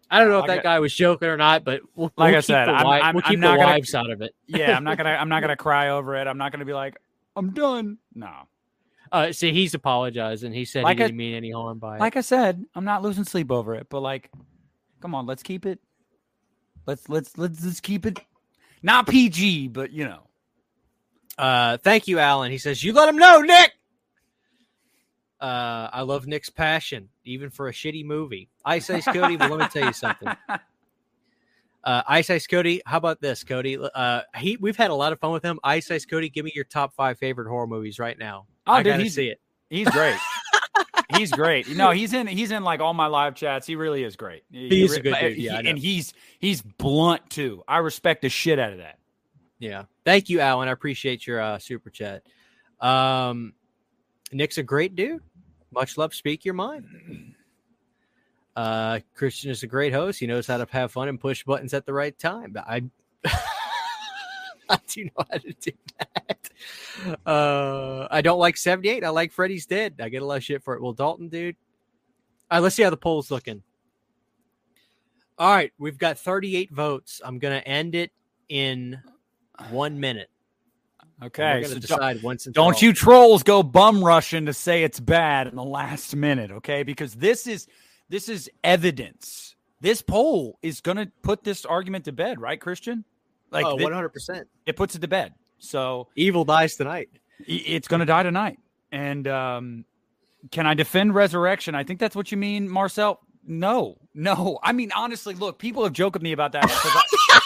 [0.09, 2.31] I don't know if Like that I- guy was joking or not, but we'll, Like
[2.31, 4.23] we'll I said, the, I'm- I'm- we'll I'm keep not the gonna- wives out of
[4.23, 4.35] it.
[4.47, 6.27] Yeah, I'm not gonna I'm not gonna cry over it.
[6.29, 6.97] I'm not gonna be like,
[7.37, 8.31] "I'm done." No.
[9.13, 10.53] Uh, see, he's apologizing.
[10.53, 12.01] He said Like he I- didn't mean any harm by it.
[12.01, 14.31] Like I said, I'm not losing sleep over it, but like,
[15.01, 15.81] come on, let's keep it.
[16.87, 18.21] Let's let's let's let's keep it
[18.83, 20.23] not PG, but you know.
[21.41, 22.53] Uh, thank you, Alan.
[22.53, 23.73] He says, You let him know, Nick.
[25.41, 28.51] Uh, I love Nick's passion, even for a shitty movie.
[28.65, 30.29] Ice Ice Cody, but let me tell you something.
[31.83, 33.79] Uh, Ice Ice Cody, how about this, Cody?
[33.79, 35.59] Uh, he we've had a lot of fun with him.
[35.65, 38.47] Ice Ice Cody, give me your top five favorite horror movies right now.
[38.67, 39.41] Oh, I dude, gotta he's- see it.
[39.71, 40.19] He's great.
[41.17, 41.69] he's great.
[41.71, 43.67] No, he's in he's in like all my live chats.
[43.67, 44.43] He really is great.
[44.51, 45.71] He is a good dude, yeah, know.
[45.71, 47.63] and he's he's blunt too.
[47.67, 48.99] I respect the shit out of that.
[49.61, 49.85] Yeah.
[50.05, 50.69] Thank you, Alan.
[50.69, 52.25] I appreciate your uh, super chat.
[52.81, 53.53] Um,
[54.33, 55.23] Nick's a great dude.
[55.71, 56.15] Much love.
[56.15, 57.35] Speak your mind.
[58.57, 60.19] Uh, Christian is a great host.
[60.19, 62.57] He knows how to have fun and push buttons at the right time.
[62.57, 62.85] I,
[64.69, 66.51] I do know how to do that.
[67.27, 69.05] Uh, I don't like 78.
[69.05, 70.01] I like Freddy's Dead.
[70.01, 70.83] I get a lot of shit for it.
[70.83, 71.57] Well, Dalton, dude.
[72.51, 73.63] All right, let's see how the poll's looking.
[75.39, 77.21] All right, we've got 38 votes.
[77.25, 78.11] I'm going to end it
[78.49, 79.01] in
[79.71, 80.31] one minute.
[81.23, 82.81] Okay, so decide once and Don't all.
[82.81, 86.83] you trolls go bum rushing to say it's bad in the last minute, okay?
[86.83, 87.67] Because this is
[88.09, 89.55] this is evidence.
[89.83, 93.05] This poll is going to put this argument to bed, right, Christian?
[93.51, 94.45] Like oh, 100%.
[94.67, 95.35] it puts it to bed.
[95.59, 97.11] So Evil dies tonight.
[97.41, 98.59] it's going to die tonight.
[98.93, 99.85] And um,
[100.51, 101.75] can I defend resurrection?
[101.75, 103.21] I think that's what you mean, Marcel.
[103.47, 104.59] No, no.
[104.63, 106.65] I mean, honestly, look, people have joked with me about that.
[106.69, 107.40] I-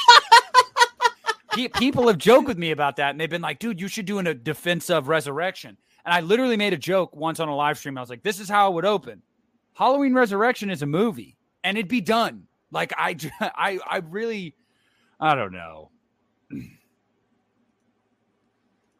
[1.74, 4.18] people have joked with me about that, and they've been like, "Dude, you should do
[4.18, 7.78] an, a defense of resurrection." And I literally made a joke once on a live
[7.78, 7.96] stream.
[7.96, 9.22] I was like, "This is how it would open."
[9.74, 12.44] Halloween Resurrection is a movie, and it'd be done.
[12.70, 14.54] Like I, I, I really,
[15.18, 15.90] I don't know.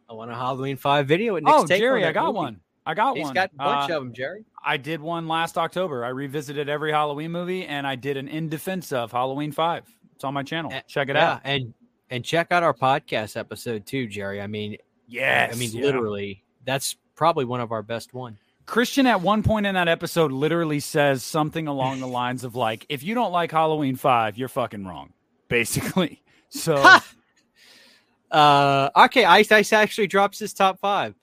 [0.09, 1.39] I want a Halloween 5 video.
[1.47, 2.36] Oh, take Jerry, I got movie.
[2.36, 2.60] one.
[2.86, 3.31] I got He's one.
[3.31, 4.44] He's got a bunch Uh, of them, Jerry.
[4.64, 6.05] I did one last October.
[6.05, 9.85] I revisited every Halloween movie, and I did an in defense of Halloween Five.
[10.14, 10.70] It's on my channel.
[10.72, 11.40] Eh, Check it yeah, out.
[11.44, 11.72] and
[12.15, 14.41] and check out our podcast episode too, Jerry.
[14.41, 14.77] I mean,
[15.09, 15.85] Yes, I mean, yeah.
[15.85, 18.39] literally, that's probably one of our best one.
[18.66, 22.86] Christian at one point in that episode literally says something along the lines of like,
[22.89, 25.12] "If you don't like Halloween Five, you're fucking wrong."
[25.49, 26.82] Basically, so
[28.31, 31.15] Uh, okay, Ice Ice actually drops his top five.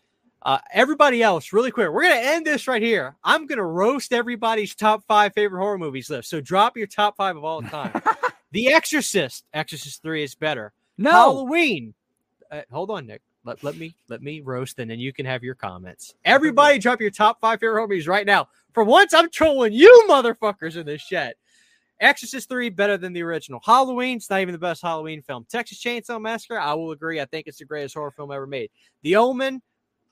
[0.43, 3.15] Uh, everybody else, really quick, we're gonna end this right here.
[3.23, 6.29] I'm gonna roast everybody's top five favorite horror movies list.
[6.29, 8.01] So drop your top five of all time.
[8.51, 10.73] the Exorcist, Exorcist Three is better.
[11.01, 11.93] No, Halloween.
[12.49, 13.21] Uh, hold on, Nick.
[13.43, 16.13] Let, let me let me roast, and then you can have your comments.
[16.25, 18.47] Everybody, drop your top five favorite horror movies right now.
[18.73, 21.35] For once, I'm trolling you, motherfuckers, in this chat.
[21.99, 23.59] Exorcist 3 better than the original.
[23.63, 25.45] Halloween's not even the best Halloween film.
[25.47, 27.21] Texas Chainsaw Massacre, I will agree.
[27.21, 28.71] I think it's the greatest horror film ever made.
[29.03, 29.61] The Omen,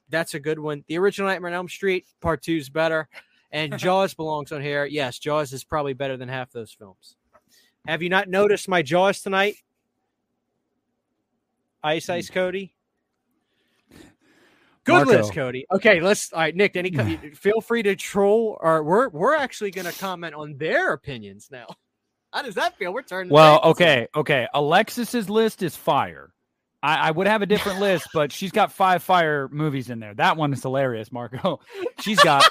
[0.07, 0.83] that's a good one.
[0.87, 3.09] The original Nightmare on Elm Street, part two is better.
[3.51, 4.85] And Jaws belongs on here.
[4.85, 7.15] Yes, Jaws is probably better than half those films.
[7.87, 9.55] Have you not noticed my Jaws tonight?
[11.83, 12.73] Ice Ice Cody.
[14.83, 15.11] Good Marco.
[15.11, 15.65] list, Cody.
[15.71, 16.33] Okay, let's.
[16.33, 16.75] All right, Nick.
[16.75, 21.49] Any feel free to troll, or we're we're actually going to comment on their opinions
[21.51, 21.67] now.
[22.33, 22.93] How does that feel?
[22.93, 23.31] We're turning.
[23.31, 24.47] Well, okay, okay.
[24.53, 26.31] Alexis's list is fire.
[26.81, 30.13] I, I would have a different list, but she's got five fire movies in there.
[30.13, 31.59] That one is hilarious, Marco.
[31.99, 32.45] She's got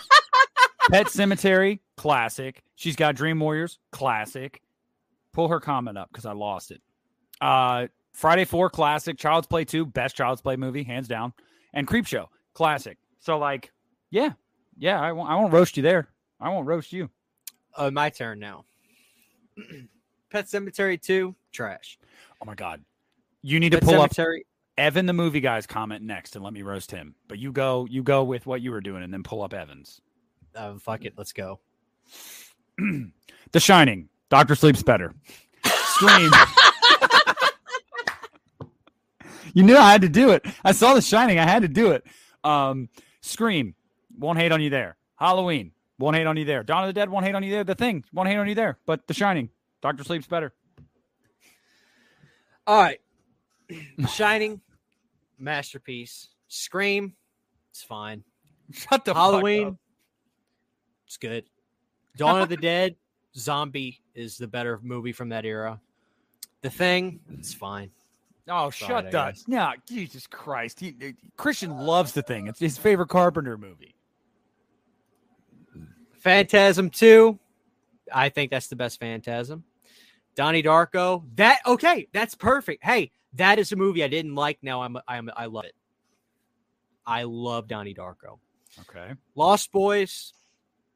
[0.91, 2.63] Pet Sematary, classic.
[2.75, 4.61] She's got Dream Warriors, classic.
[5.33, 6.83] Pull her comment up because I lost it.
[7.41, 7.87] Uh,
[8.19, 9.17] Friday Four, classic.
[9.17, 11.33] Child's Play Two, best Child's Play movie, hands down.
[11.73, 12.99] And Creepshow, classic.
[13.21, 13.71] So, like,
[14.11, 14.33] yeah,
[14.77, 15.01] yeah.
[15.01, 15.31] I won't.
[15.31, 16.09] I won't roast you there.
[16.41, 17.11] I won't roast you.
[17.77, 18.65] Uh, my turn now.
[20.31, 21.97] Pet Sematary two, trash.
[22.43, 22.85] Oh my god.
[23.43, 24.47] You need to Pet pull up Cemetery.
[24.77, 27.15] Evan the movie guy's comment next and let me roast him.
[27.29, 30.01] But you go you go with what you were doing and then pull up Evan's.
[30.57, 31.61] Uh, fuck it, let's go.
[33.53, 34.09] The Shining.
[34.29, 35.15] Doctor Sleeps Better.
[35.65, 36.31] Scream.
[39.59, 40.47] You knew I had to do it.
[40.65, 41.41] I saw The Shining.
[41.41, 42.07] I had to do it.
[42.45, 42.89] Um,
[43.23, 43.75] Scream.
[44.17, 44.97] Won't hate on you there.
[45.17, 45.73] Halloween.
[45.99, 46.63] Won't hate on you there.
[46.63, 47.11] Dawn of the Dead.
[47.11, 47.65] Won't hate on you there.
[47.65, 48.05] The Thing.
[48.13, 48.79] Won't hate on you there.
[48.87, 49.49] But The Shining.
[49.83, 50.53] Doctor Sleeps Better.
[52.69, 53.01] All right,
[54.11, 54.61] Shining,
[55.39, 56.29] masterpiece.
[56.47, 57.15] Scream,
[57.71, 58.23] it's fine.
[58.73, 59.79] Shut the Halloween, Fuck up.
[61.07, 61.45] it's good.
[62.17, 62.95] Dawn of the Dead,
[63.35, 65.81] Zombie is the better movie from that era.
[66.61, 67.91] The Thing, it's fine.
[68.49, 69.35] Oh, Sorry, shut I up.
[69.47, 70.81] No, Jesus Christ.
[70.81, 72.47] He, he- Christian loves the thing.
[72.47, 73.95] It's his favorite Carpenter movie.
[76.19, 77.39] Phantasm 2,
[78.13, 79.65] I think that's the best Phantasm.
[80.35, 82.85] Donnie Darko, that okay, that's perfect.
[82.85, 84.59] Hey, that is a movie I didn't like.
[84.63, 85.75] Now I'm I'm I love it.
[87.05, 88.39] I love Donnie Darko.
[88.81, 89.15] Okay.
[89.35, 90.33] Lost Boys,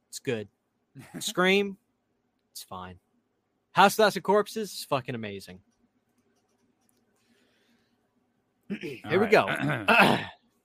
[0.08, 0.46] it's good.
[1.18, 1.76] Scream,
[2.52, 3.00] it's fine.
[3.72, 5.58] House of Thousand Corpses is fucking amazing.
[8.80, 9.46] Here we go.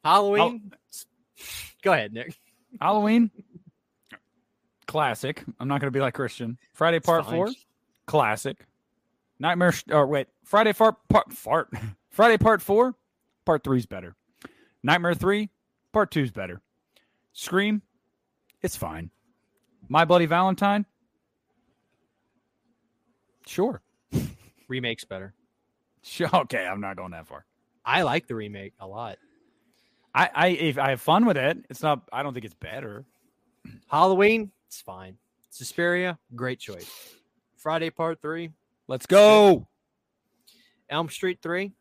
[0.03, 0.71] Halloween.
[1.81, 2.37] Go ahead, Nick.
[2.79, 3.31] Halloween.
[4.87, 5.43] Classic.
[5.59, 6.57] I'm not going to be like Christian.
[6.73, 7.35] Friday Part fine.
[7.35, 7.49] 4.
[8.05, 8.57] Classic.
[9.39, 9.73] Nightmare.
[9.91, 10.27] Or wait.
[10.43, 10.95] Friday Part.
[11.09, 11.31] Part.
[11.33, 11.69] Fart.
[12.09, 12.95] Friday Part 4.
[13.45, 14.15] Part 3 is better.
[14.83, 15.49] Nightmare 3.
[15.91, 16.61] Part 2 is better.
[17.33, 17.81] Scream.
[18.61, 19.11] It's fine.
[19.89, 20.85] My Bloody Valentine.
[23.45, 23.81] Sure.
[24.67, 25.33] Remake's better.
[26.01, 26.29] Sure.
[26.33, 26.65] Okay.
[26.65, 27.45] I'm not going that far.
[27.87, 29.17] I like the remake a lot.
[30.13, 32.01] I, I if I have fun with it, it's not.
[32.11, 33.05] I don't think it's better.
[33.87, 35.17] Halloween, it's fine.
[35.51, 36.91] Suspiria, great choice.
[37.55, 38.51] Friday Part Three,
[38.87, 39.67] Let's go.
[40.89, 41.71] Elm Street Three,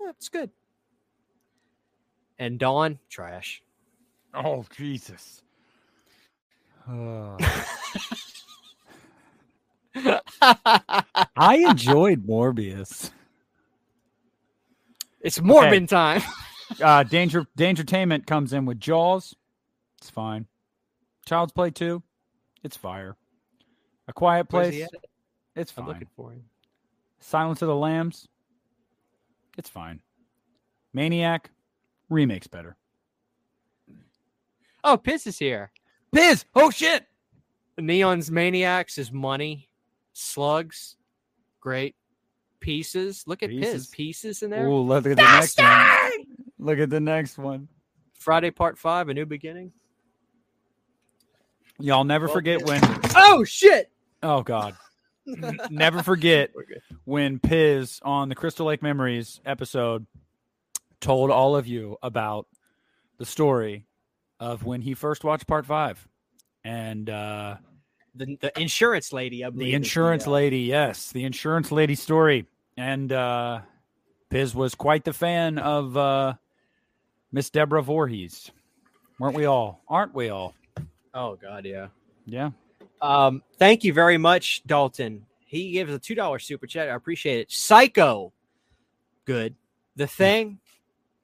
[0.00, 0.50] yeah, it's good.
[2.40, 3.62] And Dawn, trash.
[4.34, 5.42] Oh Jesus.
[6.88, 7.38] Uh,
[11.36, 13.12] I enjoyed Morbius.
[15.22, 16.22] It's Mormon time.
[16.82, 19.34] Uh, Danger Dangertainment comes in with Jaws.
[19.98, 20.46] It's fine.
[21.26, 22.02] Child's Play 2.
[22.64, 23.14] It's fire.
[24.08, 24.72] A Quiet Place.
[24.72, 24.90] he at?
[25.54, 25.92] It's I'm fine.
[25.92, 26.44] looking for him.
[27.20, 28.26] Silence of the Lambs.
[29.58, 30.00] It's fine.
[30.94, 31.50] Maniac.
[32.08, 32.76] Remakes better.
[34.82, 35.72] Oh, Piss is here.
[36.12, 36.46] Biz.
[36.54, 37.04] Oh shit.
[37.78, 39.68] Neon's Maniacs is money.
[40.14, 40.96] Slugs,
[41.60, 41.96] great.
[42.62, 43.24] Pieces.
[43.26, 43.72] Look at Pieces.
[43.72, 43.86] Piz.
[43.88, 44.66] Pieces in there.
[44.66, 46.26] Ooh, look at the next one.
[46.58, 47.68] Look at the next one.
[48.14, 49.72] Friday Part Five, A New Beginning.
[51.78, 52.66] Y'all never Well, forget yeah.
[52.66, 53.00] when.
[53.16, 53.90] Oh shit!
[54.22, 54.76] Oh God.
[55.70, 56.50] never forget
[57.04, 60.06] when Piz on the Crystal Lake Memories episode
[61.00, 62.46] told all of you about
[63.18, 63.86] the story
[64.40, 66.06] of when he first watched part five.
[66.64, 67.56] And uh,
[68.14, 69.66] The, the insurance lady, I believe.
[69.66, 72.46] the is insurance uh, lady, yes, the insurance lady story.
[72.76, 73.60] And uh,
[74.30, 76.34] Piz was quite the fan of uh,
[77.32, 78.50] Miss Deborah Voorhees.
[79.18, 79.82] Weren't we all?
[79.88, 80.54] Aren't we all?
[81.14, 81.88] Oh god, yeah.
[82.24, 82.50] Yeah.
[83.00, 85.26] Um, thank you very much, Dalton.
[85.44, 86.88] He gives a two dollar super chat.
[86.88, 87.52] I appreciate it.
[87.52, 88.32] Psycho,
[89.26, 89.54] good.
[89.96, 90.58] The Thing,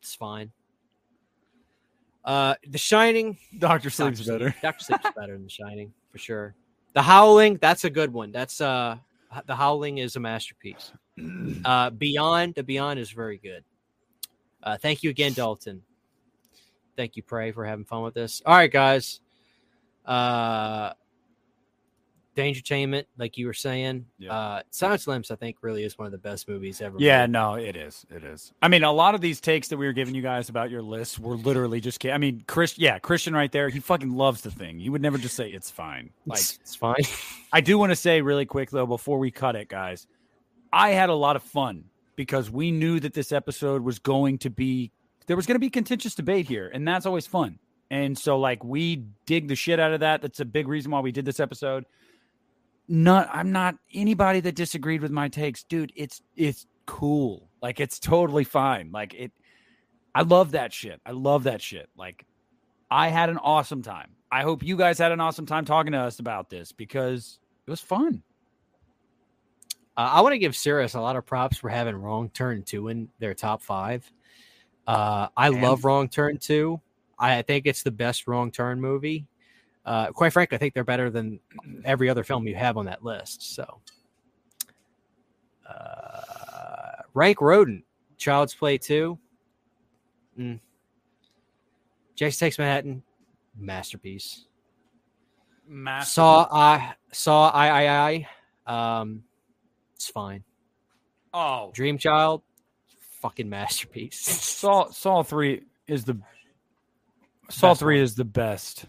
[0.02, 0.52] it's fine.
[2.24, 3.90] Uh, The Shining, Doctor Dr.
[3.90, 4.54] Sleep's Sleep- better.
[4.60, 4.84] Dr.
[4.84, 6.54] Sleep's better than The Shining for sure.
[6.92, 8.30] The Howling, that's a good one.
[8.32, 8.98] That's uh,
[9.46, 10.92] The Howling is a masterpiece.
[11.64, 13.64] Uh, Beyond, The Beyond is very good.
[14.62, 15.82] Uh, thank you again, Dalton.
[16.96, 18.42] Thank you, Pray, for having fun with this.
[18.44, 19.20] All right, guys.
[20.04, 20.92] Uh,
[22.38, 24.06] Danger Dangertainment, like you were saying.
[24.18, 24.32] Yeah.
[24.32, 26.96] Uh, Silence Limbs, I think, really is one of the best movies ever.
[26.98, 27.32] Yeah, made.
[27.32, 28.06] no, it is.
[28.14, 28.52] It is.
[28.62, 30.80] I mean, a lot of these takes that we were giving you guys about your
[30.80, 32.04] list were literally just.
[32.06, 33.68] I mean, Chris, yeah, Christian right there.
[33.68, 34.78] He fucking loves the thing.
[34.78, 36.10] He would never just say it's fine.
[36.26, 37.02] Like, it's fine.
[37.52, 40.06] I do want to say really quick though, before we cut it, guys,
[40.72, 41.84] I had a lot of fun
[42.16, 44.92] because we knew that this episode was going to be
[45.28, 47.58] there was going to be contentious debate here, and that's always fun.
[47.90, 50.22] And so, like, we dig the shit out of that.
[50.22, 51.84] That's a big reason why we did this episode.
[52.88, 55.92] Not, I'm not anybody that disagreed with my takes, dude.
[55.94, 57.50] It's it's cool.
[57.62, 58.90] Like, it's totally fine.
[58.90, 59.32] Like it.
[60.14, 61.00] I love that shit.
[61.04, 61.88] I love that shit.
[61.96, 62.24] Like,
[62.90, 64.12] I had an awesome time.
[64.32, 67.70] I hope you guys had an awesome time talking to us about this because it
[67.70, 68.22] was fun.
[69.98, 72.86] Uh, I want to give Cirrus a lot of props for having Wrong Turn 2
[72.86, 74.10] in their top five.
[74.86, 76.80] Uh, I love Wrong Turn 2.
[77.18, 79.26] I think it's the best Wrong Turn movie.
[79.84, 81.40] Uh, quite frankly, I think they're better than
[81.84, 83.56] every other film you have on that list.
[83.56, 83.80] So,
[85.68, 87.84] uh, Rank Rodent,
[88.18, 89.18] Child's Play 2.
[90.38, 90.60] Mm.
[92.14, 93.02] Jason Takes Manhattan,
[93.58, 94.46] masterpiece.
[96.04, 98.26] Saw I saw I I
[98.66, 99.00] I.
[99.00, 99.24] Um,
[99.98, 100.44] it's fine.
[101.34, 102.42] Oh, Dream Child,
[103.20, 104.20] fucking masterpiece.
[104.20, 106.16] Saw Saw three is the
[107.50, 108.04] Saw Best three one.
[108.04, 108.84] is the best.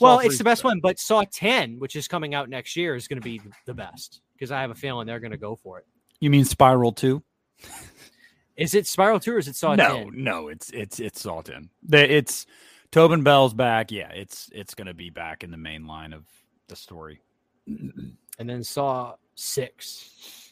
[0.00, 2.94] well, Saw it's the best one, but Saw 10, which is coming out next year,
[2.94, 5.54] is going to be the best because I have a feeling they're going to go
[5.54, 5.86] for it.
[6.20, 7.22] You mean Spiral two?
[8.56, 10.10] Is it Spiral 2 or is it Saw no, 10?
[10.14, 11.68] no, it's it's it's Saw ten.
[11.92, 12.46] It's
[12.90, 13.92] Tobin Bell's back.
[13.92, 16.24] Yeah, it's it's gonna be back in the main line of
[16.68, 17.20] the story.
[17.66, 20.43] And then Saw 6.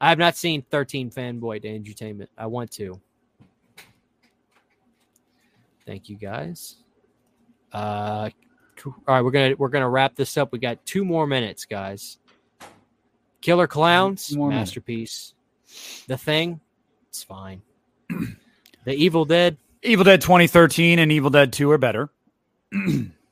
[0.00, 2.30] I have not seen 13 Fanboy to Entertainment.
[2.36, 3.00] I want to.
[5.86, 6.76] Thank you guys.
[7.72, 8.30] Uh
[8.84, 10.52] all right, we're gonna we're gonna wrap this up.
[10.52, 12.18] We got two more minutes, guys.
[13.40, 14.70] Killer Clowns, Two more minutes.
[14.70, 15.34] masterpiece.
[16.08, 16.60] The Thing,
[17.08, 17.62] it's fine.
[18.10, 22.10] the Evil Dead, Evil Dead 2013 and Evil Dead 2 are better.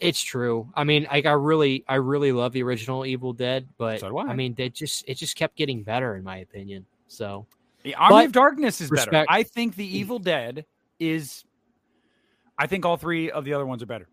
[0.00, 0.68] it's true.
[0.74, 4.26] I mean, like I really, I really love the original Evil Dead, but So I.
[4.28, 6.86] I mean, they just it just kept getting better in my opinion.
[7.08, 7.46] So
[7.82, 9.24] The Army But- of Darkness is better.
[9.28, 10.64] I think the Evil Dead
[10.98, 11.44] is.
[12.58, 14.08] I think all three of the other ones are better.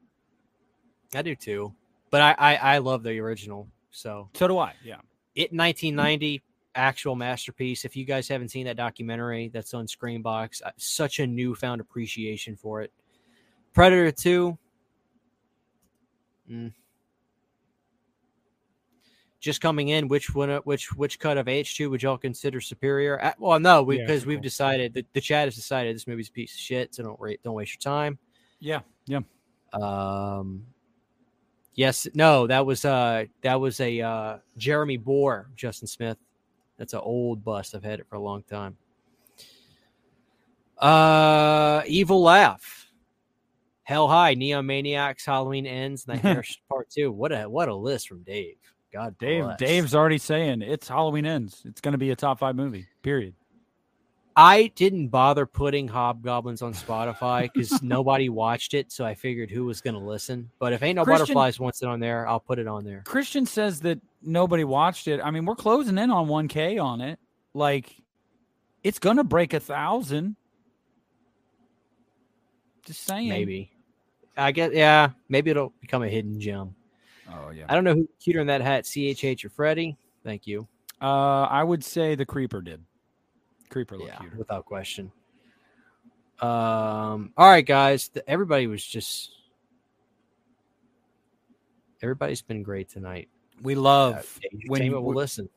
[1.13, 1.73] I do too.
[2.09, 3.67] But I, I, I love the original.
[3.91, 4.73] So So do I.
[4.83, 4.95] Yeah.
[5.35, 6.41] it 1990
[6.75, 7.85] actual masterpiece.
[7.85, 12.81] If you guys haven't seen that documentary that's on Screambox, such a newfound appreciation for
[12.81, 12.91] it.
[13.73, 14.57] Predator 2.
[16.51, 16.73] Mm.
[19.41, 23.21] just coming in, which one, which which cut of H two would y'all consider superior?
[23.21, 24.43] Uh, well, no, because we've cool.
[24.43, 26.95] decided that the chat has decided this movie's a piece of shit.
[26.95, 28.19] So don't rate, don't waste your time.
[28.59, 29.21] Yeah, yeah.
[29.73, 30.65] Um,
[31.73, 36.17] yes, no, that was uh that was a uh Jeremy Bohr, Justin Smith.
[36.77, 37.75] That's an old bust.
[37.75, 38.77] I've had it for a long time.
[40.77, 42.80] Uh, Evil Laugh,
[43.91, 47.11] Hell High, Neon Maniacs, Halloween Ends, Nightmare Part Two.
[47.11, 48.55] What a what a list from Dave.
[48.93, 49.59] God, Dave bless.
[49.59, 51.61] Dave's already saying it's Halloween ends.
[51.65, 52.87] It's going to be a top five movie.
[53.03, 53.33] Period.
[54.33, 59.65] I didn't bother putting Hobgoblins on Spotify because nobody watched it, so I figured who
[59.65, 60.49] was going to listen.
[60.57, 63.03] But if ain't no Christian- butterflies wants it on there, I'll put it on there.
[63.05, 65.19] Christian says that nobody watched it.
[65.21, 67.19] I mean, we're closing in on 1K on it.
[67.53, 67.93] Like,
[68.83, 70.37] it's going to break a thousand.
[72.85, 73.29] Just saying.
[73.29, 73.70] Maybe.
[74.43, 76.75] I guess yeah, maybe it'll become a hidden gem.
[77.29, 77.65] Oh yeah.
[77.69, 79.97] I don't know who cuter in that hat, CHH or Freddie.
[80.23, 80.67] Thank you.
[81.01, 82.83] Uh, I would say the creeper did.
[83.69, 84.37] Creeper looked Yeah, cuter.
[84.37, 85.11] without question.
[86.41, 88.09] Um, all right, guys.
[88.09, 89.31] th- Everybody was just
[92.01, 93.29] everybody's been great tonight.
[93.61, 95.49] We Uh, love when entertainment will we- listen.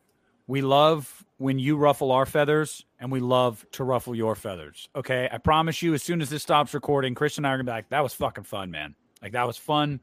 [0.46, 4.88] We love when you ruffle our feathers, and we love to ruffle your feathers.
[4.94, 5.94] Okay, I promise you.
[5.94, 8.14] As soon as this stops recording, Christian and I are gonna be like, "That was
[8.14, 8.94] fucking fun, man.
[9.22, 10.00] Like that was fun."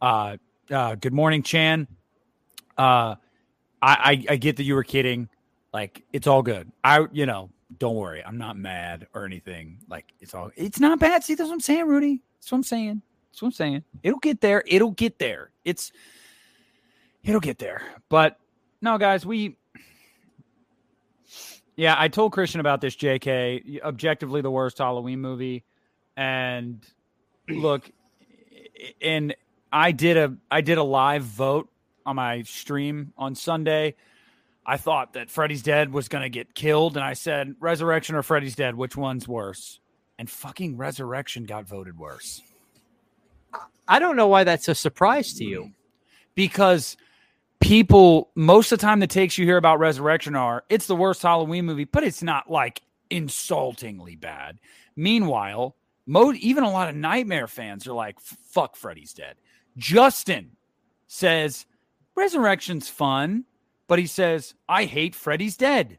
[0.00, 0.36] Uh,
[0.70, 1.86] uh, good morning, Chan.
[2.76, 3.16] Uh,
[3.80, 5.28] I, I I get that you were kidding.
[5.72, 6.70] Like it's all good.
[6.82, 8.24] I you know don't worry.
[8.24, 9.78] I'm not mad or anything.
[9.88, 11.24] Like it's all it's not bad.
[11.24, 12.22] See, that's what I'm saying, Rudy.
[12.40, 13.02] That's what I'm saying.
[13.30, 13.84] That's what I'm saying.
[14.02, 14.64] It'll get there.
[14.66, 15.50] It'll get there.
[15.64, 15.92] It's
[17.22, 17.82] it'll get there.
[18.08, 18.38] But
[18.80, 19.57] no, guys, we
[21.78, 22.96] yeah, I told Christian about this.
[22.96, 25.64] Jk, objectively the worst Halloween movie,
[26.16, 26.84] and
[27.48, 27.90] look,
[29.00, 29.34] and
[29.72, 31.70] I did a I did a live vote
[32.04, 33.94] on my stream on Sunday.
[34.66, 38.22] I thought that Freddy's Dead was going to get killed, and I said Resurrection or
[38.22, 39.80] Freddy's Dead, which one's worse?
[40.18, 42.42] And fucking Resurrection got voted worse
[43.88, 45.72] I don't know why that's a surprise to you.
[46.34, 46.96] because
[47.60, 51.22] people most of the time the takes you hear about Resurrection are it's the worst
[51.22, 54.58] Halloween movie, but it's not like insultingly bad.
[54.96, 55.76] Meanwhile,
[56.06, 59.36] mo- even a lot of Nightmare fans are like, "Fuck, Freddy's dead."
[59.76, 60.56] Justin
[61.06, 61.66] says
[62.14, 63.44] Resurrection's fun,
[63.86, 65.98] but he says I hate Freddy's dead.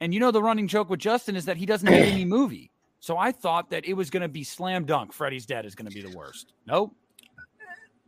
[0.00, 2.70] And you know the running joke with Justin is that he doesn't hate any movie.
[3.00, 5.12] So I thought that it was going to be slam dunk.
[5.12, 6.52] Freddy's dead is going to be the worst.
[6.66, 6.94] Nope.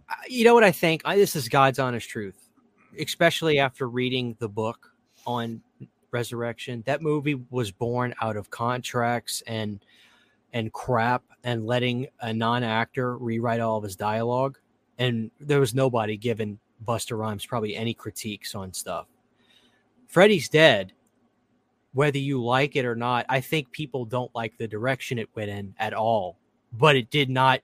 [0.09, 1.03] Uh, You know what I think?
[1.05, 2.49] I, this is God's honest truth,
[2.99, 4.93] especially after reading the book
[5.27, 5.62] on
[6.11, 6.83] Resurrection.
[6.87, 9.85] That movie was born out of contracts and
[10.53, 14.59] and crap and letting a non-actor rewrite all of his dialogue.
[14.99, 19.07] And there was nobody giving Busta Rhymes probably any critiques on stuff.
[20.09, 20.93] Freddy's dead.
[21.93, 25.51] Whether you like it or not, I think people don't like the direction it went
[25.51, 26.37] in at all.
[26.73, 27.61] But it did not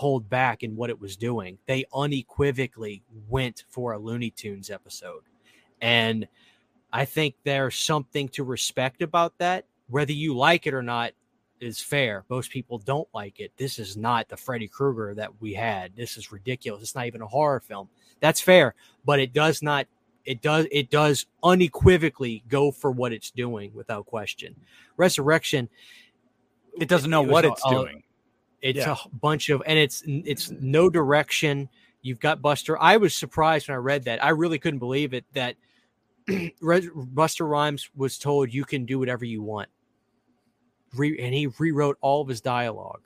[0.00, 1.58] hold back in what it was doing.
[1.66, 5.24] They unequivocally went for a Looney Tunes episode.
[5.82, 6.26] And
[6.90, 9.66] I think there's something to respect about that.
[9.90, 11.12] Whether you like it or not
[11.60, 12.24] is fair.
[12.30, 13.52] Most people don't like it.
[13.58, 15.94] This is not the Freddy Krueger that we had.
[15.94, 16.82] This is ridiculous.
[16.82, 17.90] It's not even a horror film.
[18.20, 18.74] That's fair,
[19.04, 19.86] but it does not
[20.24, 24.56] it does it does unequivocally go for what it's doing without question.
[24.96, 25.68] Resurrection
[26.80, 28.02] It doesn't know it what it's doing.
[28.62, 28.96] It's Yeah.
[29.04, 31.68] a bunch of, and it's it's no direction.
[32.02, 32.76] You've got Busta.
[32.80, 34.22] I was surprised when I read that.
[34.24, 35.56] I really couldn't believe it that
[36.28, 39.68] Busta Rhymes was told you can do whatever you want,
[40.94, 43.00] Re- and he rewrote all of his dialogue.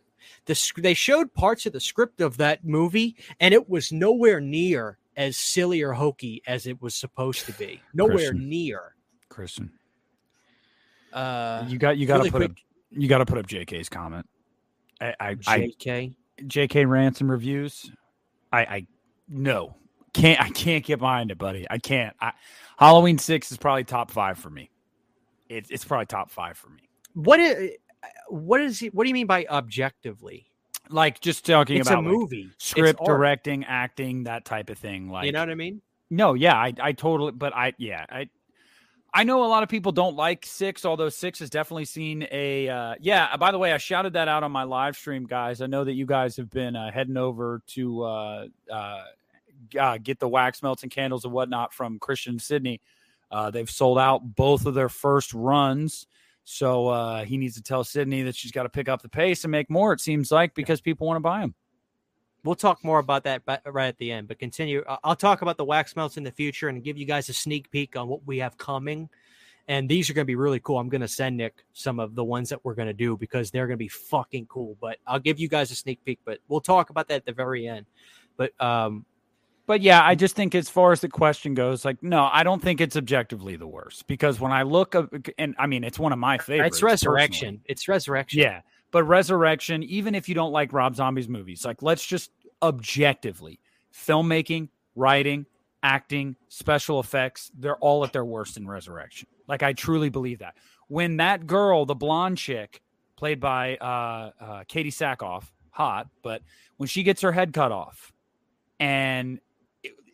[0.47, 4.98] The they showed parts of the script of that movie, and it was nowhere near
[5.16, 7.81] as silly or hokey as it was supposed to be.
[7.94, 8.48] Nowhere Christian.
[8.48, 8.94] near.
[9.28, 9.70] Christian.
[11.12, 12.56] Uh, You got you got to really put quick- up
[12.90, 14.26] you got to put up JK's comment.
[15.00, 16.16] I I, I J.K.
[16.42, 17.90] JK ransom reviews.
[18.52, 18.86] I I
[19.28, 19.76] no
[20.12, 21.66] can't I can't get behind it, buddy.
[21.68, 22.16] I can't.
[22.20, 22.32] I,
[22.78, 24.70] Halloween six is probably top five for me.
[25.48, 26.88] It's it's probably top five for me.
[27.14, 27.72] What is
[28.28, 30.46] what is he, what do you mean by objectively?
[30.90, 32.50] Like just talking It's about a like, movie.
[32.54, 33.08] It's script, art.
[33.08, 35.08] directing, acting, that type of thing.
[35.08, 35.80] Like you know what I mean?
[36.10, 38.28] No, yeah, I, I totally, but I, yeah, I,
[39.16, 42.68] I know a lot of people don't like six, although six has definitely seen a,
[42.68, 43.36] uh, yeah.
[43.36, 45.62] By the way, I shouted that out on my live stream, guys.
[45.62, 49.04] I know that you guys have been uh, heading over to uh, uh,
[49.78, 52.80] uh, get the wax melts and candles and whatnot from Christian Sydney.
[53.30, 56.08] Uh, they've sold out both of their first runs.
[56.42, 59.44] So uh, he needs to tell Sydney that she's got to pick up the pace
[59.44, 59.92] and make more.
[59.92, 61.54] It seems like because people want to buy them.
[62.44, 64.28] We'll talk more about that right at the end.
[64.28, 64.84] But continue.
[65.02, 67.70] I'll talk about the wax melts in the future and give you guys a sneak
[67.70, 69.08] peek on what we have coming.
[69.66, 70.78] And these are going to be really cool.
[70.78, 73.50] I'm going to send Nick some of the ones that we're going to do because
[73.50, 74.76] they're going to be fucking cool.
[74.78, 76.20] But I'll give you guys a sneak peek.
[76.24, 77.86] But we'll talk about that at the very end.
[78.36, 79.06] But um,
[79.66, 82.60] but yeah, I just think as far as the question goes, like, no, I don't
[82.60, 84.94] think it's objectively the worst because when I look
[85.38, 86.76] and I mean, it's one of my favorites.
[86.76, 87.46] It's Resurrection.
[87.46, 87.62] Personally.
[87.66, 88.40] It's Resurrection.
[88.40, 88.60] Yeah.
[88.94, 92.30] But Resurrection, even if you don't like Rob Zombie's movies, like, let's just
[92.62, 93.58] objectively
[93.92, 95.46] filmmaking, writing,
[95.82, 99.26] acting, special effects, they're all at their worst in Resurrection.
[99.48, 100.54] Like, I truly believe that.
[100.86, 102.82] When that girl, the blonde chick,
[103.16, 106.42] played by uh, uh, Katee Sackhoff, hot, but
[106.76, 108.12] when she gets her head cut off
[108.78, 109.40] and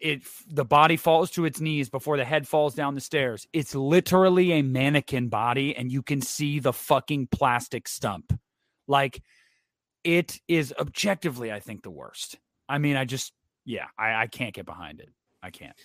[0.01, 3.47] it the body falls to its knees before the head falls down the stairs.
[3.53, 8.41] It's literally a mannequin body, and you can see the fucking plastic stump.
[8.91, 9.23] Like
[10.05, 12.39] it is objectively, I think, the worst.
[12.69, 13.33] I mean, I just
[13.65, 15.09] yeah, I, I can't get behind it.
[15.43, 15.77] I can't.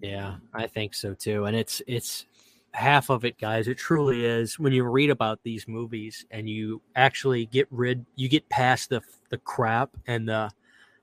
[0.00, 1.44] Yeah, I think so too.
[1.44, 2.26] And it's it's
[2.72, 3.68] half of it, guys.
[3.68, 4.58] It truly is.
[4.58, 9.02] When you read about these movies and you actually get rid, you get past the
[9.30, 10.50] the crap and the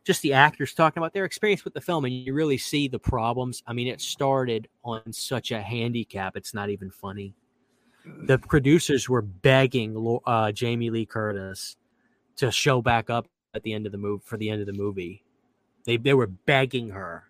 [0.03, 2.99] just the actors talking about their experience with the film, and you really see the
[2.99, 3.63] problems.
[3.65, 7.33] I mean, it started on such a handicap; it's not even funny.
[8.23, 11.77] The producers were begging uh, Jamie Lee Curtis
[12.37, 14.73] to show back up at the end of the movie for the end of the
[14.73, 15.23] movie.
[15.85, 17.29] They they were begging her,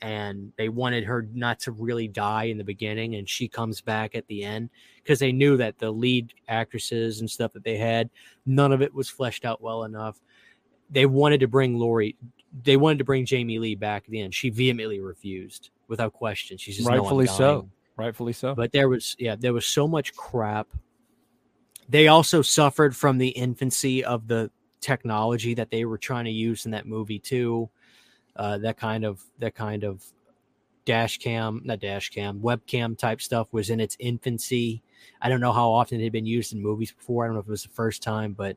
[0.00, 4.14] and they wanted her not to really die in the beginning, and she comes back
[4.14, 8.08] at the end because they knew that the lead actresses and stuff that they had,
[8.46, 10.20] none of it was fleshed out well enough
[10.92, 12.16] they wanted to bring Laurie,
[12.62, 14.34] they wanted to bring Jamie Lee back at the end.
[14.34, 16.58] She vehemently refused without question.
[16.58, 17.68] She's just rightfully no, so.
[17.96, 18.54] Rightfully so.
[18.54, 20.68] But there was yeah, there was so much crap.
[21.88, 24.50] They also suffered from the infancy of the
[24.80, 27.68] technology that they were trying to use in that movie too.
[28.34, 30.02] Uh, that kind of that kind of
[30.84, 34.82] dash cam, not dash cam, webcam type stuff was in its infancy.
[35.20, 37.24] I don't know how often it had been used in movies before.
[37.24, 38.56] I don't know if it was the first time, but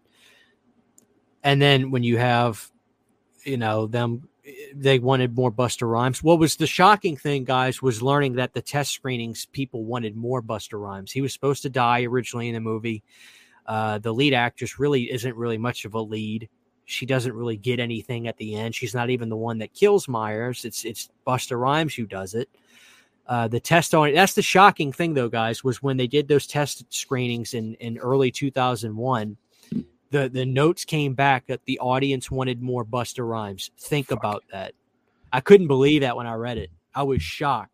[1.44, 2.72] and then when you have,
[3.44, 4.28] you know, them,
[4.76, 6.22] they wanted more Busta Rhymes.
[6.22, 10.42] What was the shocking thing, guys, was learning that the test screenings people wanted more
[10.42, 11.12] Busta Rhymes.
[11.12, 13.04] He was supposed to die originally in the movie.
[13.66, 16.48] Uh, the lead actress really isn't really much of a lead.
[16.86, 18.76] She doesn't really get anything at the end.
[18.76, 20.66] She's not even the one that kills Myers.
[20.66, 22.48] It's it's Busta Rhymes who does it.
[23.28, 24.14] Uh, the test on it.
[24.14, 27.98] that's the shocking thing though, guys, was when they did those test screenings in in
[27.98, 29.36] early 2001
[30.12, 33.72] the the notes came back that the audience wanted more Busta Rhymes.
[33.78, 34.18] Think Fuck.
[34.20, 34.74] about that.
[35.32, 36.70] I couldn't believe that when I read it.
[36.94, 37.72] I was shocked.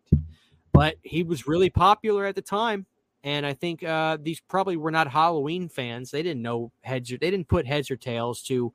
[0.73, 2.85] But he was really popular at the time.
[3.23, 6.09] And I think uh, these probably were not Halloween fans.
[6.09, 8.73] They didn't know heads or they didn't put heads or tails to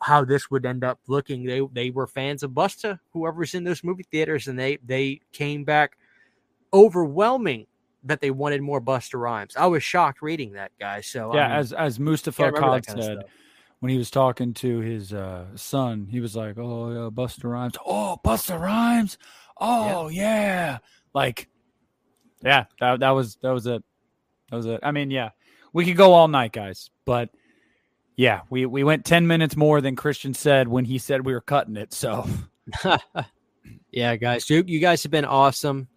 [0.00, 1.44] how this would end up looking.
[1.44, 5.64] They they were fans of Busta, whoever's in those movie theaters, and they they came
[5.64, 5.98] back
[6.72, 7.66] overwhelming
[8.06, 9.56] that they wanted more Busta Rhymes.
[9.56, 11.00] I was shocked reading that guy.
[11.00, 13.24] So yeah, I mean, as as Mustafa Akkad said
[13.80, 17.74] when he was talking to his uh, son, he was like, "Oh yeah, Busta Rhymes.
[17.84, 19.18] Oh, Busta Rhymes.
[19.58, 20.78] Oh yeah, yeah.
[21.14, 21.48] like
[22.42, 23.82] yeah, that that was that was it.
[24.50, 24.80] That was it.
[24.82, 25.30] I mean, yeah,
[25.72, 27.30] we could go all night, guys, but."
[28.18, 31.42] Yeah, we, we went 10 minutes more than Christian said when he said we were
[31.42, 31.92] cutting it.
[31.92, 32.26] So,
[33.90, 35.88] yeah, guys, you, you guys have been awesome.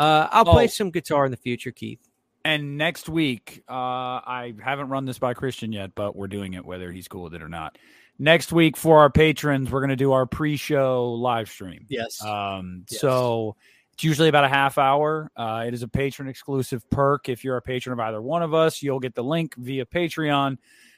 [0.00, 0.52] Uh, I'll oh.
[0.52, 2.00] play some guitar in the future, Keith.
[2.42, 6.64] And next week, uh, I haven't run this by Christian yet, but we're doing it
[6.64, 7.76] whether he's cool with it or not.
[8.18, 11.84] Next week for our patrons, we're going to do our pre-show live stream.
[11.90, 12.24] Yes.
[12.24, 12.98] Um, yes.
[12.98, 13.56] So
[13.92, 15.30] it's usually about a half hour.
[15.36, 17.28] Uh, it is a patron exclusive perk.
[17.28, 20.56] If you're a patron of either one of us, you'll get the link via Patreon,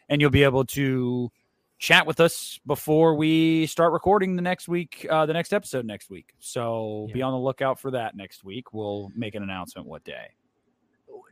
[0.09, 1.33] and you'll be able to
[1.83, 6.11] chat with us before we start recording the next week, uh, the next episode next
[6.11, 6.33] week.
[6.39, 7.15] So yeah.
[7.15, 8.73] be on the lookout for that next week.
[8.73, 10.29] We'll make an announcement what day.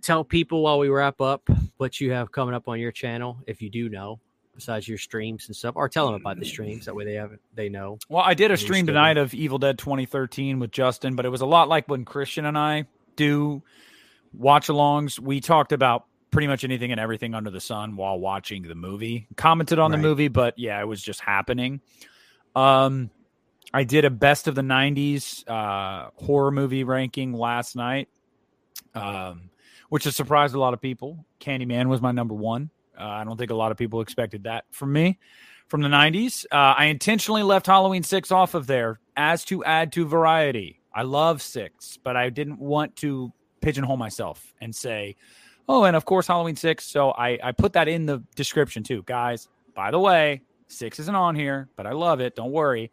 [0.02, 3.62] Tell people while we wrap up what you have coming up on your channel, if
[3.62, 4.18] you do know,
[4.52, 6.86] besides your streams and stuff, or tell them about the streams.
[6.86, 7.98] That way they have they know.
[8.08, 11.42] Well, I did a stream tonight of Evil Dead 2013 with Justin, but it was
[11.42, 13.62] a lot like when Christian and I do
[14.32, 15.20] watch alongs.
[15.20, 19.26] We talked about pretty much anything and everything under the sun while watching the movie.
[19.36, 19.96] Commented on right.
[19.96, 21.80] the movie, but yeah, it was just happening.
[22.54, 23.10] Um,
[23.72, 28.08] I did a best of the '90s uh, horror movie ranking last night,
[28.94, 29.50] um,
[29.88, 31.24] which has surprised a lot of people.
[31.40, 32.70] Candyman was my number one.
[32.98, 35.18] Uh, I don't think a lot of people expected that from me
[35.68, 36.44] from the '90s.
[36.50, 40.80] Uh, I intentionally left Halloween Six off of there as to add to variety.
[40.92, 45.16] I love Six, but I didn't want to pigeonhole myself and say
[45.72, 46.84] Oh, and of course, Halloween 6.
[46.84, 49.04] So I, I put that in the description too.
[49.06, 52.34] Guys, by the way, Six isn't on here, but I love it.
[52.34, 52.90] Don't worry.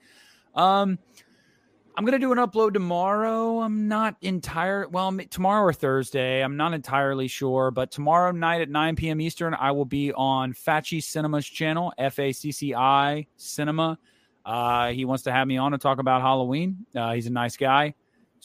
[0.53, 0.99] Um,
[1.95, 3.61] I'm gonna do an upload tomorrow.
[3.61, 6.43] I'm not entire well tomorrow or Thursday.
[6.43, 9.21] I'm not entirely sure, but tomorrow night at 9 p.m.
[9.21, 13.97] Eastern, I will be on Facci Cinema's channel, F A C C I Cinema.
[14.45, 16.85] Uh, he wants to have me on to talk about Halloween.
[16.95, 17.95] Uh, he's a nice guy,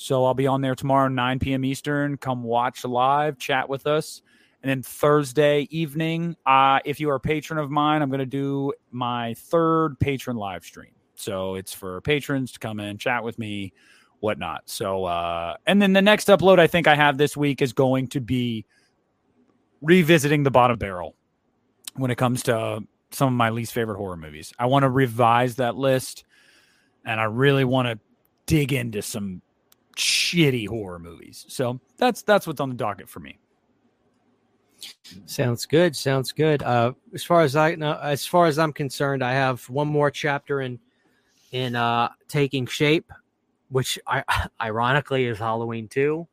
[0.02, 1.64] so I'll be on there tomorrow 9 p.m.
[1.64, 2.16] Eastern.
[2.16, 4.22] Come watch live, chat with us.
[4.62, 8.26] And then Thursday evening, uh, if you are a patron of mine, I'm going to
[8.26, 10.92] do my third patron live stream.
[11.14, 13.72] So it's for patrons to come in, chat with me,
[14.20, 14.62] whatnot.
[14.66, 18.08] So, uh, and then the next upload I think I have this week is going
[18.08, 18.66] to be
[19.82, 21.14] revisiting the bottom barrel
[21.94, 22.80] when it comes to
[23.10, 24.52] some of my least favorite horror movies.
[24.58, 26.24] I want to revise that list
[27.04, 27.98] and I really want to
[28.46, 29.42] dig into some
[29.96, 31.44] shitty horror movies.
[31.48, 33.38] So that's that's what's on the docket for me.
[35.26, 35.94] Sounds good.
[35.94, 36.62] Sounds good.
[36.62, 40.10] Uh, as far as I know, as far as I'm concerned, I have one more
[40.10, 40.78] chapter in
[41.52, 43.12] in uh, taking shape,
[43.68, 44.24] which I,
[44.60, 46.26] ironically is Halloween 2.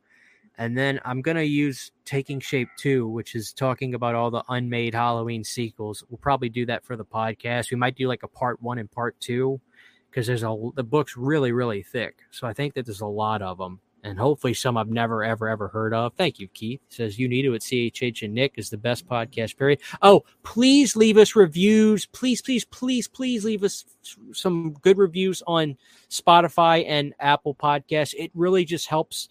[0.58, 4.94] And then I'm to use Taking Shape 2, which is talking about all the unmade
[4.94, 6.04] Halloween sequels.
[6.10, 7.72] We'll probably do that for the podcast.
[7.72, 9.62] We might do like a part one and part two
[10.10, 12.20] because there's a the book's really really thick.
[12.32, 15.48] So I think that there's a lot of them and hopefully some I've never, ever,
[15.48, 16.14] ever heard of.
[16.14, 16.82] Thank you, Keith.
[16.90, 19.80] says you need it at CHH and Nick is the best podcast, period.
[20.02, 22.06] Oh, please leave us reviews.
[22.06, 23.86] Please, please, please, please leave us
[24.34, 25.78] some good reviews on
[26.10, 28.14] Spotify and Apple Podcasts.
[28.18, 29.30] It really just helps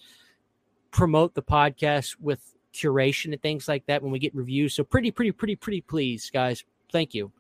[0.91, 2.41] promote the podcast with
[2.75, 4.75] curation and things like that when we get reviews.
[4.75, 6.65] So pretty, pretty, pretty, pretty please, guys.
[6.93, 7.33] Thank you.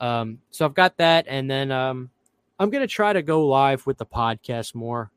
[0.00, 2.10] Um, so I've got that, and then um,
[2.58, 5.10] I'm gonna try to go live with the podcast more.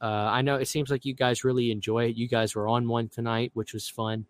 [0.00, 2.16] Uh, I know it seems like you guys really enjoy it.
[2.16, 4.26] You guys were on one tonight, which was fun.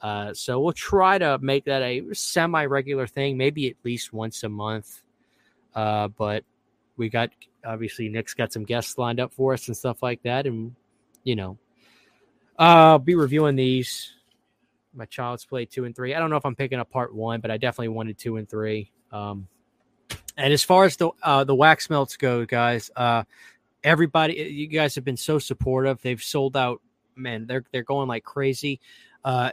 [0.00, 4.44] Uh, so we'll try to make that a semi regular thing, maybe at least once
[4.44, 5.02] a month.
[5.74, 6.44] Uh, but
[6.96, 7.30] we got
[7.64, 10.46] obviously Nick's got some guests lined up for us and stuff like that.
[10.46, 10.74] And,
[11.24, 11.58] you know,
[12.58, 14.12] I'll be reviewing these.
[14.94, 16.14] My child's play two and three.
[16.14, 18.48] I don't know if I'm picking up part one, but I definitely wanted two and
[18.48, 18.90] three.
[19.12, 19.48] Um,
[20.36, 23.24] and as far as the uh, the wax melts go, guys, uh,
[23.82, 26.00] everybody, you guys have been so supportive.
[26.00, 26.80] They've sold out.
[27.16, 28.80] Man, they're they're going like crazy.
[29.24, 29.50] Uh,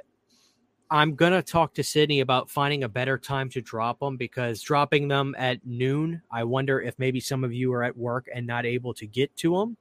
[0.92, 5.08] I'm gonna talk to Sydney about finding a better time to drop them because dropping
[5.08, 8.66] them at noon, I wonder if maybe some of you are at work and not
[8.66, 9.78] able to get to them.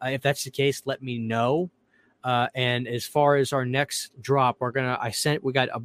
[0.00, 1.70] Uh, if that's the case, let me know.
[2.22, 4.98] Uh, and as far as our next drop, we're gonna.
[5.00, 5.42] I sent.
[5.42, 5.82] We got a.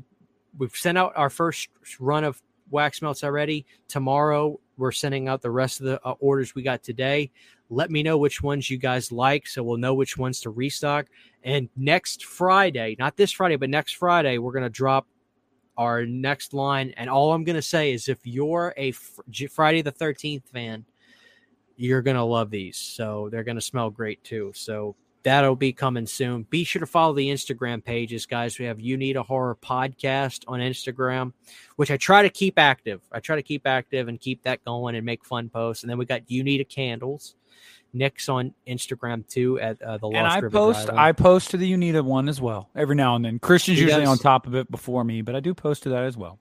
[0.58, 1.70] We've sent out our first
[2.00, 2.40] run of
[2.74, 3.66] wax melts already.
[3.88, 7.32] Tomorrow, we're sending out the rest of the uh, orders we got today.
[7.70, 11.08] Let me know which ones you guys like so we'll know which ones to restock.
[11.44, 15.08] And next Friday, not this Friday, but next Friday, we're going to drop
[15.78, 16.94] our next line.
[16.98, 20.86] And all I'm going to say is if you're a Friday the 13th fan,
[21.76, 22.78] you're going to love these.
[22.78, 24.52] So they're going to smell great too.
[24.56, 26.44] So that'll be coming soon.
[26.44, 28.60] Be sure to follow the Instagram pages, guys.
[28.60, 31.34] We have You Need a Horror podcast on Instagram,
[31.76, 33.02] which I try to keep active.
[33.12, 35.84] I try to keep active and keep that going and make fun posts.
[35.84, 37.36] And then we got You Need a Candles.
[37.95, 40.90] Nick's on Instagram too at uh, the Lost and I River post.
[40.90, 43.38] I post to the Unita one as well every now and then.
[43.38, 44.10] Christian's He usually does.
[44.10, 46.40] on top of it before me, but I do post to that as well.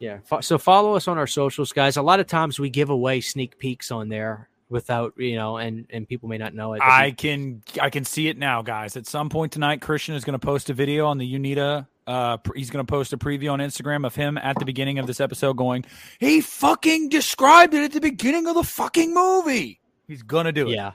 [0.00, 0.18] Yeah.
[0.40, 1.96] So follow us on our socials, guys.
[1.96, 5.86] A lot of times we give away sneak peeks on there without, you know, and
[5.90, 6.80] and people may not know it.
[6.80, 8.96] we- I can I can see it now, guys.
[8.96, 11.86] At some point tonight, Christian is going to post a video on the Unita.
[12.04, 15.06] Uh, he's going to post a preview on Instagram of him at the beginning of
[15.06, 15.84] this episode, going,
[16.18, 20.74] "He fucking described it at the beginning of the fucking movie." He's gonna do it.
[20.74, 20.92] Yeah.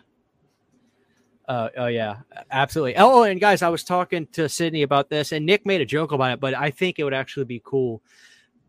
[1.47, 2.17] Uh, oh yeah,
[2.51, 2.95] absolutely.
[2.97, 6.11] Oh, and guys, I was talking to Sydney about this, and Nick made a joke
[6.11, 8.01] about it, but I think it would actually be cool.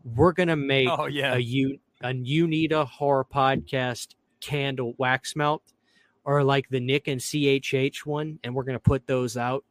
[0.05, 1.35] We're gonna make Oh yeah.
[1.35, 5.63] a you a you need a horror podcast candle wax melt,
[6.23, 9.63] or like the Nick and CHH one, and we're gonna put those out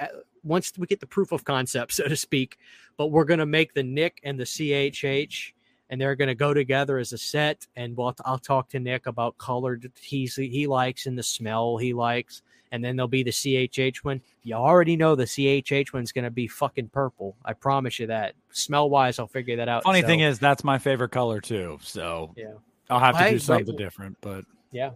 [0.00, 0.06] uh,
[0.42, 2.58] once we get the proof of concept, so to speak.
[2.96, 5.52] But we're gonna make the Nick and the CHH
[5.90, 7.66] and they're going to go together as a set.
[7.76, 11.92] And we'll, I'll talk to Nick about color he's, he likes and the smell he
[11.92, 12.42] likes.
[12.72, 14.20] And then there'll be the CHH one.
[14.42, 17.36] You already know the CHH one's going to be fucking purple.
[17.44, 18.34] I promise you that.
[18.50, 19.84] Smell wise, I'll figure that out.
[19.84, 21.78] Funny So, thing is, that's my favorite color too.
[21.82, 22.54] So yeah.
[22.90, 24.16] I'll have to I- do something well- different.
[24.20, 24.90] But Yeah.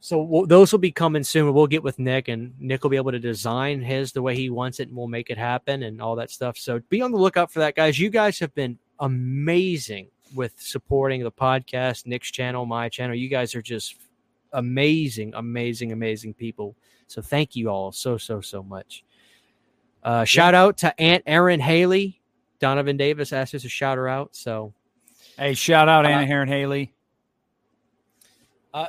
[0.00, 1.52] So we'll, those will be coming soon.
[1.52, 4.48] We'll get with Nick, and Nick will be able to design his the way he
[4.48, 6.56] wants it, and we'll make it happen and all that stuff.
[6.56, 7.98] So be on the lookout for that, guys.
[7.98, 13.16] You guys have been amazing with supporting the podcast, Nick's channel, my channel.
[13.16, 13.96] You guys are just
[14.52, 16.76] amazing, amazing, amazing people.
[17.08, 19.02] So thank you all so so so much.
[20.04, 22.20] Uh, shout out to Aunt Erin Haley.
[22.60, 24.36] Donovan Davis asked us to shout her out.
[24.36, 24.72] So
[25.36, 26.92] Hey, shout out Aunt Heron Haley.
[28.72, 28.86] Uh,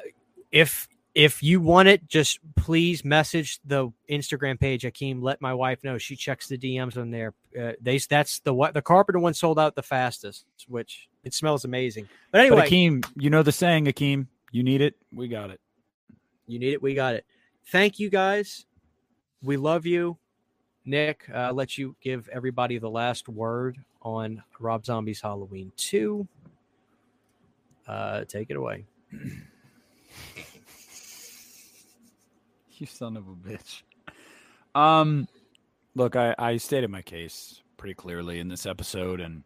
[0.52, 5.22] if if you want it, just please message the Instagram page, Akeem.
[5.22, 5.98] Let my wife know.
[5.98, 7.34] She checks the DMs on there.
[7.60, 11.66] Uh, they that's the what the carpenter one sold out the fastest, which it smells
[11.66, 12.08] amazing.
[12.32, 15.60] But anyway, but Akeem, you know the saying, Akeem, you need it, we got it.
[16.48, 17.26] You need it, we got it.
[17.68, 18.66] Thank you guys.
[19.42, 20.18] We love you.
[20.86, 26.28] Nick, uh, I'll let you give everybody the last word on Rob Zombie's Halloween 2.
[27.88, 28.86] Uh, take it away.
[32.80, 33.82] you son of a bitch.
[34.76, 35.28] Um,
[35.96, 39.44] look, I, I stated my case pretty clearly in this episode, and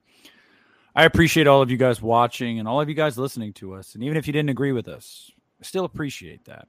[0.95, 3.95] I appreciate all of you guys watching and all of you guys listening to us.
[3.95, 6.68] And even if you didn't agree with us, I still appreciate that.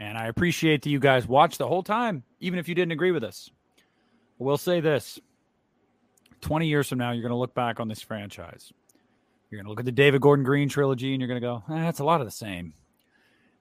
[0.00, 3.10] And I appreciate that you guys watched the whole time, even if you didn't agree
[3.10, 3.50] with us.
[4.38, 5.18] We'll say this
[6.40, 8.72] 20 years from now, you're going to look back on this franchise.
[9.50, 11.62] You're going to look at the David Gordon Green trilogy and you're going to go,
[11.74, 12.74] eh, that's a lot of the same.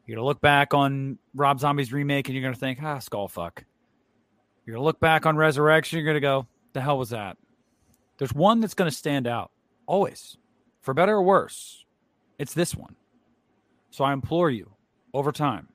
[0.08, 3.00] You're going to look back on Rob Zombie's remake and you're going to think, ah,
[3.00, 3.66] skull fuck.
[4.66, 6.00] You're going to look back on Resurrection.
[6.00, 7.38] You're going to go, the hell was that?
[8.18, 9.52] There's one that's going to stand out
[9.86, 10.38] always,
[10.82, 11.84] for better or worse.
[12.40, 12.96] It's this one.
[13.92, 14.72] So I implore you,
[15.14, 15.68] over time,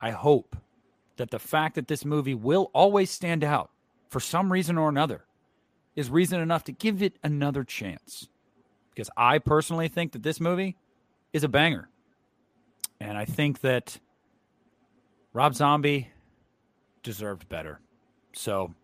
[0.00, 0.56] I hope
[1.16, 3.70] that the fact that this movie will always stand out
[4.08, 5.24] for some reason or another
[5.96, 8.28] is reason enough to give it another chance.
[8.90, 10.76] Because I personally think that this movie
[11.32, 11.88] is a banger.
[13.00, 13.98] And I think that
[15.32, 16.10] Rob Zombie
[17.02, 17.80] deserved better.
[18.34, 18.74] So,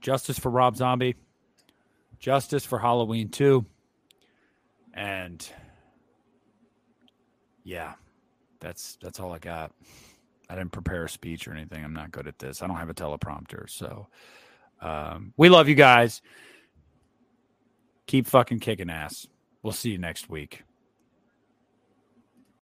[0.00, 1.14] justice for Rob Zombie,
[2.18, 3.64] justice for Halloween 2.
[4.94, 5.48] And
[7.64, 7.94] yeah,
[8.60, 9.72] that's that's all I got.
[10.48, 11.84] I didn't prepare a speech or anything.
[11.84, 12.62] I'm not good at this.
[12.62, 13.68] I don't have a teleprompter.
[13.68, 14.08] So,
[14.80, 16.22] um, we love you guys.
[18.06, 19.26] Keep fucking kicking ass.
[19.62, 20.62] We'll see you next week.